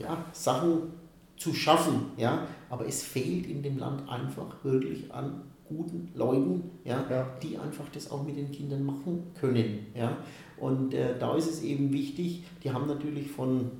ja, 0.00 0.24
Sachen 0.32 0.97
zu 1.38 1.54
schaffen, 1.54 2.06
ja, 2.16 2.46
aber 2.70 2.86
es 2.86 3.02
fehlt 3.02 3.46
in 3.46 3.62
dem 3.62 3.78
Land 3.78 4.08
einfach 4.08 4.62
wirklich 4.64 5.12
an 5.12 5.42
guten 5.68 6.10
Leuten, 6.14 6.62
ja, 6.84 7.04
Ja. 7.10 7.26
die 7.42 7.58
einfach 7.58 7.84
das 7.92 8.10
auch 8.10 8.24
mit 8.24 8.36
den 8.36 8.50
Kindern 8.50 8.84
machen 8.84 9.24
können, 9.38 9.86
ja. 9.94 10.16
Und 10.58 10.92
äh, 10.94 11.16
da 11.18 11.36
ist 11.36 11.48
es 11.48 11.62
eben 11.62 11.92
wichtig, 11.92 12.42
die 12.64 12.70
haben 12.70 12.86
natürlich 12.86 13.30
von 13.30 13.70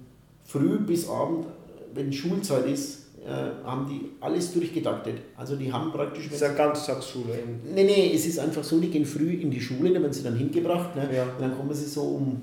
früh 0.44 0.78
bis 0.78 1.08
Abend, 1.08 1.46
wenn 1.94 2.12
Schulzeit 2.12 2.66
ist, 2.66 3.08
äh, 3.26 3.64
haben 3.64 3.88
die 3.88 4.10
alles 4.20 4.52
durchgetaktet. 4.52 5.16
Also 5.36 5.56
die 5.56 5.72
haben 5.72 5.90
praktisch... 5.90 6.26
Das 6.28 6.34
ist 6.36 6.42
eine 6.44 6.54
Ganztagsschule. 6.54 7.36
Nee, 7.74 7.84
nee, 7.84 8.12
es 8.14 8.26
ist 8.26 8.38
einfach 8.38 8.62
so, 8.62 8.78
die 8.78 8.88
gehen 8.88 9.04
früh 9.04 9.32
in 9.32 9.50
die 9.50 9.60
Schule, 9.60 9.92
da 9.92 10.00
werden 10.00 10.12
sie 10.12 10.22
dann 10.22 10.36
hingebracht. 10.36 10.94
Ne? 10.94 11.08
Ja. 11.12 11.24
Und 11.24 11.40
dann 11.40 11.56
kommen 11.56 11.74
sie 11.74 11.86
so 11.86 12.02
um 12.02 12.42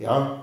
ja, 0.00 0.42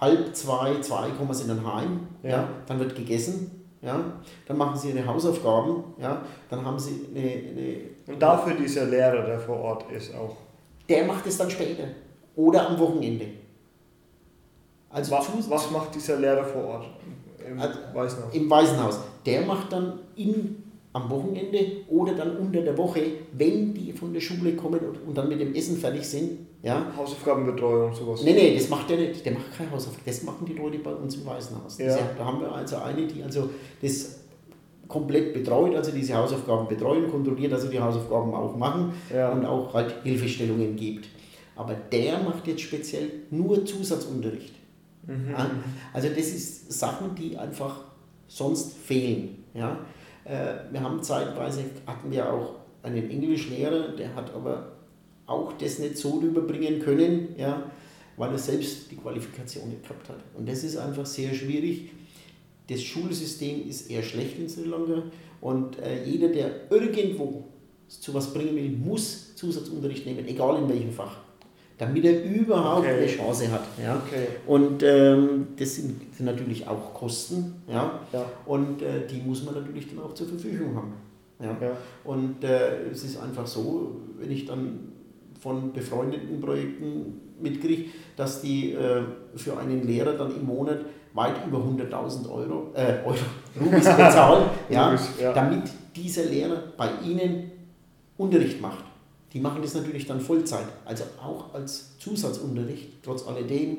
halb 0.00 0.34
zwei, 0.34 0.80
zwei 0.80 1.10
kommen 1.10 1.32
sie 1.34 1.46
dann 1.48 1.64
heim. 1.74 2.00
Ja. 2.22 2.30
Ja. 2.30 2.48
Dann 2.66 2.78
wird 2.78 2.94
gegessen. 2.94 3.50
Ja. 3.82 4.00
Dann 4.46 4.56
machen 4.58 4.76
sie 4.76 4.90
ihre 4.90 5.06
Hausaufgaben. 5.06 5.84
Ja. 6.00 6.22
Dann 6.50 6.64
haben 6.64 6.78
sie 6.78 7.06
eine, 7.14 7.20
eine. 7.20 7.76
Und 8.14 8.20
dafür 8.20 8.54
dieser 8.54 8.86
Lehrer, 8.86 9.22
der 9.26 9.38
vor 9.38 9.58
Ort 9.58 9.90
ist, 9.92 10.14
auch. 10.14 10.36
Der 10.88 11.04
macht 11.04 11.26
es 11.26 11.36
dann 11.38 11.50
später. 11.50 11.84
Oder 12.36 12.68
am 12.68 12.78
Wochenende. 12.78 13.26
Also 14.90 15.12
Was, 15.12 15.50
was 15.50 15.70
macht 15.70 15.94
dieser 15.94 16.16
Lehrer 16.16 16.44
vor 16.44 16.64
Ort? 16.64 16.86
Im 17.46 17.60
Also, 17.60 17.78
Waisenhaus. 17.94 18.34
im 18.34 18.50
Waisenhaus. 18.50 19.00
Der 19.24 19.42
macht 19.42 19.72
dann 19.72 19.98
in, 20.16 20.64
am 20.96 21.10
Wochenende 21.10 21.58
oder 21.88 22.14
dann 22.14 22.36
unter 22.38 22.62
der 22.62 22.76
Woche, 22.78 23.02
wenn 23.32 23.74
die 23.74 23.92
von 23.92 24.14
der 24.14 24.20
Schule 24.20 24.54
kommen 24.56 24.80
und, 24.80 24.96
und 25.06 25.14
dann 25.16 25.28
mit 25.28 25.40
dem 25.40 25.54
Essen 25.54 25.76
fertig 25.76 26.04
sind, 26.04 26.38
ja, 26.62 26.90
Hausaufgabenbetreuung, 26.96 27.94
sowas. 27.94 28.22
Nee, 28.24 28.32
nee, 28.32 28.54
das 28.56 28.68
macht 28.70 28.88
der 28.88 28.96
nicht. 28.96 29.24
Der 29.24 29.32
macht 29.32 29.56
keine 29.56 29.70
Hausaufgaben. 29.70 30.04
Das 30.06 30.22
machen 30.22 30.46
die 30.46 30.54
Leute 30.54 30.78
bei 30.78 30.92
uns 30.92 31.16
im 31.16 31.26
Waisenhaus. 31.26 31.78
Ja. 31.78 31.96
Da 32.16 32.24
haben 32.24 32.40
wir 32.40 32.50
also 32.50 32.76
eine, 32.78 33.06
die 33.06 33.22
also 33.22 33.50
das 33.82 34.20
komplett 34.88 35.34
betreut, 35.34 35.74
also 35.76 35.92
diese 35.92 36.14
Hausaufgaben 36.14 36.66
betreuen, 36.66 37.10
kontrolliert, 37.10 37.52
dass 37.52 37.62
sie 37.62 37.68
die 37.68 37.80
Hausaufgaben 37.80 38.32
auch 38.34 38.56
machen 38.56 38.92
Ja. 39.14 39.32
und 39.32 39.44
auch 39.44 39.74
halt 39.74 39.94
Hilfestellungen 40.02 40.76
gibt. 40.76 41.08
Aber 41.56 41.74
der 41.74 42.20
macht 42.22 42.46
jetzt 42.46 42.62
speziell 42.62 43.10
nur 43.30 43.64
Zusatzunterricht. 43.64 44.54
Mhm. 45.06 45.34
Also 45.92 46.08
das 46.08 46.26
ist 46.26 46.72
Sachen, 46.72 47.14
die 47.14 47.36
einfach 47.36 47.80
sonst 48.28 48.76
fehlen. 48.78 49.44
Ja? 49.54 49.78
Äh, 50.26 50.72
wir 50.72 50.82
haben 50.82 51.02
zeitweise, 51.02 51.64
hatten 51.86 52.10
wir 52.10 52.32
auch 52.32 52.56
einen 52.82 53.10
Englischlehrer, 53.10 53.88
der 53.96 54.14
hat 54.14 54.34
aber 54.34 54.72
auch 55.26 55.52
das 55.54 55.78
nicht 55.78 55.96
so 55.98 56.18
rüberbringen 56.18 56.80
können, 56.80 57.34
ja, 57.36 57.70
weil 58.16 58.32
er 58.32 58.38
selbst 58.38 58.90
die 58.90 58.96
Qualifikation 58.96 59.70
gehabt 59.82 60.08
hat. 60.08 60.18
Und 60.36 60.48
das 60.48 60.64
ist 60.64 60.76
einfach 60.76 61.06
sehr 61.06 61.34
schwierig. 61.34 61.90
Das 62.68 62.82
Schulsystem 62.82 63.68
ist 63.68 63.90
eher 63.90 64.02
schlecht 64.02 64.38
in 64.38 64.48
Sri 64.48 64.64
Lanka 64.64 65.02
und 65.40 65.78
äh, 65.78 66.04
jeder, 66.04 66.28
der 66.28 66.70
irgendwo 66.70 67.44
zu 67.88 68.12
was 68.14 68.32
bringen 68.32 68.56
will, 68.56 68.70
muss 68.70 69.36
Zusatzunterricht 69.36 70.06
nehmen, 70.06 70.26
egal 70.26 70.62
in 70.62 70.68
welchem 70.68 70.90
Fach, 70.90 71.18
damit 71.78 72.04
er 72.04 72.24
überhaupt 72.24 72.86
okay. 72.86 72.96
eine 72.96 73.06
Chance 73.06 73.50
hat. 73.50 73.62
Ja? 73.82 73.96
Okay. 74.06 74.26
Und 74.46 74.82
ähm, 74.82 75.48
das 75.58 75.76
sind, 75.76 76.14
sind, 76.14 76.26
natürlich 76.26 76.66
auch 76.66 76.94
Kosten 76.94 77.62
ja? 77.68 78.00
ja. 78.12 78.24
und 78.46 78.82
äh, 78.82 79.06
die 79.10 79.20
muss 79.20 79.44
man 79.44 79.54
natürlich 79.54 79.88
dann 79.88 80.04
auch 80.04 80.14
zur 80.14 80.26
Verfügung 80.28 80.76
haben. 80.76 80.92
Ja? 81.38 81.56
ja. 81.60 81.76
Und 82.04 82.42
äh, 82.44 82.88
es 82.90 83.04
ist 83.04 83.20
einfach 83.20 83.46
so, 83.46 84.00
wenn 84.18 84.30
ich 84.30 84.46
dann 84.46 84.92
von 85.40 85.72
befreundeten 85.72 86.40
Projekten 86.40 87.20
mitkriege, 87.40 87.90
dass 88.16 88.40
die 88.40 88.72
äh, 88.72 89.02
für 89.34 89.58
einen 89.58 89.86
Lehrer 89.86 90.14
dann 90.14 90.34
im 90.34 90.46
Monat 90.46 90.80
weit 91.12 91.46
über 91.46 91.58
100.000 91.58 92.30
Euro, 92.30 92.72
äh, 92.74 93.04
Euro 93.04 93.16
Rubis 93.60 93.84
bezahlen, 93.84 94.50
ja, 94.68 94.96
ja, 95.20 95.32
damit 95.32 95.64
dieser 95.94 96.24
Lehrer 96.24 96.62
bei 96.76 96.88
Ihnen 97.04 97.50
Unterricht 98.16 98.60
macht. 98.60 98.84
Die 99.32 99.40
machen 99.40 99.62
das 99.62 99.74
natürlich 99.74 100.06
dann 100.06 100.20
Vollzeit, 100.20 100.66
also 100.84 101.04
auch 101.20 101.52
als 101.52 101.98
Zusatzunterricht, 101.98 103.02
trotz 103.02 103.26
alledem. 103.26 103.78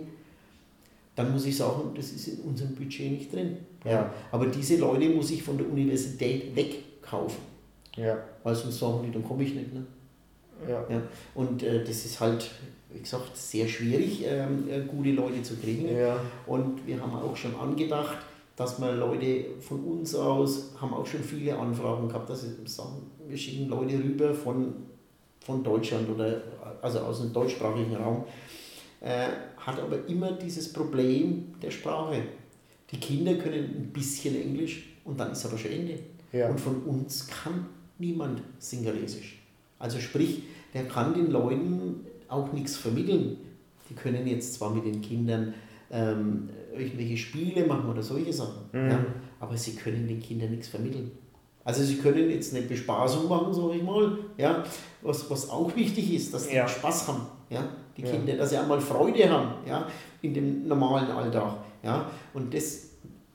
Dann 1.15 1.31
muss 1.31 1.45
ich 1.45 1.57
sagen, 1.57 1.91
das 1.95 2.11
ist 2.11 2.27
in 2.27 2.39
unserem 2.41 2.75
Budget 2.75 3.11
nicht 3.11 3.33
drin. 3.33 3.57
Ja. 3.83 4.13
Aber 4.31 4.45
diese 4.47 4.77
Leute 4.77 5.09
muss 5.09 5.31
ich 5.31 5.41
von 5.41 5.57
der 5.57 5.67
Universität 5.67 6.55
wegkaufen. 6.55 7.41
Ja. 7.95 8.17
Weil 8.43 8.55
sonst 8.55 8.79
sagen 8.79 8.99
die, 9.03 9.11
dann 9.11 9.23
komme 9.23 9.43
ich 9.43 9.55
nicht. 9.55 9.73
Ne? 9.73 9.85
Ja. 10.67 10.85
ja. 10.89 11.01
Und 11.33 11.63
äh, 11.63 11.83
das 11.83 12.05
ist 12.05 12.19
halt, 12.19 12.49
wie 12.91 12.99
gesagt, 12.99 13.35
sehr 13.35 13.67
schwierig, 13.67 14.23
ähm, 14.27 14.65
äh, 14.69 14.81
gute 14.81 15.11
Leute 15.11 15.41
zu 15.41 15.55
kriegen. 15.55 15.95
Ja. 15.95 16.19
Und 16.45 16.85
wir 16.85 17.01
haben 17.01 17.13
auch 17.13 17.35
schon 17.35 17.55
angedacht, 17.55 18.17
dass 18.55 18.79
wir 18.79 18.91
Leute 18.93 19.45
von 19.59 19.83
uns 19.83 20.15
aus, 20.15 20.71
haben 20.81 20.93
auch 20.93 21.05
schon 21.05 21.23
viele 21.23 21.57
Anfragen 21.57 22.07
gehabt, 22.07 22.29
dass 22.29 22.43
wir 22.43 22.67
sagen, 22.67 23.03
wir 23.27 23.37
schicken 23.37 23.69
Leute 23.69 23.95
rüber 23.95 24.33
von, 24.33 24.73
von 25.47 25.63
Deutschland 25.63 26.09
oder 26.09 26.41
also 26.81 26.99
aus 26.99 27.21
dem 27.21 27.31
deutschsprachigen 27.31 27.95
Raum. 27.95 28.25
Äh, 28.99 29.29
hat 29.57 29.79
aber 29.79 30.05
immer 30.07 30.33
dieses 30.33 30.73
Problem 30.73 31.55
der 31.61 31.71
Sprache. 31.71 32.21
Die 32.91 32.99
Kinder 32.99 33.35
können 33.35 33.63
ein 33.63 33.89
bisschen 33.93 34.35
Englisch 34.39 34.89
und 35.05 35.19
dann 35.19 35.31
ist 35.31 35.45
aber 35.45 35.57
schon 35.57 35.71
Ende. 35.71 35.99
Ja. 36.33 36.49
Und 36.49 36.59
von 36.59 36.83
uns 36.83 37.27
kann 37.27 37.65
niemand 37.97 38.41
Singalesisch. 38.59 39.39
Also 39.79 39.99
sprich, 39.99 40.43
der 40.73 40.85
kann 40.87 41.13
den 41.13 41.31
Leuten 41.31 42.05
auch 42.27 42.51
nichts 42.51 42.75
vermitteln. 42.75 43.37
Die 43.89 43.93
können 43.93 44.27
jetzt 44.27 44.55
zwar 44.55 44.73
mit 44.75 44.85
den 44.85 45.01
Kindern 45.01 45.53
ähm, 45.89 46.49
irgendwelche 46.75 47.15
Spiele 47.15 47.65
machen 47.65 47.89
oder 47.89 48.01
solche 48.01 48.33
Sachen, 48.33 48.63
mhm. 48.73 48.89
ja, 48.89 49.05
aber 49.39 49.55
sie 49.55 49.75
können 49.75 50.05
den 50.07 50.19
Kindern 50.19 50.51
nichts 50.51 50.67
vermitteln. 50.67 51.11
Also 51.67 51.83
sie 51.83 51.97
können 51.97 52.29
jetzt 52.29 52.55
eine 52.55 52.65
Bespaßung 52.65 53.27
machen, 53.27 53.53
sage 53.53 53.75
ich 53.75 53.83
mal, 53.83 54.17
ja, 54.37 54.63
was, 55.01 55.29
was 55.29 55.49
auch 55.49 55.75
wichtig 55.75 56.13
ist, 56.13 56.33
dass 56.33 56.47
sie 56.47 56.55
ja. 56.55 56.65
Spaß 56.65 57.09
haben, 57.09 57.27
ja, 57.49 57.61
die 57.97 58.03
ja. 58.03 58.11
Kinder, 58.11 58.37
dass 58.37 58.51
sie 58.51 58.57
einmal 58.57 58.79
Freude 58.79 59.29
haben, 59.29 59.67
ja, 59.67 59.85
in 60.21 60.33
dem 60.33 60.65
normalen 60.65 61.11
Alltag, 61.11 61.57
ja, 61.83 62.09
und 62.33 62.53
das 62.53 62.83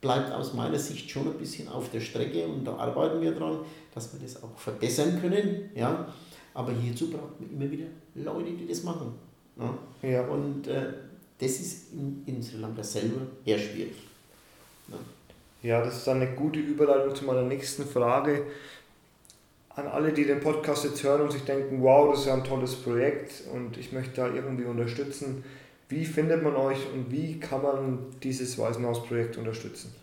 bleibt 0.01 0.33
aus 0.33 0.55
meiner 0.55 0.79
Sicht 0.79 1.11
schon 1.11 1.27
ein 1.27 1.37
bisschen 1.37 1.69
auf 1.69 1.91
der 1.91 2.01
Strecke 2.01 2.47
und 2.47 2.65
da 2.65 2.75
arbeiten 2.77 3.21
wir 3.21 3.33
dran, 3.33 3.59
dass 3.95 4.11
wir 4.15 4.21
das 4.21 4.43
auch 4.43 4.57
verbessern 4.57 5.21
können, 5.21 5.69
ja, 5.75 6.09
aber 6.55 6.73
hierzu 6.73 7.11
braucht 7.11 7.39
man 7.39 7.51
immer 7.51 7.71
wieder 7.71 7.85
Leute, 8.15 8.53
die 8.53 8.67
das 8.67 8.83
machen. 8.83 9.13
Ja? 9.61 10.09
ja. 10.09 10.27
Und 10.29 10.69
äh, 10.69 10.91
das 11.37 11.51
ist 11.51 11.93
in, 11.93 12.23
in 12.25 12.43
Sri 12.43 12.57
Lanka 12.57 12.83
selber 12.83 13.27
eher 13.45 13.59
schwierig. 13.59 13.93
Ja. 14.89 14.97
Ja, 15.63 15.83
das 15.83 15.99
ist 15.99 16.07
dann 16.07 16.21
eine 16.21 16.33
gute 16.33 16.59
Überleitung 16.59 17.15
zu 17.15 17.25
meiner 17.25 17.43
nächsten 17.43 17.85
Frage. 17.85 18.47
An 19.71 19.87
alle, 19.87 20.13
die 20.13 20.25
den 20.25 20.41
Podcast 20.41 20.85
jetzt 20.85 21.03
hören 21.03 21.23
und 21.23 21.33
sich 21.33 21.45
denken, 21.45 21.83
wow, 21.83 22.11
das 22.11 22.21
ist 22.21 22.27
ja 22.27 22.35
ein 22.35 22.45
tolles 22.45 22.75
Projekt 22.75 23.45
und 23.53 23.79
ich 23.79 23.93
möchte 23.93 24.17
da 24.17 24.29
irgendwie 24.29 24.65
unterstützen. 24.65 25.45
Wie 25.89 26.05
findet 26.05 26.43
man 26.43 26.57
euch 26.57 26.79
und 26.93 27.11
wie 27.11 27.41
kann 27.41 27.63
man 27.63 27.99
dieses 28.23 28.59
Waisenhaus-Projekt 28.59 29.39
unterstützen? 29.39 29.95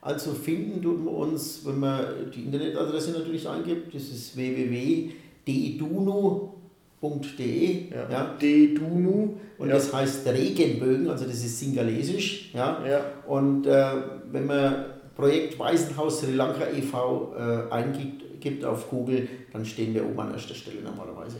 Also 0.00 0.32
finden 0.34 0.80
tut 0.80 1.04
man 1.04 1.14
uns, 1.14 1.62
wenn 1.64 1.80
man 1.80 2.30
die 2.32 2.44
Internetadresse 2.44 3.12
natürlich 3.12 3.48
eingibt, 3.48 3.94
das 3.94 4.04
ist 4.04 4.36
www 4.36 5.10
deduno.de. 5.46 6.50
Ja. 7.90 8.10
Ja. 8.10 8.36
Dedunu. 8.40 9.36
Und 9.58 9.68
ja. 9.68 9.74
das 9.74 9.92
heißt 9.92 10.26
Regenbögen, 10.26 11.08
also 11.08 11.24
das 11.24 11.36
ist 11.36 11.58
singalesisch. 11.60 12.50
Ja. 12.52 12.82
ja. 12.86 13.00
Und 13.26 13.66
äh, 13.66 13.86
wenn 14.30 14.46
man 14.46 14.86
Projekt 15.16 15.58
Waisenhaus 15.58 16.20
Sri 16.20 16.32
Lanka 16.32 16.66
e.V. 16.68 17.34
Äh, 17.36 17.72
eingibt 17.72 18.40
gibt 18.40 18.64
auf 18.64 18.90
Google, 18.90 19.28
dann 19.52 19.64
stehen 19.64 19.94
wir 19.94 20.04
oben 20.04 20.20
an 20.20 20.32
erster 20.32 20.54
Stelle 20.54 20.82
normalerweise. 20.82 21.38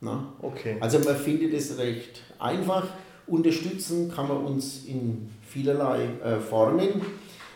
Na? 0.00 0.32
Okay. 0.42 0.76
Also 0.80 0.98
man 0.98 1.16
findet 1.16 1.54
es 1.54 1.78
recht 1.78 2.20
einfach. 2.38 2.86
Unterstützen 3.26 4.10
kann 4.10 4.28
man 4.28 4.38
uns 4.38 4.84
in 4.84 5.30
vielerlei 5.48 6.08
äh, 6.24 6.40
Formen. 6.40 7.00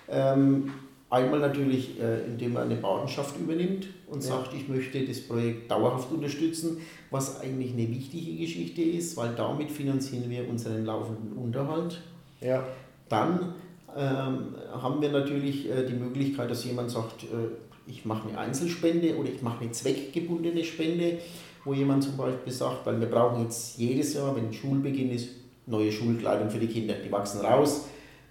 Ähm, 0.09 0.73
Einmal 1.09 1.39
natürlich, 1.39 2.01
äh, 2.01 2.25
indem 2.27 2.55
man 2.55 2.65
eine 2.65 2.75
Patenschaft 2.77 3.39
übernimmt 3.39 3.87
und 4.09 4.25
ja. 4.25 4.31
sagt, 4.31 4.55
ich 4.55 4.69
möchte 4.69 5.07
das 5.07 5.21
Projekt 5.21 5.71
dauerhaft 5.71 6.11
unterstützen, 6.11 6.79
was 7.13 7.41
eigentlich 7.41 7.73
eine 7.73 7.89
wichtige 7.89 8.37
Geschichte 8.37 8.83
ist, 8.83 9.17
weil 9.17 9.33
damit 9.37 9.71
finanzieren 9.71 10.29
wir 10.29 10.49
unseren 10.49 10.85
laufenden 10.85 11.35
Unterhalt. 11.35 12.03
Ja. 12.41 12.65
Dann 13.09 13.55
haben 14.01 15.01
wir 15.01 15.11
natürlich 15.11 15.71
äh, 15.71 15.87
die 15.87 15.95
Möglichkeit, 15.95 16.51
dass 16.51 16.65
jemand 16.65 16.91
sagt, 16.91 17.25
äh, 17.25 17.89
ich 17.89 18.05
mache 18.05 18.29
eine 18.29 18.39
Einzelspende 18.39 19.17
oder 19.17 19.29
ich 19.29 19.43
mache 19.43 19.63
eine 19.63 19.73
zweckgebundene 19.73 20.65
Spende, 20.65 21.19
wo 21.65 21.73
jemand 21.73 22.05
zum 22.05 22.17
Beispiel 22.17 22.53
sagt, 22.53 22.87
weil 22.87 23.01
wir 23.01 23.09
brauchen 23.09 23.43
jetzt 23.43 23.79
jedes 23.79 24.15
Jahr, 24.15 24.35
wenn 24.37 24.53
Schulbeginn 24.53 25.11
ist, 25.11 25.29
neue 25.67 25.91
Schulkleidung 25.91 26.51
für 26.51 26.59
die 26.59 26.69
Kinder. 26.69 26.95
Die 26.95 27.11
wachsen 27.11 27.41
raus 27.41 27.87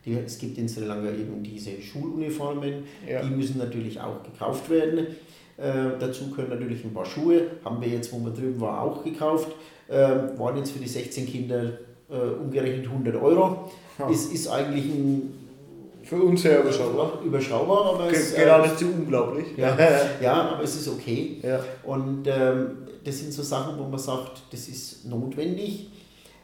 die, 0.06 0.14
es 0.14 0.38
gibt 0.38 0.58
in 0.58 0.70
Sri 0.70 0.86
Lanka 0.86 1.10
eben 1.10 1.42
diese 1.44 1.82
Schuluniformen, 1.82 2.84
ja. 3.10 3.22
die 3.24 3.30
müssen 3.30 3.58
natürlich 3.58 4.00
auch 4.00 4.22
gekauft 4.24 4.70
werden. 4.70 5.08
Äh, 5.58 5.98
dazu 6.00 6.30
können 6.32 6.50
natürlich 6.50 6.84
ein 6.84 6.94
paar 6.94 7.06
Schuhe, 7.06 7.42
haben 7.64 7.82
wir 7.82 7.88
jetzt, 7.88 8.12
wo 8.14 8.20
wir 8.20 8.32
drüben 8.32 8.60
waren, 8.62 8.80
auch 8.80 9.04
gekauft. 9.04 9.50
Äh, 9.88 9.94
waren 10.38 10.58
jetzt 10.58 10.72
für 10.72 10.80
die 10.80 10.88
16 10.88 11.26
Kinder 11.26 11.72
äh, 12.10 12.16
umgerechnet 12.40 12.88
100 12.88 13.16
Euro. 13.16 13.72
Ja. 13.98 14.10
Ist, 14.10 14.34
ist 14.34 14.48
eigentlich 14.48 14.86
ein 14.86 15.45
für 16.06 16.22
uns 16.22 16.42
sehr 16.42 16.62
überschaubar. 16.62 17.20
Überschaubar, 17.24 17.96
aber 17.96 18.12
es 18.12 18.20
ist. 18.20 18.36
Geradezu 18.36 18.86
unglaublich. 18.86 19.48
Ja, 19.58 19.78
ja, 20.22 20.34
aber 20.52 20.64
es 20.64 20.76
ist 20.76 20.88
okay. 20.88 21.40
Ja. 21.42 21.60
Und 21.84 22.28
ähm, 22.28 22.78
das 23.04 23.20
sind 23.20 23.34
so 23.34 23.42
Sachen, 23.44 23.78
wo 23.80 23.84
man 23.84 24.00
sagt, 24.00 24.44
das 24.52 24.68
ist 24.68 25.06
notwendig. 25.06 25.90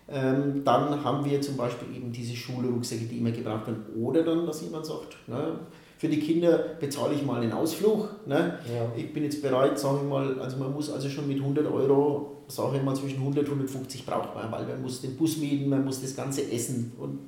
Ähm, 0.10 0.64
dann 0.66 1.04
haben 1.04 1.24
wir 1.24 1.40
zum 1.42 1.56
Beispiel 1.56 1.96
eben 1.96 2.12
diese 2.12 2.36
Schulrucksäcke, 2.36 3.06
die 3.06 3.20
immer 3.20 3.32
gebraucht 3.32 3.68
werden. 3.68 3.86
Oder 4.02 4.24
dann, 4.24 4.46
dass 4.46 4.62
jemand 4.62 4.86
sagt, 4.86 5.16
ne, 5.28 5.60
für 5.98 6.10
die 6.10 6.20
Kinder 6.20 6.58
bezahle 6.80 7.14
ich 7.14 7.24
mal 7.24 7.40
einen 7.40 7.52
Ausflug. 7.52 8.10
Ne? 8.26 8.58
Ja. 8.68 8.92
Ich 8.98 9.14
bin 9.14 9.24
jetzt 9.24 9.42
bereit, 9.42 9.78
sage 9.78 10.00
ich 10.02 10.10
mal, 10.10 10.40
also 10.40 10.58
man 10.58 10.74
muss 10.74 10.92
also 10.92 11.08
schon 11.08 11.28
mit 11.28 11.38
100 11.38 11.66
Euro, 11.72 12.44
sage 12.48 12.78
ich 12.78 12.84
mal, 12.84 12.96
zwischen 12.96 13.20
100 13.20 13.46
und 13.46 13.52
150 13.52 14.06
braucht 14.06 14.34
man, 14.34 14.52
weil 14.52 14.66
man 14.66 14.82
muss 14.82 15.02
den 15.02 15.16
Bus 15.16 15.38
mieten, 15.38 15.70
man 15.70 15.86
muss 15.86 16.02
das 16.02 16.16
Ganze 16.16 16.52
essen 16.52 16.94
und 17.00 17.20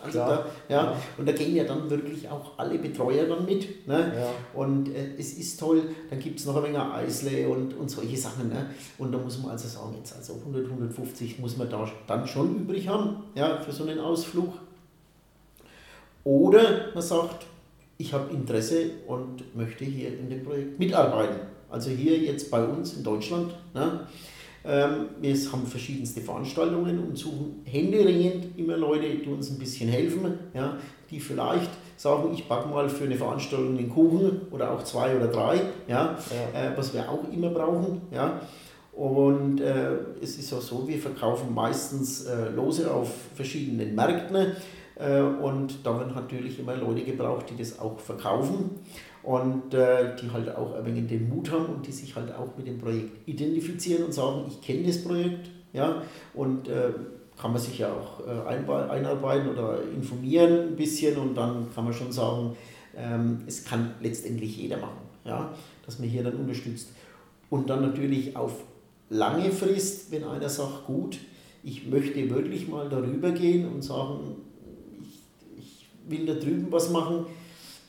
also 0.00 0.18
da, 0.18 0.46
ja, 0.68 0.84
ja, 0.84 0.96
Und 1.16 1.28
da 1.28 1.32
gehen 1.32 1.56
ja 1.56 1.64
dann 1.64 1.90
wirklich 1.90 2.28
auch 2.28 2.52
alle 2.56 2.78
Betreuer 2.78 3.26
dann 3.26 3.44
mit. 3.44 3.86
Ne? 3.86 4.12
Ja. 4.14 4.30
Und 4.54 4.94
äh, 4.94 5.16
es 5.18 5.34
ist 5.34 5.58
toll, 5.58 5.82
dann 6.08 6.20
gibt 6.20 6.38
es 6.38 6.46
noch 6.46 6.56
ein 6.56 6.64
wenig 6.64 6.78
Eisle 6.78 7.48
und, 7.48 7.74
und 7.74 7.90
solche 7.90 8.16
Sachen. 8.16 8.48
Ne? 8.48 8.70
Und 8.98 9.10
da 9.10 9.18
muss 9.18 9.42
man 9.42 9.50
also 9.52 9.66
sagen, 9.66 9.94
jetzt 9.98 10.14
also 10.16 10.34
100, 10.34 10.66
150 10.66 11.40
muss 11.40 11.56
man 11.56 11.68
da 11.68 11.90
dann 12.06 12.26
schon 12.26 12.56
übrig 12.56 12.86
haben 12.86 13.24
ja, 13.34 13.58
für 13.60 13.72
so 13.72 13.82
einen 13.84 13.98
Ausflug. 13.98 14.54
Oder 16.22 16.92
man 16.94 17.02
sagt, 17.02 17.46
ich 17.96 18.12
habe 18.12 18.32
Interesse 18.32 18.90
und 19.08 19.56
möchte 19.56 19.84
hier 19.84 20.16
in 20.16 20.30
dem 20.30 20.44
Projekt 20.44 20.78
mitarbeiten. 20.78 21.40
Also 21.70 21.90
hier 21.90 22.18
jetzt 22.18 22.50
bei 22.50 22.62
uns 22.62 22.94
in 22.94 23.02
Deutschland. 23.02 23.52
Ne? 23.74 24.06
Ähm, 24.64 25.06
wir 25.20 25.34
haben 25.52 25.66
verschiedenste 25.66 26.20
Veranstaltungen 26.20 26.98
und 26.98 27.16
suchen 27.16 27.62
händeringend 27.64 28.58
immer 28.58 28.76
Leute, 28.76 29.08
die 29.08 29.28
uns 29.28 29.50
ein 29.50 29.58
bisschen 29.58 29.88
helfen, 29.88 30.38
ja, 30.52 30.76
die 31.10 31.20
vielleicht 31.20 31.70
sagen, 31.96 32.30
ich 32.32 32.46
backe 32.46 32.68
mal 32.68 32.88
für 32.88 33.04
eine 33.04 33.16
Veranstaltung 33.16 33.76
den 33.76 33.88
Kuchen 33.88 34.42
oder 34.50 34.72
auch 34.72 34.82
zwei 34.84 35.16
oder 35.16 35.28
drei, 35.28 35.56
ja, 35.86 36.16
ja. 36.54 36.60
Äh, 36.60 36.76
was 36.76 36.92
wir 36.92 37.08
auch 37.08 37.24
immer 37.32 37.50
brauchen. 37.50 38.02
Ja. 38.12 38.40
Und 38.92 39.60
äh, 39.60 39.92
es 40.20 40.38
ist 40.38 40.52
auch 40.52 40.60
so, 40.60 40.88
wir 40.88 40.98
verkaufen 40.98 41.54
meistens 41.54 42.24
äh, 42.26 42.50
Lose 42.50 42.92
auf 42.92 43.12
verschiedenen 43.36 43.94
Märkten. 43.94 44.52
Äh, 44.96 45.20
und 45.20 45.86
da 45.86 46.00
werden 46.00 46.14
natürlich 46.14 46.58
immer 46.58 46.74
Leute 46.74 47.02
gebraucht, 47.02 47.46
die 47.50 47.56
das 47.56 47.78
auch 47.78 48.00
verkaufen 48.00 48.80
und 49.22 49.74
äh, 49.74 50.16
die 50.16 50.30
halt 50.30 50.54
auch 50.54 50.74
ein 50.74 50.86
wenig 50.86 51.08
den 51.08 51.28
Mut 51.28 51.50
haben 51.50 51.66
und 51.66 51.86
die 51.86 51.92
sich 51.92 52.14
halt 52.14 52.34
auch 52.34 52.56
mit 52.56 52.66
dem 52.66 52.78
Projekt 52.78 53.28
identifizieren 53.28 54.04
und 54.04 54.14
sagen, 54.14 54.44
ich 54.48 54.60
kenne 54.60 54.86
das 54.86 55.02
Projekt 55.02 55.50
ja, 55.72 56.02
und 56.34 56.68
äh, 56.68 56.92
kann 57.40 57.52
man 57.52 57.60
sich 57.60 57.78
ja 57.78 57.92
auch 57.92 58.26
äh, 58.26 58.48
einarbeiten 58.48 59.48
oder 59.48 59.80
informieren 59.94 60.68
ein 60.68 60.76
bisschen 60.76 61.16
und 61.18 61.34
dann 61.34 61.66
kann 61.74 61.84
man 61.84 61.92
schon 61.92 62.12
sagen, 62.12 62.56
ähm, 62.96 63.42
es 63.46 63.64
kann 63.64 63.92
letztendlich 64.00 64.56
jeder 64.56 64.78
machen, 64.78 64.98
ja, 65.24 65.52
dass 65.86 65.98
man 65.98 66.08
hier 66.08 66.24
dann 66.24 66.34
unterstützt. 66.34 66.88
Und 67.50 67.70
dann 67.70 67.82
natürlich 67.82 68.36
auf 68.36 68.52
lange 69.08 69.50
Frist, 69.50 70.10
wenn 70.10 70.24
einer 70.24 70.48
sagt, 70.48 70.86
gut, 70.86 71.18
ich 71.62 71.86
möchte 71.86 72.28
wirklich 72.30 72.68
mal 72.68 72.88
darüber 72.88 73.30
gehen 73.30 73.68
und 73.68 73.82
sagen, 73.82 74.36
ich, 75.00 75.20
ich 75.56 75.86
will 76.08 76.26
da 76.26 76.34
drüben 76.34 76.66
was 76.70 76.90
machen, 76.90 77.26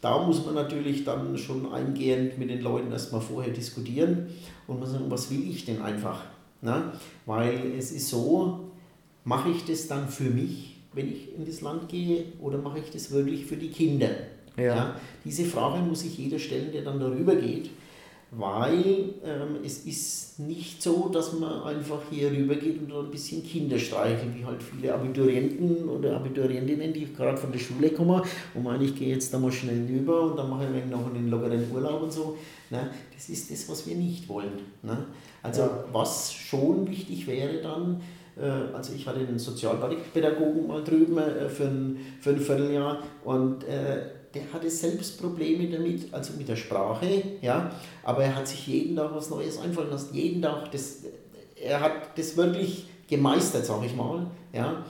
da 0.01 0.23
muss 0.25 0.45
man 0.45 0.55
natürlich 0.55 1.03
dann 1.03 1.37
schon 1.37 1.71
eingehend 1.71 2.37
mit 2.37 2.49
den 2.49 2.61
Leuten 2.61 2.91
erstmal 2.91 3.21
vorher 3.21 3.53
diskutieren 3.53 4.27
und 4.67 4.79
man 4.79 4.89
sagen, 4.89 5.05
was 5.09 5.29
will 5.29 5.49
ich 5.49 5.65
denn 5.65 5.81
einfach? 5.81 6.23
Ne? 6.61 6.91
Weil 7.25 7.73
es 7.77 7.91
ist 7.91 8.09
so, 8.09 8.71
mache 9.23 9.49
ich 9.49 9.65
das 9.65 9.87
dann 9.87 10.07
für 10.07 10.29
mich, 10.29 10.77
wenn 10.93 11.11
ich 11.11 11.35
in 11.37 11.45
das 11.45 11.61
Land 11.61 11.89
gehe, 11.89 12.25
oder 12.41 12.57
mache 12.57 12.79
ich 12.79 12.91
das 12.91 13.11
wirklich 13.11 13.45
für 13.45 13.57
die 13.57 13.69
Kinder? 13.69 14.09
Ja. 14.57 14.63
ja. 14.63 14.95
diese 15.23 15.45
Frage 15.45 15.81
muss 15.81 16.01
sich 16.01 16.17
jeder 16.17 16.39
stellen, 16.39 16.71
der 16.71 16.83
dann 16.83 16.99
darüber 16.99 17.35
geht 17.35 17.69
weil 18.31 19.15
ähm, 19.23 19.57
es 19.65 19.85
ist 19.85 20.39
nicht 20.39 20.83
so, 20.83 21.09
dass 21.09 21.33
man 21.33 21.63
einfach 21.63 21.99
hier 22.11 22.31
rüber 22.31 22.55
geht 22.55 22.79
und 22.79 22.91
ein 22.93 23.11
bisschen 23.11 23.43
Kinder 23.43 23.79
streichelt, 23.79 24.35
wie 24.37 24.45
halt 24.45 24.61
viele 24.61 24.93
Abiturienten 24.93 25.89
oder 25.89 26.15
Abiturientinnen, 26.17 26.93
die 26.93 27.11
gerade 27.11 27.37
von 27.37 27.51
der 27.51 27.59
Schule 27.59 27.89
kommen 27.89 28.21
und 28.53 28.63
meinen, 28.63 28.83
ich 28.83 28.95
gehe 28.95 29.09
jetzt 29.09 29.33
da 29.33 29.39
mal 29.39 29.51
schnell 29.51 29.85
rüber 29.87 30.21
und 30.23 30.37
dann 30.37 30.49
mache 30.49 30.65
ich 30.65 30.85
noch 30.85 31.07
einen 31.07 31.29
lockeren 31.29 31.71
Urlaub 31.73 32.03
und 32.03 32.13
so. 32.13 32.37
Ne? 32.69 32.91
Das 33.15 33.29
ist 33.29 33.51
das, 33.51 33.67
was 33.67 33.87
wir 33.87 33.95
nicht 33.95 34.29
wollen. 34.29 34.59
Ne? 34.83 35.05
Also 35.41 35.61
ja. 35.61 35.85
was 35.91 36.31
schon 36.31 36.87
wichtig 36.87 37.25
wäre 37.25 37.61
dann, 37.61 38.01
äh, 38.39 38.75
also 38.75 38.93
ich 38.93 39.07
hatte 39.07 39.19
einen 39.19 39.39
Sozialpädagogen 39.39 40.67
mal 40.67 40.83
drüben 40.83 41.17
äh, 41.17 41.49
für, 41.49 41.65
ein, 41.65 41.97
für 42.21 42.31
ein 42.31 42.39
Vierteljahr 42.39 43.01
und 43.23 43.63
äh, 43.63 44.18
der 44.33 44.43
hatte 44.53 44.69
selbst 44.69 45.19
Probleme 45.19 45.67
damit, 45.69 46.13
also 46.13 46.33
mit 46.37 46.47
der 46.47 46.55
Sprache, 46.55 47.23
ja, 47.41 47.71
aber 48.03 48.23
er 48.23 48.35
hat 48.35 48.47
sich 48.47 48.67
jeden 48.67 48.95
Tag 48.95 49.13
was 49.13 49.29
Neues 49.29 49.59
einfallen 49.59 49.89
lassen, 49.89 50.13
jeden 50.13 50.41
Tag, 50.41 50.71
das, 50.71 51.03
er 51.55 51.79
hat 51.79 52.17
das 52.17 52.37
wirklich 52.37 52.87
gemeistert, 53.07 53.65
sage 53.65 53.87
ich 53.87 53.95
mal, 53.95 54.27
ja, 54.53 54.85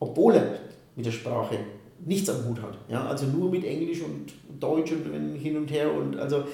obwohl 0.00 0.34
er 0.34 0.58
mit 0.96 1.06
der 1.06 1.12
Sprache 1.12 1.58
nichts 2.04 2.28
am 2.28 2.44
Hut 2.46 2.60
hat, 2.62 2.76
ja, 2.88 3.06
also 3.06 3.26
nur 3.26 3.50
mit 3.50 3.64
Englisch 3.64 4.02
und 4.02 4.32
Deutsch 4.60 4.92
und 4.92 5.36
hin 5.36 5.56
und 5.56 5.70
her 5.70 5.92
und 5.92 6.16
also, 6.18 6.44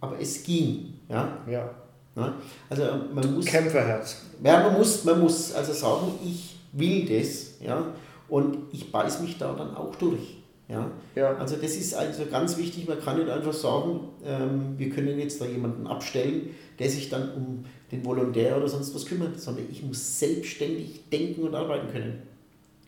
aber 0.00 0.20
es 0.20 0.42
ging, 0.42 0.94
ja. 1.08 1.38
Ja. 1.50 1.70
ja 2.14 2.34
also 2.68 2.82
man 3.12 3.34
muss... 3.34 3.46
Kämpferherz. 3.46 4.22
Ja, 4.42 4.60
man 4.60 4.74
muss, 4.74 5.04
man 5.04 5.18
muss 5.18 5.52
also 5.54 5.72
sagen, 5.72 6.12
ich 6.22 6.56
will 6.72 7.06
das, 7.06 7.54
ja, 7.60 7.86
und 8.28 8.58
ich 8.72 8.92
beiß 8.92 9.20
mich 9.20 9.38
da 9.38 9.54
dann 9.54 9.74
auch 9.74 9.94
durch. 9.96 10.43
Ja? 10.68 10.90
ja? 11.14 11.36
Also 11.36 11.56
das 11.56 11.76
ist 11.76 11.94
also 11.94 12.24
ganz 12.26 12.56
wichtig, 12.56 12.88
man 12.88 13.00
kann 13.00 13.18
nicht 13.18 13.30
einfach 13.30 13.52
sagen, 13.52 14.00
ähm, 14.24 14.74
wir 14.78 14.90
können 14.90 15.18
jetzt 15.18 15.40
da 15.40 15.46
jemanden 15.46 15.86
abstellen, 15.86 16.50
der 16.78 16.88
sich 16.88 17.10
dann 17.10 17.32
um 17.34 17.64
den 17.92 18.04
Volontär 18.04 18.56
oder 18.56 18.68
sonst 18.68 18.94
was 18.94 19.06
kümmert, 19.06 19.40
sondern 19.40 19.66
ich 19.70 19.82
muss 19.82 20.18
selbstständig 20.18 21.08
denken 21.10 21.42
und 21.42 21.54
arbeiten 21.54 21.90
können. 21.92 22.22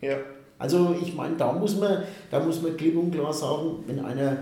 Ja. 0.00 0.16
Also 0.58 0.96
ich 1.00 1.14
meine, 1.14 1.36
da 1.36 1.52
muss 1.52 1.76
man, 1.76 2.02
da 2.30 2.40
muss 2.40 2.62
man 2.62 2.76
klipp 2.76 2.96
und 2.96 3.10
klar 3.10 3.32
sagen, 3.32 3.84
wenn 3.86 4.00
einer 4.00 4.38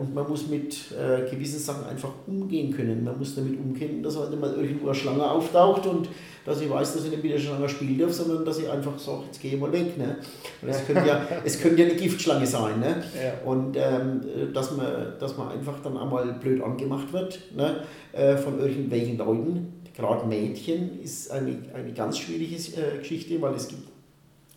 und 0.00 0.14
man 0.14 0.28
muss 0.28 0.48
mit 0.48 0.76
äh, 0.92 1.30
gewissen 1.30 1.60
Sachen 1.60 1.86
einfach 1.86 2.10
umgehen 2.26 2.72
können. 2.74 3.04
Man 3.04 3.18
muss 3.18 3.34
damit 3.36 3.58
umgehen, 3.58 4.02
dass 4.02 4.18
halt 4.18 4.38
mal 4.40 4.52
irgendwo 4.52 4.86
eine 4.86 4.94
Schlange 4.94 5.30
auftaucht 5.30 5.86
und 5.86 6.08
dass 6.44 6.60
ich 6.60 6.68
weiß, 6.68 6.94
dass 6.94 7.04
ich 7.04 7.10
nicht 7.10 7.22
mit 7.22 7.32
der 7.32 7.38
Schlange 7.38 7.68
spielen 7.68 7.98
darf, 7.98 8.12
sondern 8.12 8.44
dass 8.44 8.58
ich 8.58 8.68
einfach 8.68 8.98
sage, 8.98 9.22
jetzt 9.26 9.40
gehe 9.40 9.54
ich 9.54 9.60
mal 9.60 9.72
weg. 9.72 9.96
Ne? 9.96 10.16
Und 10.60 10.68
es 10.68 10.84
könnte 10.86 11.06
ja, 11.06 11.26
es 11.44 11.60
könnte 11.60 11.82
ja 11.82 11.88
eine 11.88 11.96
Giftschlange 11.96 12.46
sein. 12.46 12.80
Ne? 12.80 13.02
Ja. 13.14 13.48
Und 13.48 13.76
ähm, 13.76 14.20
dass, 14.52 14.76
man, 14.76 14.86
dass 15.18 15.36
man 15.36 15.48
einfach 15.48 15.80
dann 15.82 15.96
einmal 15.96 16.32
blöd 16.34 16.62
angemacht 16.62 17.12
wird 17.12 17.38
ne? 17.56 17.82
Äh, 18.12 18.36
von 18.36 18.58
irgendwelchen 18.58 19.18
Leuten. 19.18 19.82
Gerade 19.96 20.26
Mädchen 20.26 21.00
ist 21.00 21.30
eine, 21.30 21.56
eine 21.72 21.92
ganz 21.92 22.18
schwierige 22.18 22.56
äh, 22.56 22.98
Geschichte, 22.98 23.40
weil 23.40 23.54
es 23.54 23.68
gibt 23.68 23.82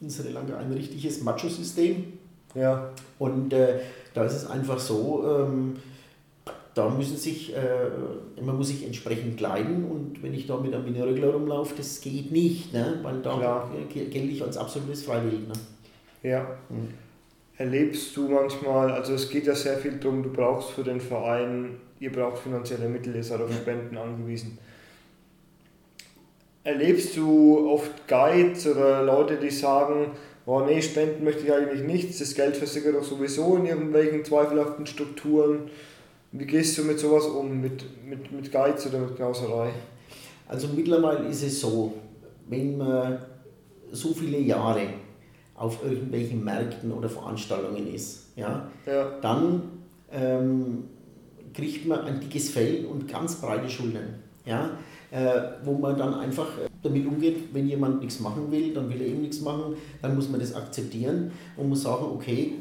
in 0.02 0.10
Sri 0.10 0.32
Lanka 0.32 0.58
ein 0.58 0.74
richtiges 0.74 1.22
Macho-System. 1.22 2.14
Ja. 2.56 2.90
Und 3.20 3.54
äh, 3.54 3.80
da 4.18 4.26
ist 4.26 4.34
es 4.34 4.50
einfach 4.50 4.80
so, 4.80 5.24
ähm, 5.30 5.76
da 6.74 6.90
müssen 6.90 7.18
sich, 7.18 7.56
äh, 7.56 8.42
man 8.42 8.58
muss 8.58 8.70
sich 8.70 8.84
entsprechend 8.84 9.38
kleiden 9.38 9.86
und 9.86 10.24
wenn 10.24 10.34
ich 10.34 10.48
da 10.48 10.58
mit 10.58 10.74
einem 10.74 10.86
Minerögler 10.86 11.34
rumlaufe, 11.34 11.76
das 11.78 12.02
geht 12.02 12.32
nicht, 12.32 12.74
ne? 12.74 13.00
weil 13.04 13.22
da 13.22 13.70
gelte 13.94 14.18
ich 14.18 14.44
als 14.44 14.58
absolutes 14.58 15.04
Freiwillig. 15.04 15.48
Ne? 15.48 15.54
Ja. 16.30 16.48
Mhm. 16.70 16.90
Erlebst 17.58 18.18
du 18.18 18.28
manchmal, 18.28 18.92
also 18.92 19.14
es 19.14 19.30
geht 19.30 19.46
ja 19.46 19.54
sehr 19.54 19.78
viel 19.78 19.98
darum, 19.98 20.24
du 20.24 20.32
brauchst 20.32 20.72
für 20.72 20.84
den 20.84 21.00
Verein, 21.00 21.78
ihr 22.00 22.12
braucht 22.12 22.40
finanzielle 22.40 22.90
Mittel, 22.90 23.16
ihr 23.16 23.24
seid 23.24 23.42
auf 23.42 23.54
Spenden 23.54 23.98
angewiesen. 23.98 24.58
Erlebst 26.64 27.16
du 27.16 27.70
oft 27.70 28.08
Guides 28.08 28.68
oder 28.68 29.04
Leute, 29.04 29.38
die 29.38 29.52
sagen, 29.52 30.12
oh 30.48 30.62
nee, 30.62 30.82
spenden 30.82 31.24
möchte 31.24 31.44
ich 31.44 31.54
eigentlich 31.54 31.84
nichts, 31.84 32.20
das 32.20 32.34
Geld 32.34 32.58
versickert 32.58 32.96
doch 32.96 33.04
sowieso 33.04 33.58
in 33.58 33.66
irgendwelchen 33.66 34.26
zweifelhaften 34.26 34.88
Strukturen. 34.88 35.70
Wie 36.32 36.46
gehst 36.46 36.78
du 36.78 36.84
mit 36.84 37.00
sowas 37.00 37.26
um, 37.26 37.62
mit, 37.62 37.84
mit, 38.06 38.32
mit 38.32 38.52
Geiz 38.52 38.86
oder 38.88 39.00
mit 39.00 39.16
Knauserei? 39.18 39.72
Also 40.48 40.70
mittlerweile 40.70 41.28
ist 41.28 41.44
es 41.44 41.60
so, 41.60 41.94
wenn 42.48 42.78
man 42.78 43.20
so 43.92 44.14
viele 44.14 44.40
Jahre 44.40 44.88
auf 45.56 45.84
irgendwelchen 45.84 46.44
Märkten 46.44 46.94
oder 46.94 47.10
Veranstaltungen 47.10 47.94
ist, 47.94 48.28
ja, 48.36 48.70
ja. 48.86 49.20
dann 49.22 49.64
ähm, 50.12 50.86
kriegt 51.54 51.86
man 51.88 52.02
ein 52.02 52.22
dickes 52.22 52.50
Fell 52.50 52.86
und 52.86 53.08
ganz 53.08 53.36
breite 53.36 53.70
Schultern. 53.70 54.16
Ja, 54.46 54.78
äh, 55.12 55.42
wo 55.66 55.74
man 55.74 55.98
dann 55.98 56.14
einfach 56.14 56.48
damit 56.84 57.06
umgeht, 57.06 57.54
wenn 57.54 57.68
jemand 57.68 58.02
nichts 58.02 58.20
machen 58.20 58.52
will, 58.52 58.74
dann 58.74 58.90
will 58.90 59.02
er 59.02 59.08
eben 59.08 59.22
nichts 59.22 59.42
machen, 59.42 59.76
dann 60.02 60.16
muss 60.16 60.30
man 60.30 60.40
das 60.40 60.54
akzeptieren 60.56 61.32
und 61.56 61.70
muss 61.70 61.84
sagen, 61.84 62.06
okay, 62.14 62.54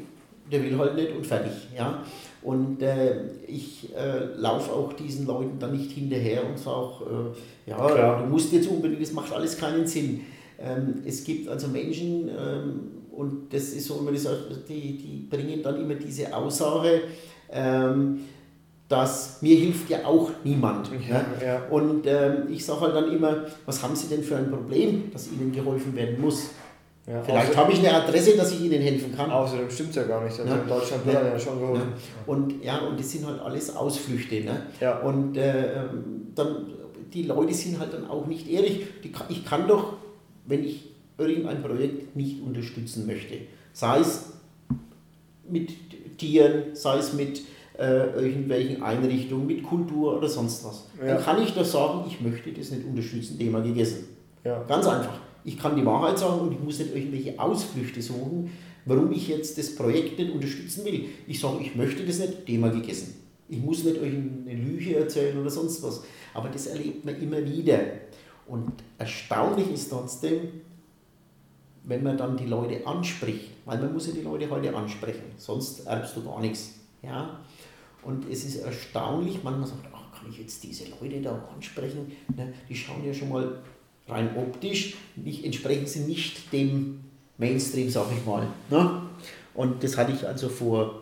der 0.51 0.63
will 0.63 0.77
halt 0.77 0.95
nicht 0.95 1.11
und 1.15 1.25
fertig. 1.25 1.51
Ja? 1.75 2.03
Und 2.41 2.81
äh, 2.81 3.15
ich 3.47 3.93
äh, 3.95 4.25
laufe 4.35 4.71
auch 4.71 4.93
diesen 4.93 5.27
Leuten 5.27 5.59
dann 5.59 5.75
nicht 5.75 5.91
hinterher 5.91 6.47
und 6.47 6.57
sage 6.57 6.75
auch, 6.77 7.01
äh, 7.01 7.69
ja, 7.69 7.75
Klar. 7.75 8.23
du 8.23 8.29
musst 8.29 8.53
jetzt 8.53 8.69
unbedingt, 8.69 9.01
das 9.01 9.11
macht 9.11 9.33
alles 9.33 9.57
keinen 9.57 9.85
Sinn. 9.85 10.21
Ähm, 10.59 11.01
es 11.05 11.23
gibt 11.23 11.49
also 11.49 11.67
Menschen, 11.67 12.29
ähm, 12.29 12.79
und 13.11 13.51
das 13.51 13.69
ist 13.69 13.87
so 13.87 13.99
immer, 13.99 14.11
die, 14.11 14.97
die 14.97 15.27
bringen 15.29 15.61
dann 15.61 15.81
immer 15.81 15.95
diese 15.95 16.35
Aussage, 16.35 17.01
ähm, 17.51 18.19
dass 18.89 19.41
mir 19.41 19.57
hilft 19.57 19.89
ja 19.89 20.05
auch 20.05 20.31
niemand. 20.43 20.89
Ja, 21.09 21.25
ja. 21.45 21.61
Und 21.69 22.07
ähm, 22.07 22.47
ich 22.49 22.65
sage 22.65 22.81
halt 22.81 22.95
dann 22.95 23.11
immer, 23.11 23.45
was 23.65 23.83
haben 23.83 23.95
Sie 23.95 24.07
denn 24.07 24.23
für 24.23 24.37
ein 24.37 24.49
Problem, 24.49 25.11
dass 25.11 25.29
Ihnen 25.31 25.51
geholfen 25.51 25.95
werden 25.95 26.21
muss? 26.21 26.51
Ja, 27.05 27.21
Vielleicht 27.23 27.55
habe 27.55 27.71
ich 27.71 27.79
eine 27.79 27.93
Adresse, 27.93 28.35
dass 28.35 28.51
ich 28.51 28.61
Ihnen 28.61 28.81
helfen 28.81 29.15
kann. 29.15 29.31
Außerdem 29.31 29.69
stimmt 29.69 29.89
es 29.91 29.95
ja 29.95 30.03
gar 30.03 30.23
nicht. 30.23 30.37
Also 30.39 30.53
in 30.53 30.67
Deutschland 30.67 31.05
wird 31.05 31.15
ja, 31.15 31.39
schon 31.39 31.59
geholfen. 31.59 31.93
Und 32.25 32.63
ja, 32.63 32.79
und 32.79 32.99
das 32.99 33.11
sind 33.11 33.25
halt 33.25 33.41
alles 33.41 33.75
Ausflüchte. 33.75 34.41
Ne? 34.41 34.63
Ja. 34.81 34.99
Und 34.99 35.37
äh, 35.37 35.83
dann, 36.35 36.67
die 37.13 37.23
Leute 37.23 37.53
sind 37.53 37.79
halt 37.79 37.93
dann 37.93 38.09
auch 38.09 38.25
nicht 38.25 38.49
ehrlich. 38.49 38.87
Die, 39.03 39.13
ich 39.29 39.45
kann 39.45 39.67
doch, 39.67 39.93
wenn 40.45 40.65
ich 40.65 40.91
irgendein 41.17 41.61
Projekt 41.61 42.15
nicht 42.15 42.41
unterstützen 42.41 43.05
möchte, 43.05 43.35
sei 43.71 43.99
es 43.99 44.33
mit 45.49 45.71
Tieren, 46.17 46.73
sei 46.73 46.97
es 46.97 47.13
mit 47.13 47.41
äh, 47.77 48.07
irgendwelchen 48.21 48.81
Einrichtungen 48.81 49.45
mit 49.45 49.63
Kultur 49.63 50.17
oder 50.17 50.27
sonst 50.27 50.65
was. 50.65 50.85
Ja. 50.99 51.13
Dann 51.13 51.23
kann 51.23 51.41
ich 51.41 51.53
da 51.53 51.63
sagen, 51.63 52.05
ich 52.07 52.19
möchte 52.21 52.51
das 52.51 52.71
nicht 52.71 52.85
unterstützen, 52.85 53.37
Thema 53.37 53.61
gegessen. 53.61 54.07
Ja. 54.43 54.63
Ganz 54.63 54.87
einfach. 54.87 55.19
Ich 55.43 55.57
kann 55.57 55.75
die 55.75 55.85
Wahrheit 55.85 56.17
sagen 56.17 56.41
und 56.41 56.51
ich 56.51 56.59
muss 56.59 56.79
nicht 56.79 56.95
irgendwelche 56.95 57.39
Ausflüchte 57.39 58.01
suchen, 58.01 58.51
warum 58.85 59.11
ich 59.11 59.27
jetzt 59.27 59.57
das 59.57 59.75
Projekt 59.75 60.17
nicht 60.17 60.31
unterstützen 60.31 60.85
will. 60.85 61.05
Ich 61.27 61.39
sage, 61.39 61.57
ich 61.61 61.75
möchte 61.75 62.03
das 62.05 62.19
nicht, 62.19 62.45
Thema 62.45 62.69
gegessen. 62.69 63.15
Ich 63.49 63.59
muss 63.59 63.83
nicht 63.83 64.01
euch 64.01 64.11
eine 64.11 64.55
Lüge 64.55 64.95
erzählen 64.97 65.37
oder 65.39 65.49
sonst 65.49 65.81
was. 65.83 66.03
Aber 66.33 66.49
das 66.49 66.67
erlebt 66.67 67.05
man 67.05 67.15
immer 67.21 67.45
wieder. 67.45 67.79
Und 68.47 68.71
erstaunlich 68.97 69.71
ist 69.71 69.89
trotzdem, 69.89 70.49
wenn 71.83 72.03
man 72.03 72.17
dann 72.17 72.35
die 72.35 72.45
Leute 72.45 72.85
anspricht, 72.85 73.51
weil 73.65 73.77
man 73.79 73.93
muss 73.93 74.07
ja 74.07 74.13
die 74.13 74.21
Leute 74.21 74.49
heute 74.49 74.75
ansprechen, 74.75 75.23
sonst 75.37 75.85
erbst 75.85 76.15
du 76.17 76.23
gar 76.23 76.41
nichts. 76.41 76.75
Ja? 77.01 77.39
Und 78.07 78.31
es 78.31 78.45
ist 78.45 78.57
erstaunlich, 78.63 79.43
manchmal 79.43 79.67
sagt, 79.67 79.85
ach, 79.93 80.17
kann 80.17 80.29
ich 80.31 80.39
jetzt 80.39 80.63
diese 80.63 80.85
Leute 81.01 81.19
da 81.21 81.45
ansprechen? 81.53 82.09
Ne? 82.37 82.53
Die 82.69 82.73
schauen 82.75 83.05
ja 83.05 83.13
schon 83.13 83.27
mal 83.27 83.57
rein 84.07 84.29
optisch, 84.37 84.95
nicht, 85.17 85.43
entsprechen 85.43 85.85
sie 85.85 85.99
nicht 85.99 86.53
dem 86.53 87.01
Mainstream, 87.37 87.89
sag 87.89 88.05
ich 88.17 88.25
mal. 88.25 88.47
Ne? 88.69 89.01
Und 89.53 89.83
das 89.83 89.97
hatte 89.97 90.13
ich 90.13 90.25
also 90.25 90.47
vor, 90.47 91.01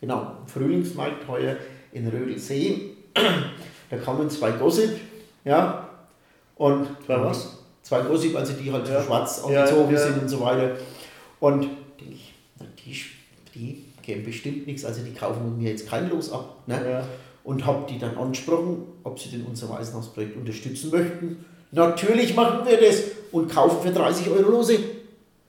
genau, 0.00 0.32
Frühlingsmarkt 0.46 1.28
heuer 1.28 1.56
in 1.92 2.08
Rödelsee. 2.08 2.94
Da 3.88 3.96
kamen 3.98 4.28
zwei 4.28 4.50
Gossip, 4.50 4.98
ja, 5.44 5.88
und 6.56 6.88
Zwei 7.06 7.20
was? 7.22 7.62
zwei 7.84 8.00
Gossip, 8.02 8.34
also 8.34 8.52
die 8.54 8.72
halt 8.72 8.88
Ja. 8.88 9.00
schwarz 9.00 9.42
Ja, 9.48 9.60
angezogen 9.62 9.92
ja. 9.94 9.98
sind 10.00 10.22
und 10.22 10.28
so 10.28 10.40
weiter. 10.40 10.76
Und 11.38 11.62
denke 12.00 12.14
ich, 12.14 12.34
na, 12.58 12.66
die, 12.84 13.00
die 13.54 13.84
geben 14.08 14.24
bestimmt 14.24 14.66
nichts, 14.66 14.84
also 14.84 15.02
die 15.02 15.12
kaufen 15.12 15.58
mir 15.58 15.70
jetzt 15.70 15.88
kein 15.88 16.10
Los 16.10 16.32
ab. 16.32 16.62
Ne? 16.66 16.80
Ja. 16.84 17.04
Und 17.44 17.64
habe 17.64 17.86
die 17.88 17.98
dann 17.98 18.16
angesprochen, 18.16 18.82
ob 19.04 19.20
sie 19.20 19.30
denn 19.30 19.44
unser 19.44 19.68
Waisenhausprojekt 19.68 20.36
unterstützen 20.36 20.90
möchten. 20.90 21.44
Natürlich 21.70 22.34
machen 22.34 22.66
wir 22.66 22.78
das 22.80 23.02
und 23.30 23.50
kaufen 23.50 23.78
für 23.82 23.92
30 23.92 24.28
Euro 24.30 24.50
Lose. 24.50 24.78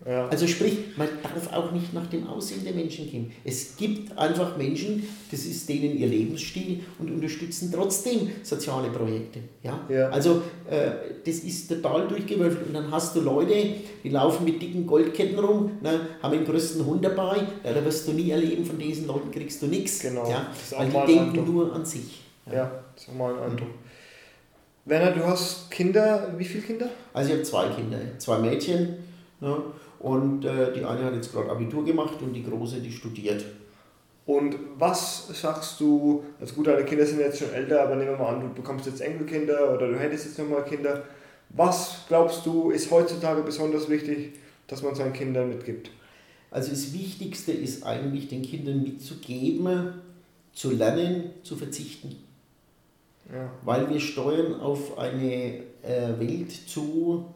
Ja. 0.05 0.29
Also 0.29 0.47
sprich, 0.47 0.77
man 0.95 1.09
darf 1.21 1.51
auch 1.51 1.71
nicht 1.73 1.93
nach 1.93 2.07
dem 2.07 2.25
Aussehen 2.27 2.63
der 2.63 2.73
Menschen 2.73 3.09
gehen. 3.09 3.31
Es 3.43 3.75
gibt 3.75 4.17
einfach 4.17 4.55
Menschen, 4.55 5.03
das 5.29 5.41
ist 5.41 5.67
denen 5.67 5.97
ihr 5.97 6.07
Lebensstil 6.07 6.81
und 6.99 7.11
unterstützen 7.11 7.69
trotzdem 7.73 8.29
soziale 8.41 8.89
Projekte. 8.89 9.39
Ja? 9.61 9.81
Ja. 9.89 10.09
Also 10.09 10.41
äh, 10.69 10.91
das 11.25 11.39
ist 11.39 11.67
total 11.67 12.07
durchgewürfelt. 12.07 12.67
Und 12.67 12.73
dann 12.73 12.89
hast 12.89 13.13
du 13.15 13.21
Leute, 13.21 13.53
die 14.01 14.09
laufen 14.09 14.45
mit 14.45 14.61
dicken 14.61 14.87
Goldketten 14.87 15.37
rum, 15.37 15.71
ne, 15.81 15.99
haben 16.23 16.31
den 16.31 16.45
größten 16.45 16.85
Hund 16.85 17.03
dabei, 17.03 17.37
ja, 17.63 17.73
da 17.73 17.83
wirst 17.83 18.07
du 18.07 18.13
nie 18.13 18.29
erleben, 18.29 18.65
von 18.65 18.79
diesen 18.79 19.05
Leuten 19.05 19.31
kriegst 19.31 19.61
du 19.61 19.67
nichts. 19.67 19.99
Genau. 19.99 20.29
Ja? 20.29 20.47
Weil 20.77 20.87
die 20.87 21.13
denken 21.13 21.39
Eindruck. 21.39 21.47
nur 21.47 21.73
an 21.73 21.85
sich. 21.85 22.21
Ja, 22.49 22.71
das 22.95 23.03
ist 23.03 23.09
auch 23.09 23.15
mal 23.15 23.33
ein 23.35 23.51
Eindruck. 23.51 23.69
Werner, 24.85 25.11
du 25.11 25.25
hast 25.25 25.69
Kinder, 25.69 26.33
wie 26.37 26.45
viele 26.45 26.63
Kinder? 26.63 26.89
Also 27.13 27.29
ich 27.29 27.35
habe 27.35 27.43
zwei 27.43 27.67
Kinder, 27.67 27.97
zwei 28.17 28.39
Mädchen. 28.39 28.95
Ne? 29.41 29.55
Und 29.99 30.45
äh, 30.45 30.73
die 30.73 30.85
eine 30.85 31.03
hat 31.03 31.13
jetzt 31.13 31.33
gerade 31.33 31.49
Abitur 31.49 31.83
gemacht 31.83 32.21
und 32.21 32.33
die 32.33 32.43
große, 32.43 32.79
die 32.79 32.91
studiert. 32.91 33.43
Und 34.25 34.55
was 34.77 35.27
sagst 35.41 35.79
du, 35.79 36.23
also 36.39 36.53
gut, 36.53 36.67
deine 36.67 36.85
Kinder 36.85 37.05
sind 37.05 37.19
jetzt 37.19 37.39
schon 37.39 37.51
älter, 37.51 37.83
aber 37.83 37.95
nehmen 37.95 38.11
wir 38.11 38.17
mal 38.17 38.35
an, 38.35 38.41
du 38.41 38.53
bekommst 38.53 38.85
jetzt 38.85 39.01
Enkelkinder 39.01 39.73
oder 39.73 39.87
du 39.87 39.99
hättest 39.99 40.25
jetzt 40.25 40.39
nochmal 40.39 40.63
Kinder. 40.63 41.03
Was 41.49 42.05
glaubst 42.07 42.45
du, 42.45 42.69
ist 42.69 42.91
heutzutage 42.91 43.41
besonders 43.41 43.89
wichtig, 43.89 44.33
dass 44.67 44.83
man 44.83 44.93
seinen 44.93 45.13
Kindern 45.13 45.49
mitgibt? 45.49 45.89
Also 46.51 46.69
das 46.69 46.93
Wichtigste 46.93 47.51
ist 47.51 47.83
eigentlich 47.83 48.27
den 48.27 48.43
Kindern 48.43 48.83
mitzugeben, 48.83 49.93
zu 50.53 50.71
lernen, 50.71 51.31
zu 51.43 51.55
verzichten. 51.55 52.15
Ja. 53.33 53.49
Weil 53.63 53.89
wir 53.89 53.99
steuern 53.99 54.59
auf 54.59 54.97
eine 54.97 55.63
äh, 55.83 56.19
Welt 56.19 56.51
zu, 56.51 57.33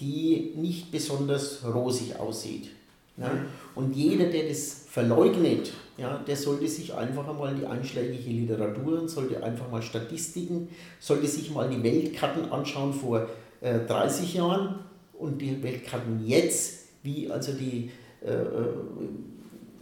die 0.00 0.52
nicht 0.56 0.92
besonders 0.92 1.64
rosig 1.64 2.18
aussieht. 2.18 2.68
Ja? 3.16 3.30
Und 3.74 3.94
jeder, 3.96 4.26
der 4.26 4.48
das 4.48 4.84
verleugnet, 4.88 5.72
ja, 5.96 6.18
der 6.18 6.36
sollte 6.36 6.68
sich 6.68 6.94
einfach 6.94 7.26
einmal 7.28 7.54
die 7.54 7.66
einschlägige 7.66 8.30
Literatur, 8.30 9.08
sollte 9.08 9.42
einfach 9.42 9.68
mal 9.70 9.82
Statistiken, 9.82 10.68
sollte 11.00 11.26
sich 11.26 11.50
mal 11.50 11.68
die 11.68 11.82
Weltkarten 11.82 12.50
anschauen 12.52 12.92
vor 12.92 13.26
äh, 13.60 13.80
30 13.80 14.34
Jahren 14.34 14.78
und 15.18 15.40
die 15.40 15.60
Weltkarten 15.62 16.24
jetzt, 16.24 16.86
wie 17.02 17.28
also 17.28 17.52
die, 17.52 17.90
äh, 18.24 18.30
äh, 18.30 18.36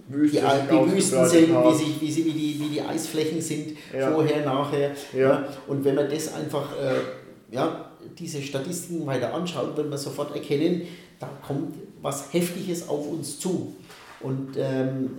Wüste 0.09 0.41
die, 0.41 0.77
die 0.77 0.93
Wüsten 0.93 1.27
sind, 1.27 1.49
wie, 1.51 1.75
sich, 1.75 2.01
wie, 2.01 2.11
sie, 2.11 2.25
wie, 2.25 2.33
die, 2.33 2.61
wie 2.61 2.69
die 2.69 2.81
Eisflächen 2.81 3.41
sind, 3.41 3.77
Ja. 3.93 4.12
vorher, 4.12 4.45
nachher. 4.45 4.93
Ja. 5.12 5.49
Und 5.67 5.85
wenn 5.85 5.97
man 5.97 6.09
das 6.09 6.33
einfach, 6.33 6.71
äh, 6.81 7.55
ja, 7.55 7.86
diese 8.19 8.43
Statistiken 8.43 9.07
weiter 9.07 9.35
anschaut, 9.35 9.77
wird 9.77 9.89
man 9.89 9.99
sofort 9.99 10.35
erkennen, 10.35 10.83
da 11.19 11.29
kommt 11.47 11.75
was 12.03 12.33
Heftiges 12.33 12.89
auf 12.89 13.09
uns 13.09 13.39
zu. 13.39 13.75
Und 14.21 14.57
ähm, 14.57 15.11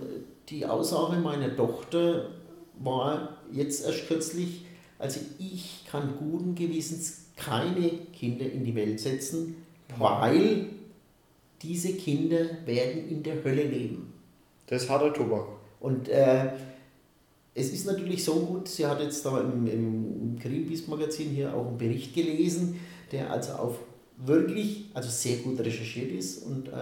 die 0.48 0.64
Aussage 0.66 1.16
meiner 1.20 1.54
Tochter 1.54 2.30
war 2.78 3.38
jetzt 3.52 3.84
erst 3.84 4.06
kürzlich, 4.06 4.64
also 4.98 5.20
ich 5.38 5.84
kann 5.90 6.14
guten 6.18 6.54
Gewissens 6.54 7.26
keine 7.36 7.90
Kinder 8.12 8.46
in 8.50 8.64
die 8.64 8.74
Welt 8.74 9.00
setzen, 9.00 9.56
weil 9.96 10.66
diese 11.62 11.94
Kinder 11.94 12.46
werden 12.66 13.08
in 13.08 13.22
der 13.22 13.42
Hölle 13.42 13.64
leben. 13.64 14.12
Das 14.66 14.84
ist 14.84 14.90
harter 14.90 15.12
Tobak. 15.12 15.46
Und 15.80 16.08
äh, 16.08 16.50
es 17.54 17.72
ist 17.72 17.86
natürlich 17.86 18.24
so 18.24 18.34
gut, 18.34 18.68
sie 18.68 18.86
hat 18.86 19.00
jetzt 19.00 19.24
da 19.24 19.40
im, 19.40 19.66
im 19.66 20.38
Greenpeace-Magazin 20.38 21.30
hier 21.30 21.54
auch 21.54 21.66
einen 21.66 21.78
Bericht 21.78 22.14
gelesen, 22.14 22.78
der 23.10 23.30
also 23.30 23.52
auf 23.52 23.78
wirklich, 24.18 24.86
also 24.94 25.08
sehr 25.08 25.38
gut 25.38 25.60
recherchiert 25.60 26.12
ist 26.12 26.44
und 26.44 26.68
äh, 26.68 26.72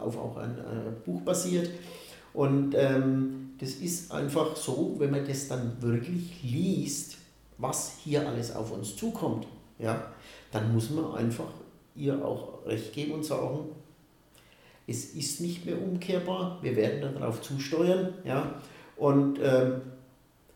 auf 0.00 0.16
auch 0.16 0.36
ein 0.36 0.58
äh, 0.58 0.90
Buch 1.04 1.20
basiert. 1.22 1.70
Und 2.32 2.74
ähm, 2.76 3.50
das 3.58 3.70
ist 3.74 4.12
einfach 4.12 4.56
so, 4.56 4.96
wenn 4.98 5.10
man 5.10 5.26
das 5.26 5.48
dann 5.48 5.80
wirklich 5.80 6.42
liest, 6.42 7.16
was 7.58 7.98
hier 8.04 8.26
alles 8.28 8.54
auf 8.54 8.72
uns 8.72 8.96
zukommt, 8.96 9.46
ja, 9.78 10.12
dann 10.52 10.72
muss 10.72 10.90
man 10.90 11.14
einfach 11.14 11.50
ihr 11.94 12.24
auch 12.24 12.64
recht 12.66 12.92
geben 12.92 13.12
und 13.12 13.24
sagen, 13.24 13.70
es 14.86 15.14
ist 15.14 15.40
nicht 15.40 15.66
mehr 15.66 15.80
umkehrbar, 15.80 16.58
wir 16.62 16.74
werden 16.74 17.14
darauf 17.14 17.42
zusteuern. 17.42 18.14
Ja? 18.24 18.60
Und 18.96 19.38
ähm, 19.42 19.82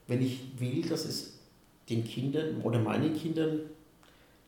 wenn 0.06 0.22
ich 0.22 0.40
will, 0.58 0.82
dass 0.82 1.04
es 1.04 1.38
den 1.88 2.04
Kindern 2.04 2.60
oder 2.62 2.78
meinen 2.78 3.14
Kindern 3.14 3.60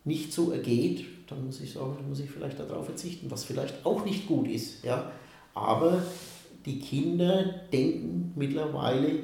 nicht 0.04 0.32
so 0.32 0.52
ergeht, 0.52 1.04
dann 1.28 1.46
muss 1.46 1.60
ich 1.60 1.72
sagen, 1.72 1.94
dann 1.96 2.08
muss 2.08 2.20
ich 2.20 2.30
vielleicht 2.30 2.58
darauf 2.60 2.86
verzichten, 2.86 3.30
was 3.30 3.44
vielleicht 3.44 3.84
auch 3.86 4.04
nicht 4.04 4.26
gut 4.26 4.48
ist. 4.48 4.84
Ja? 4.84 5.10
Aber 5.54 6.02
die 6.66 6.78
Kinder 6.78 7.44
denken 7.72 8.32
mittlerweile 8.36 9.20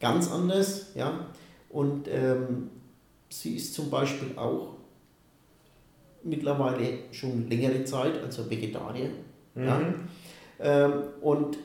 ganz 0.00 0.30
anders. 0.30 0.92
Ja? 0.94 1.26
Und 1.68 2.08
ähm, 2.08 2.70
sie 3.28 3.56
ist 3.56 3.74
zum 3.74 3.90
Beispiel 3.90 4.36
auch 4.36 4.74
mittlerweile 6.22 6.98
schon 7.12 7.48
längere 7.48 7.84
Zeit, 7.84 8.22
also 8.22 8.48
Vegetarier. 8.48 9.10
Ja? 9.54 9.94
Ähm, 10.60 10.92
und 11.20 11.58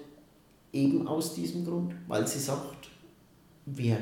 eben 0.73 1.07
aus 1.07 1.35
diesem 1.35 1.65
Grund, 1.65 1.93
weil 2.07 2.27
sie 2.27 2.39
sagt, 2.39 2.80
wir 3.65 3.97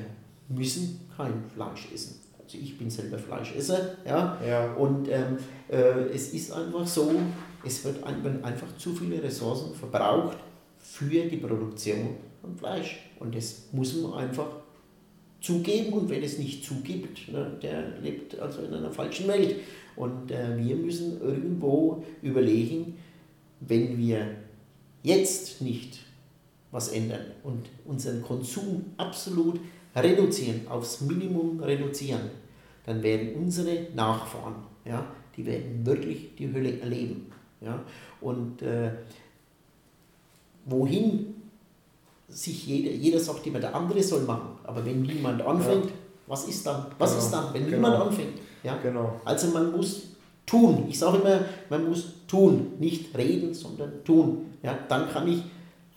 müssen 0.47 1.01
kein 1.15 1.43
Fleisch 1.53 1.87
essen. 1.93 2.19
Also 2.41 2.57
ich 2.57 2.77
bin 2.77 2.89
selber 2.89 3.19
Fleischesser, 3.19 3.97
ja. 4.05 4.39
Ja. 4.45 4.73
Und 4.73 5.07
ähm, 5.09 5.37
äh, 5.69 6.09
es 6.13 6.33
ist 6.33 6.51
einfach 6.51 6.87
so, 6.87 7.13
es 7.63 7.83
wird 7.85 8.03
ein, 8.03 8.43
einfach 8.43 8.75
zu 8.77 8.95
viele 8.95 9.21
Ressourcen 9.21 9.75
verbraucht 9.75 10.37
für 10.79 11.25
die 11.25 11.37
Produktion 11.37 12.15
von 12.41 12.55
Fleisch. 12.57 12.99
Und 13.19 13.35
das 13.35 13.67
muss 13.71 13.93
man 14.01 14.13
einfach 14.13 14.47
zugeben 15.41 15.93
und 15.93 16.09
wer 16.09 16.21
es 16.23 16.37
nicht 16.37 16.65
zugibt, 16.65 17.31
ne, 17.31 17.57
der 17.61 17.99
lebt 18.01 18.37
also 18.39 18.61
in 18.61 18.73
einer 18.73 18.91
falschen 18.91 19.27
Welt. 19.27 19.57
Und 19.95 20.31
äh, 20.31 20.57
wir 20.57 20.75
müssen 20.75 21.21
irgendwo 21.21 22.03
überlegen, 22.21 22.97
wenn 23.59 23.97
wir 23.97 24.25
jetzt 25.03 25.61
nicht 25.61 25.99
was 26.71 26.89
ändern 26.89 27.21
und 27.43 27.65
unseren 27.85 28.21
Konsum 28.21 28.85
absolut 28.97 29.59
reduzieren, 29.95 30.67
aufs 30.69 31.01
Minimum 31.01 31.59
reduzieren, 31.61 32.21
dann 32.85 33.01
werden 33.03 33.33
unsere 33.35 33.87
Nachfahren, 33.95 34.55
ja, 34.85 35.05
die 35.35 35.45
werden 35.45 35.85
wirklich 35.85 36.35
die 36.37 36.51
Hölle 36.53 36.79
erleben. 36.79 37.27
Ja? 37.61 37.79
Und 38.21 38.61
äh, 38.61 38.91
wohin 40.65 41.35
sich 42.27 42.67
jeder, 42.67 42.91
jeder 42.91 43.19
sagt 43.19 43.45
immer, 43.47 43.59
der 43.59 43.75
andere 43.75 44.03
soll 44.03 44.21
machen, 44.21 44.49
aber 44.63 44.85
wenn 44.85 45.01
niemand 45.01 45.41
anfängt, 45.41 45.89
was 46.27 46.47
ist 46.47 46.65
dann? 46.65 46.85
Was 46.99 47.11
Genau, 47.11 47.23
ist 47.23 47.31
dann, 47.31 47.53
wenn 47.53 47.65
genau. 47.65 47.75
niemand 47.77 47.95
anfängt? 47.95 48.39
Ja? 48.63 48.77
Genau. 48.77 49.19
Also 49.25 49.47
man 49.47 49.71
muss 49.71 50.09
tun. 50.45 50.85
Ich 50.87 50.99
sage 50.99 51.17
immer, 51.17 51.39
man 51.69 51.89
muss 51.89 52.13
tun, 52.27 52.73
nicht 52.79 53.17
reden, 53.17 53.53
sondern 53.53 54.03
tun. 54.03 54.45
Ja, 54.61 54.77
dann 54.87 55.09
kann 55.09 55.27
ich 55.27 55.41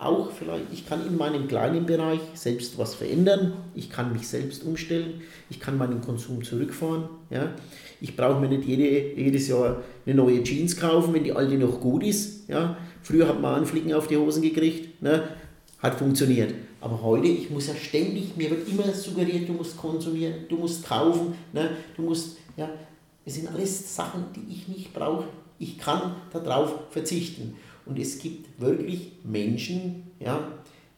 auch 0.05 0.31
vielleicht, 0.31 0.65
ich 0.73 0.87
kann 0.87 1.07
in 1.07 1.17
meinem 1.17 1.49
kleinen 1.49 1.87
Bereich 1.87 2.21
selbst 2.35 2.79
was 2.79 2.95
verändern. 2.95 3.55
Ich 3.75 3.91
kann 3.91 4.13
mich 4.13 4.27
selbst 4.29 4.65
umstellen. 4.65 5.23
Ich 5.51 5.61
kann 5.61 5.79
meinen 5.79 6.01
Konsum 6.01 6.43
zurückfahren. 6.43 7.05
Ja. 7.31 7.55
Ich 8.01 8.17
brauche 8.17 8.41
mir 8.41 8.49
nicht 8.49 8.65
jede, 8.65 9.15
jedes 9.21 9.49
Jahr 9.49 9.83
eine 10.05 10.15
neue 10.15 10.43
Jeans 10.43 10.77
kaufen, 10.77 11.15
wenn 11.15 11.25
die 11.25 11.33
alte 11.33 11.57
noch 11.57 11.81
gut 11.81 12.03
ist. 12.05 12.49
Ja. 12.49 12.77
Früher 13.03 13.29
hat 13.29 13.41
man 13.41 13.57
einen 13.57 13.67
Flicken 13.67 13.95
auf 13.95 14.07
die 14.07 14.17
Hosen 14.17 14.43
gekriegt. 14.43 15.03
Ne. 15.03 15.23
Hat 15.79 15.99
funktioniert. 15.99 16.55
Aber 16.83 17.01
heute, 17.01 17.29
ich 17.29 17.49
muss 17.49 17.69
ja 17.69 17.77
ständig, 17.77 18.37
mir 18.37 18.51
wird 18.51 18.69
immer 18.69 18.93
suggeriert, 18.93 19.49
du 19.49 19.53
musst 19.53 19.77
konsumieren, 19.77 20.35
du 20.49 20.57
musst 20.57 20.85
kaufen, 20.85 21.35
ne, 21.53 21.71
du 21.97 22.03
musst, 22.03 22.39
ja, 22.57 22.69
es 23.25 23.35
sind 23.35 23.49
alles 23.49 23.95
Sachen, 23.95 24.25
die 24.35 24.53
ich 24.53 24.67
nicht 24.67 24.93
brauche. 24.93 25.27
Ich 25.61 25.79
kann 25.79 26.17
darauf 26.33 26.75
verzichten. 26.91 27.55
Und 27.87 27.99
es 27.99 28.19
gibt 28.19 28.61
wirklich 28.61 29.13
Menschen, 29.25 30.11
ja, 30.21 30.53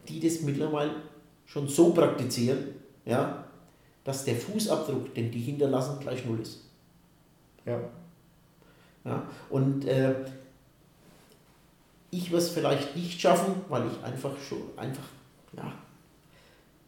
die 0.08 0.20
das 0.20 0.42
mittlerweile 0.42 0.94
schon 1.46 1.68
so 1.68 1.92
praktizieren, 1.92 2.58
ja, 3.04 3.44
dass 4.04 4.24
der 4.24 4.36
Fußabdruck, 4.36 5.14
den 5.14 5.30
die 5.30 5.40
hinterlassen, 5.40 5.98
gleich 6.00 6.24
null 6.26 6.40
ist. 6.40 6.60
Ja. 7.64 7.80
Ja, 9.04 9.26
und 9.50 9.84
äh, 9.86 10.14
ich 12.10 12.32
es 12.32 12.50
vielleicht 12.50 12.96
nicht 12.96 13.20
schaffen, 13.20 13.54
weil 13.68 13.86
ich 13.86 14.04
einfach 14.04 14.32
schon 14.38 14.62
einfach 14.76 15.04
ja, 15.56 15.72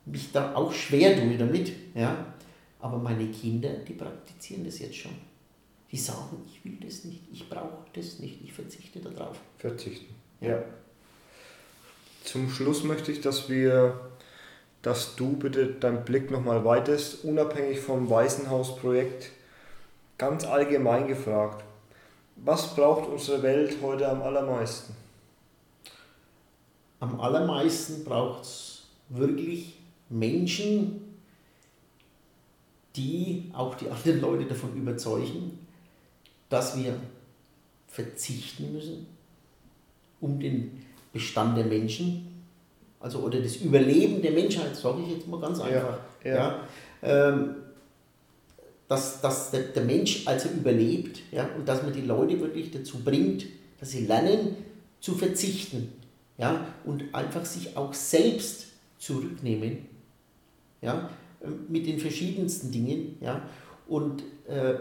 mich 0.07 0.33
da 0.33 0.55
auch 0.55 0.73
schwer 0.73 1.17
tue 1.17 1.37
damit. 1.37 1.73
Ja. 1.95 2.35
Aber 2.81 2.99
meine 2.99 3.27
Kinder, 3.29 3.71
die 3.87 3.95
praktizieren 3.95 4.65
das 4.65 4.79
jetzt 4.79 4.97
schon. 4.97 5.13
Die 5.97 6.03
sagen, 6.03 6.43
ich 6.47 6.63
will 6.63 6.77
das 6.87 7.05
nicht, 7.05 7.23
ich 7.33 7.49
brauche 7.49 7.87
das 7.95 8.19
nicht, 8.19 8.45
ich 8.45 8.53
verzichte 8.53 8.99
darauf. 8.99 9.39
Verzichten. 9.57 10.15
Ja. 10.43 10.49
ja. 10.49 10.65
Zum 12.23 12.51
Schluss 12.51 12.85
möchte 12.85 13.11
ich, 13.11 13.23
dass 13.23 13.49
wir, 13.49 13.99
dass 14.83 15.17
du 15.17 15.39
bitte 15.39 15.69
deinen 15.69 16.05
Blick 16.05 16.31
nochmal 16.31 16.67
weitest, 16.67 17.25
unabhängig 17.25 17.81
vom 17.81 18.11
Waisenhaus-Projekt, 18.11 19.31
ganz 20.19 20.45
allgemein 20.45 21.09
gefragt. 21.09 21.65
Was 22.45 22.75
braucht 22.75 23.09
unsere 23.09 23.43
Welt 23.43 23.79
heute 23.81 24.07
am 24.07 24.21
allermeisten? 24.21 24.95
Am 27.01 27.19
allermeisten 27.19 28.05
braucht 28.05 28.43
es 28.43 28.83
wirklich 29.09 29.79
Menschen, 30.11 31.17
die 32.97 33.51
auch 33.55 33.77
die 33.77 33.89
anderen 33.89 34.21
Leute 34.21 34.45
davon 34.45 34.77
überzeugen, 34.77 35.66
dass 36.49 36.77
wir 36.77 36.95
verzichten 37.89 38.73
müssen, 38.73 39.07
um 40.21 40.39
den 40.39 40.83
Bestand 41.13 41.57
der 41.57 41.65
Menschen, 41.65 42.45
also 43.01 43.21
oder 43.21 43.41
das 43.41 43.57
Überleben 43.57 44.23
der 44.23 44.33
Menschheit, 44.33 44.77
sage 44.77 45.03
ich 45.03 45.17
jetzt 45.17 45.29
mal 45.29 45.41
ganz 45.41 45.61
einfach. 45.61 45.99
Ja, 46.25 46.31
ja. 46.31 46.37
ja 46.37 46.61
ähm, 47.03 47.57
dass, 48.89 49.21
dass 49.21 49.51
der, 49.51 49.63
der 49.63 49.85
Mensch 49.85 50.27
also 50.27 50.49
überlebt 50.49 51.21
ja, 51.33 51.49
und 51.57 51.69
dass 51.69 51.83
man 51.83 51.93
die 51.93 52.03
Leute 52.03 52.41
wirklich 52.41 52.71
dazu 52.71 52.99
bringt, 53.01 53.47
dass 53.81 53.91
sie 53.91 54.07
lernen 54.07 54.57
zu 55.01 55.15
verzichten 55.15 55.93
ja, 56.39 56.67
und 56.85 57.15
einfach 57.15 57.45
sich 57.45 57.77
auch 57.77 57.93
selbst 57.95 58.67
zurücknehmen 58.99 59.87
ja, 60.83 61.11
mit 61.69 61.87
den 61.87 61.99
verschiedensten 61.99 62.71
Dingen. 62.71 63.17
Ja, 63.21 63.43
und 63.89 64.23
äh, 64.47 64.75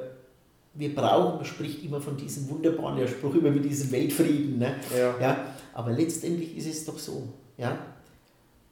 wir 0.75 0.93
brauchen, 0.93 1.37
man 1.37 1.45
spricht 1.45 1.83
immer 1.83 2.01
von 2.01 2.17
diesem 2.17 2.49
wunderbaren 2.49 2.97
der 2.97 3.07
Spruch 3.07 3.33
immer 3.35 3.51
mit 3.51 3.65
diesem 3.65 3.91
Weltfrieden. 3.91 4.59
Ne? 4.59 4.75
Ja. 4.95 5.19
Ja, 5.19 5.55
aber 5.73 5.91
letztendlich 5.91 6.57
ist 6.57 6.67
es 6.67 6.85
doch 6.85 6.99
so. 6.99 7.27
Ja, 7.57 7.77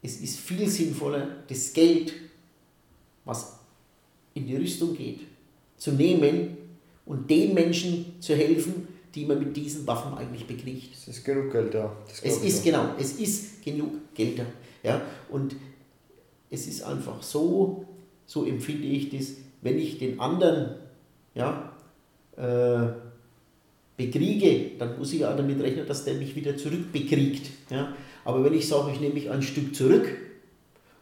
es 0.02 0.20
ist 0.20 0.38
viel 0.38 0.68
sinnvoller, 0.68 1.28
das 1.48 1.72
Geld, 1.72 2.12
was 3.24 3.58
in 4.34 4.46
die 4.46 4.56
Rüstung 4.56 4.94
geht, 4.94 5.20
zu 5.78 5.92
nehmen 5.92 6.56
und 7.06 7.30
den 7.30 7.54
Menschen 7.54 8.20
zu 8.20 8.34
helfen, 8.34 8.88
die 9.14 9.24
man 9.24 9.38
mit 9.38 9.56
diesen 9.56 9.86
Waffen 9.86 10.14
eigentlich 10.18 10.46
bekriegt. 10.46 10.94
Es 10.94 11.08
ist 11.08 11.24
genug 11.24 11.52
Geld 11.52 11.72
da. 11.72 11.96
Es 12.06 12.20
ist 12.20 12.60
auch. 12.60 12.64
genau, 12.64 12.88
es 12.98 13.12
ist 13.12 13.62
genug 13.62 13.92
Geld 14.14 14.38
da. 14.38 14.46
Ja? 14.82 15.00
Und 15.30 15.56
es 16.50 16.66
ist 16.66 16.82
einfach 16.82 17.22
so, 17.22 17.86
so 18.26 18.44
empfinde 18.44 18.86
ich 18.86 19.08
das, 19.10 19.32
wenn 19.62 19.78
ich 19.78 19.98
den 19.98 20.20
anderen 20.20 20.76
ja, 21.34 21.73
äh, 22.36 22.86
bekriege, 23.96 24.72
dann 24.78 24.98
muss 24.98 25.12
ich 25.12 25.24
auch 25.24 25.36
damit 25.36 25.60
rechnen, 25.60 25.86
dass 25.86 26.04
der 26.04 26.14
mich 26.14 26.34
wieder 26.34 26.56
zurückbekriegt. 26.56 27.50
Ja? 27.70 27.94
Aber 28.24 28.44
wenn 28.44 28.54
ich 28.54 28.66
sage, 28.66 28.92
ich 28.92 29.00
nehme 29.00 29.14
mich 29.14 29.30
ein 29.30 29.42
Stück 29.42 29.74
zurück 29.74 30.08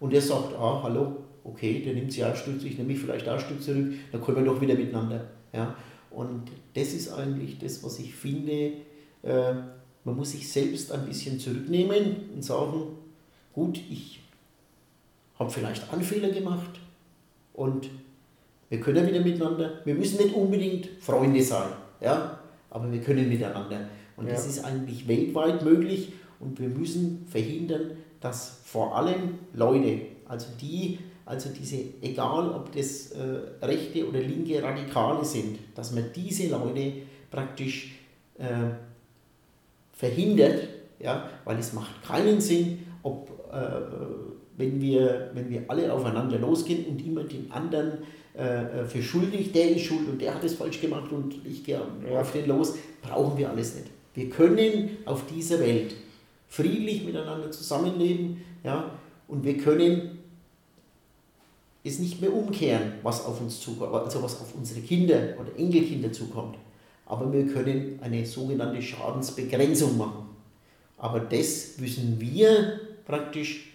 und 0.01 0.13
der 0.13 0.21
sagt, 0.21 0.55
ah, 0.55 0.81
hallo, 0.83 1.19
okay, 1.45 1.83
der 1.85 1.95
nimmt 1.95 2.13
sich 2.13 2.25
ein 2.25 2.37
Stück, 2.37 2.63
ich 2.65 2.77
nehme 2.77 2.93
mich 2.93 2.99
vielleicht 2.99 3.29
ein 3.29 3.41
Stück 3.41 3.63
zurück, 3.63 3.93
dann 4.11 4.21
kommen 4.21 4.39
wir 4.39 4.45
doch 4.45 4.61
wieder 4.61 4.75
miteinander. 4.75 5.29
Ja? 5.53 5.77
Und 6.11 6.51
das 6.75 6.93
ist 6.93 7.13
eigentlich 7.13 7.59
das, 7.59 7.83
was 7.83 7.99
ich 7.99 8.15
finde, 8.15 8.73
äh, 9.23 9.55
man 10.05 10.17
muss 10.17 10.33
sich 10.33 10.51
selbst 10.51 10.93
ein 10.93 11.07
bisschen 11.07 11.39
zurücknehmen 11.39 12.31
und 12.35 12.43
sagen, 12.43 12.89
gut, 13.53 13.81
ich 13.91 14.21
habe 15.39 15.51
vielleicht 15.51 15.93
Anfehler 15.93 16.31
gemacht 16.31 16.81
und 17.55 17.89
wir 18.73 18.81
können 18.81 19.07
wieder 19.07 19.21
miteinander, 19.21 19.81
wir 19.85 19.95
müssen 19.95 20.17
nicht 20.17 20.35
unbedingt 20.35 20.89
Freunde 20.99 21.43
sein, 21.43 21.69
ja? 22.01 22.39
aber 22.71 22.91
wir 22.91 23.03
können 23.03 23.29
miteinander. 23.29 23.81
Und 24.17 24.29
ja. 24.29 24.33
das 24.33 24.47
ist 24.47 24.65
eigentlich 24.65 25.07
weltweit 25.07 25.63
möglich 25.63 26.15
und 26.41 26.59
wir 26.59 26.71
müssen 26.71 27.27
verhindern, 27.29 27.91
dass 28.19 28.63
vor 28.65 28.97
allem 28.97 29.41
Leute, 29.53 30.01
also 30.25 30.47
die, 30.59 31.01
also 31.27 31.51
diese, 31.51 31.85
egal 32.01 32.49
ob 32.49 32.73
das 32.73 33.11
äh, 33.11 33.21
rechte 33.61 34.09
oder 34.09 34.21
linke 34.21 34.63
Radikale 34.63 35.23
sind, 35.23 35.59
dass 35.75 35.93
man 35.93 36.05
diese 36.17 36.49
Leute 36.49 36.93
praktisch 37.31 37.99
äh, 38.39 38.71
verhindert, 39.93 40.67
ja, 40.99 41.29
weil 41.45 41.59
es 41.59 41.75
macht 41.75 42.03
keinen 42.03 42.41
Sinn, 42.41 42.87
ob, 43.03 43.29
äh, 43.53 43.59
wenn, 44.57 44.81
wir, 44.81 45.31
wenn 45.35 45.51
wir 45.51 45.65
alle 45.69 45.93
aufeinander 45.93 46.39
losgehen 46.39 46.87
und 46.87 47.05
immer 47.05 47.25
den 47.25 47.53
anderen 47.53 47.99
äh, 48.35 48.81
äh, 48.81 48.85
für 48.87 49.03
schuldig, 49.03 49.53
der 49.53 49.71
ist 49.71 49.85
schuld 49.85 50.09
und 50.09 50.21
der 50.21 50.35
hat 50.35 50.43
es 50.45 50.55
falsch 50.55 50.81
gemacht 50.81 51.13
und 51.13 51.35
ich 51.45 51.65
gehe 51.65 51.81
auf 51.81 52.33
den 52.33 52.49
los, 52.49 52.75
brauchen 53.03 53.37
wir 53.37 53.51
alles 53.51 53.75
nicht. 53.75 53.89
Wir 54.15 54.31
können 54.31 54.97
auf 55.05 55.27
dieser 55.27 55.61
Welt 55.61 55.95
friedlich 56.49 57.05
miteinander 57.05 57.51
zusammenleben 57.51 58.43
ja, 58.65 58.91
und 59.29 59.45
wir 59.45 59.57
können 59.57 60.19
es 61.85 61.99
nicht 61.99 62.21
mehr 62.21 62.33
umkehren, 62.33 62.95
was 63.03 63.25
auf 63.25 63.41
uns 63.41 63.61
zukommt, 63.61 63.93
also 63.93 64.23
was 64.23 64.41
auf 64.41 64.55
unsere 64.55 64.81
Kinder 64.81 65.35
oder 65.39 65.59
Enkelkinder 65.59 66.13
zukommt. 66.13 66.57
Aber 67.07 67.31
wir 67.33 67.47
können 67.47 67.99
eine 68.01 68.25
sogenannte 68.25 68.81
Schadensbegrenzung 68.81 69.99
machen. 69.99 70.29
Aber 70.97 71.21
das 71.21 71.79
müssen 71.79 72.21
wir 72.21 72.81
praktisch 73.05 73.73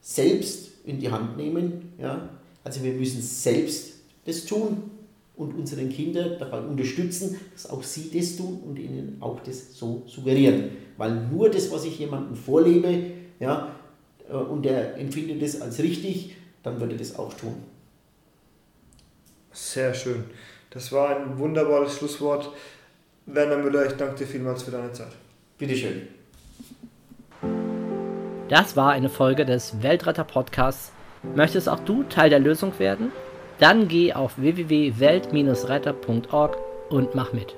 selbst 0.00 0.70
in 0.84 1.00
die 1.00 1.10
Hand 1.10 1.36
nehmen. 1.36 1.92
Ja? 1.98 2.28
Also 2.68 2.82
wir 2.82 2.92
müssen 2.92 3.22
selbst 3.22 3.94
das 4.26 4.44
tun 4.44 4.90
und 5.36 5.54
unseren 5.54 5.88
Kindern 5.88 6.36
dabei 6.38 6.60
unterstützen, 6.60 7.40
dass 7.54 7.70
auch 7.70 7.82
sie 7.82 8.10
das 8.12 8.36
tun 8.36 8.60
und 8.66 8.78
ihnen 8.78 9.16
auch 9.20 9.40
das 9.40 9.74
so 9.74 10.02
suggerieren. 10.06 10.72
Weil 10.98 11.28
nur 11.28 11.48
das, 11.48 11.70
was 11.70 11.86
ich 11.86 11.98
jemandem 11.98 12.36
vorlebe, 12.36 13.04
ja, 13.40 13.74
äh, 14.28 14.34
und 14.34 14.66
er 14.66 14.98
empfindet 14.98 15.40
es 15.40 15.62
als 15.62 15.78
richtig, 15.78 16.36
dann 16.62 16.78
würde 16.78 16.98
das 16.98 17.18
auch 17.18 17.32
tun. 17.32 17.54
Sehr 19.50 19.94
schön. 19.94 20.24
Das 20.68 20.92
war 20.92 21.16
ein 21.16 21.38
wunderbares 21.38 21.96
Schlusswort. 21.96 22.50
Werner 23.24 23.56
Müller, 23.56 23.86
ich 23.86 23.92
danke 23.92 24.16
dir 24.16 24.26
vielmals 24.26 24.62
für 24.64 24.72
deine 24.72 24.92
Zeit. 24.92 25.12
Bitteschön. 25.56 26.02
Das 28.50 28.76
war 28.76 28.90
eine 28.90 29.08
Folge 29.08 29.46
des 29.46 29.82
Weltretter 29.82 30.24
Podcasts. 30.24 30.92
Möchtest 31.34 31.68
auch 31.68 31.80
du 31.80 32.04
Teil 32.04 32.30
der 32.30 32.38
Lösung 32.38 32.78
werden? 32.78 33.10
Dann 33.58 33.88
geh 33.88 34.12
auf 34.12 34.38
www.welt-retter.org 34.38 36.56
und 36.90 37.14
mach 37.14 37.32
mit. 37.32 37.56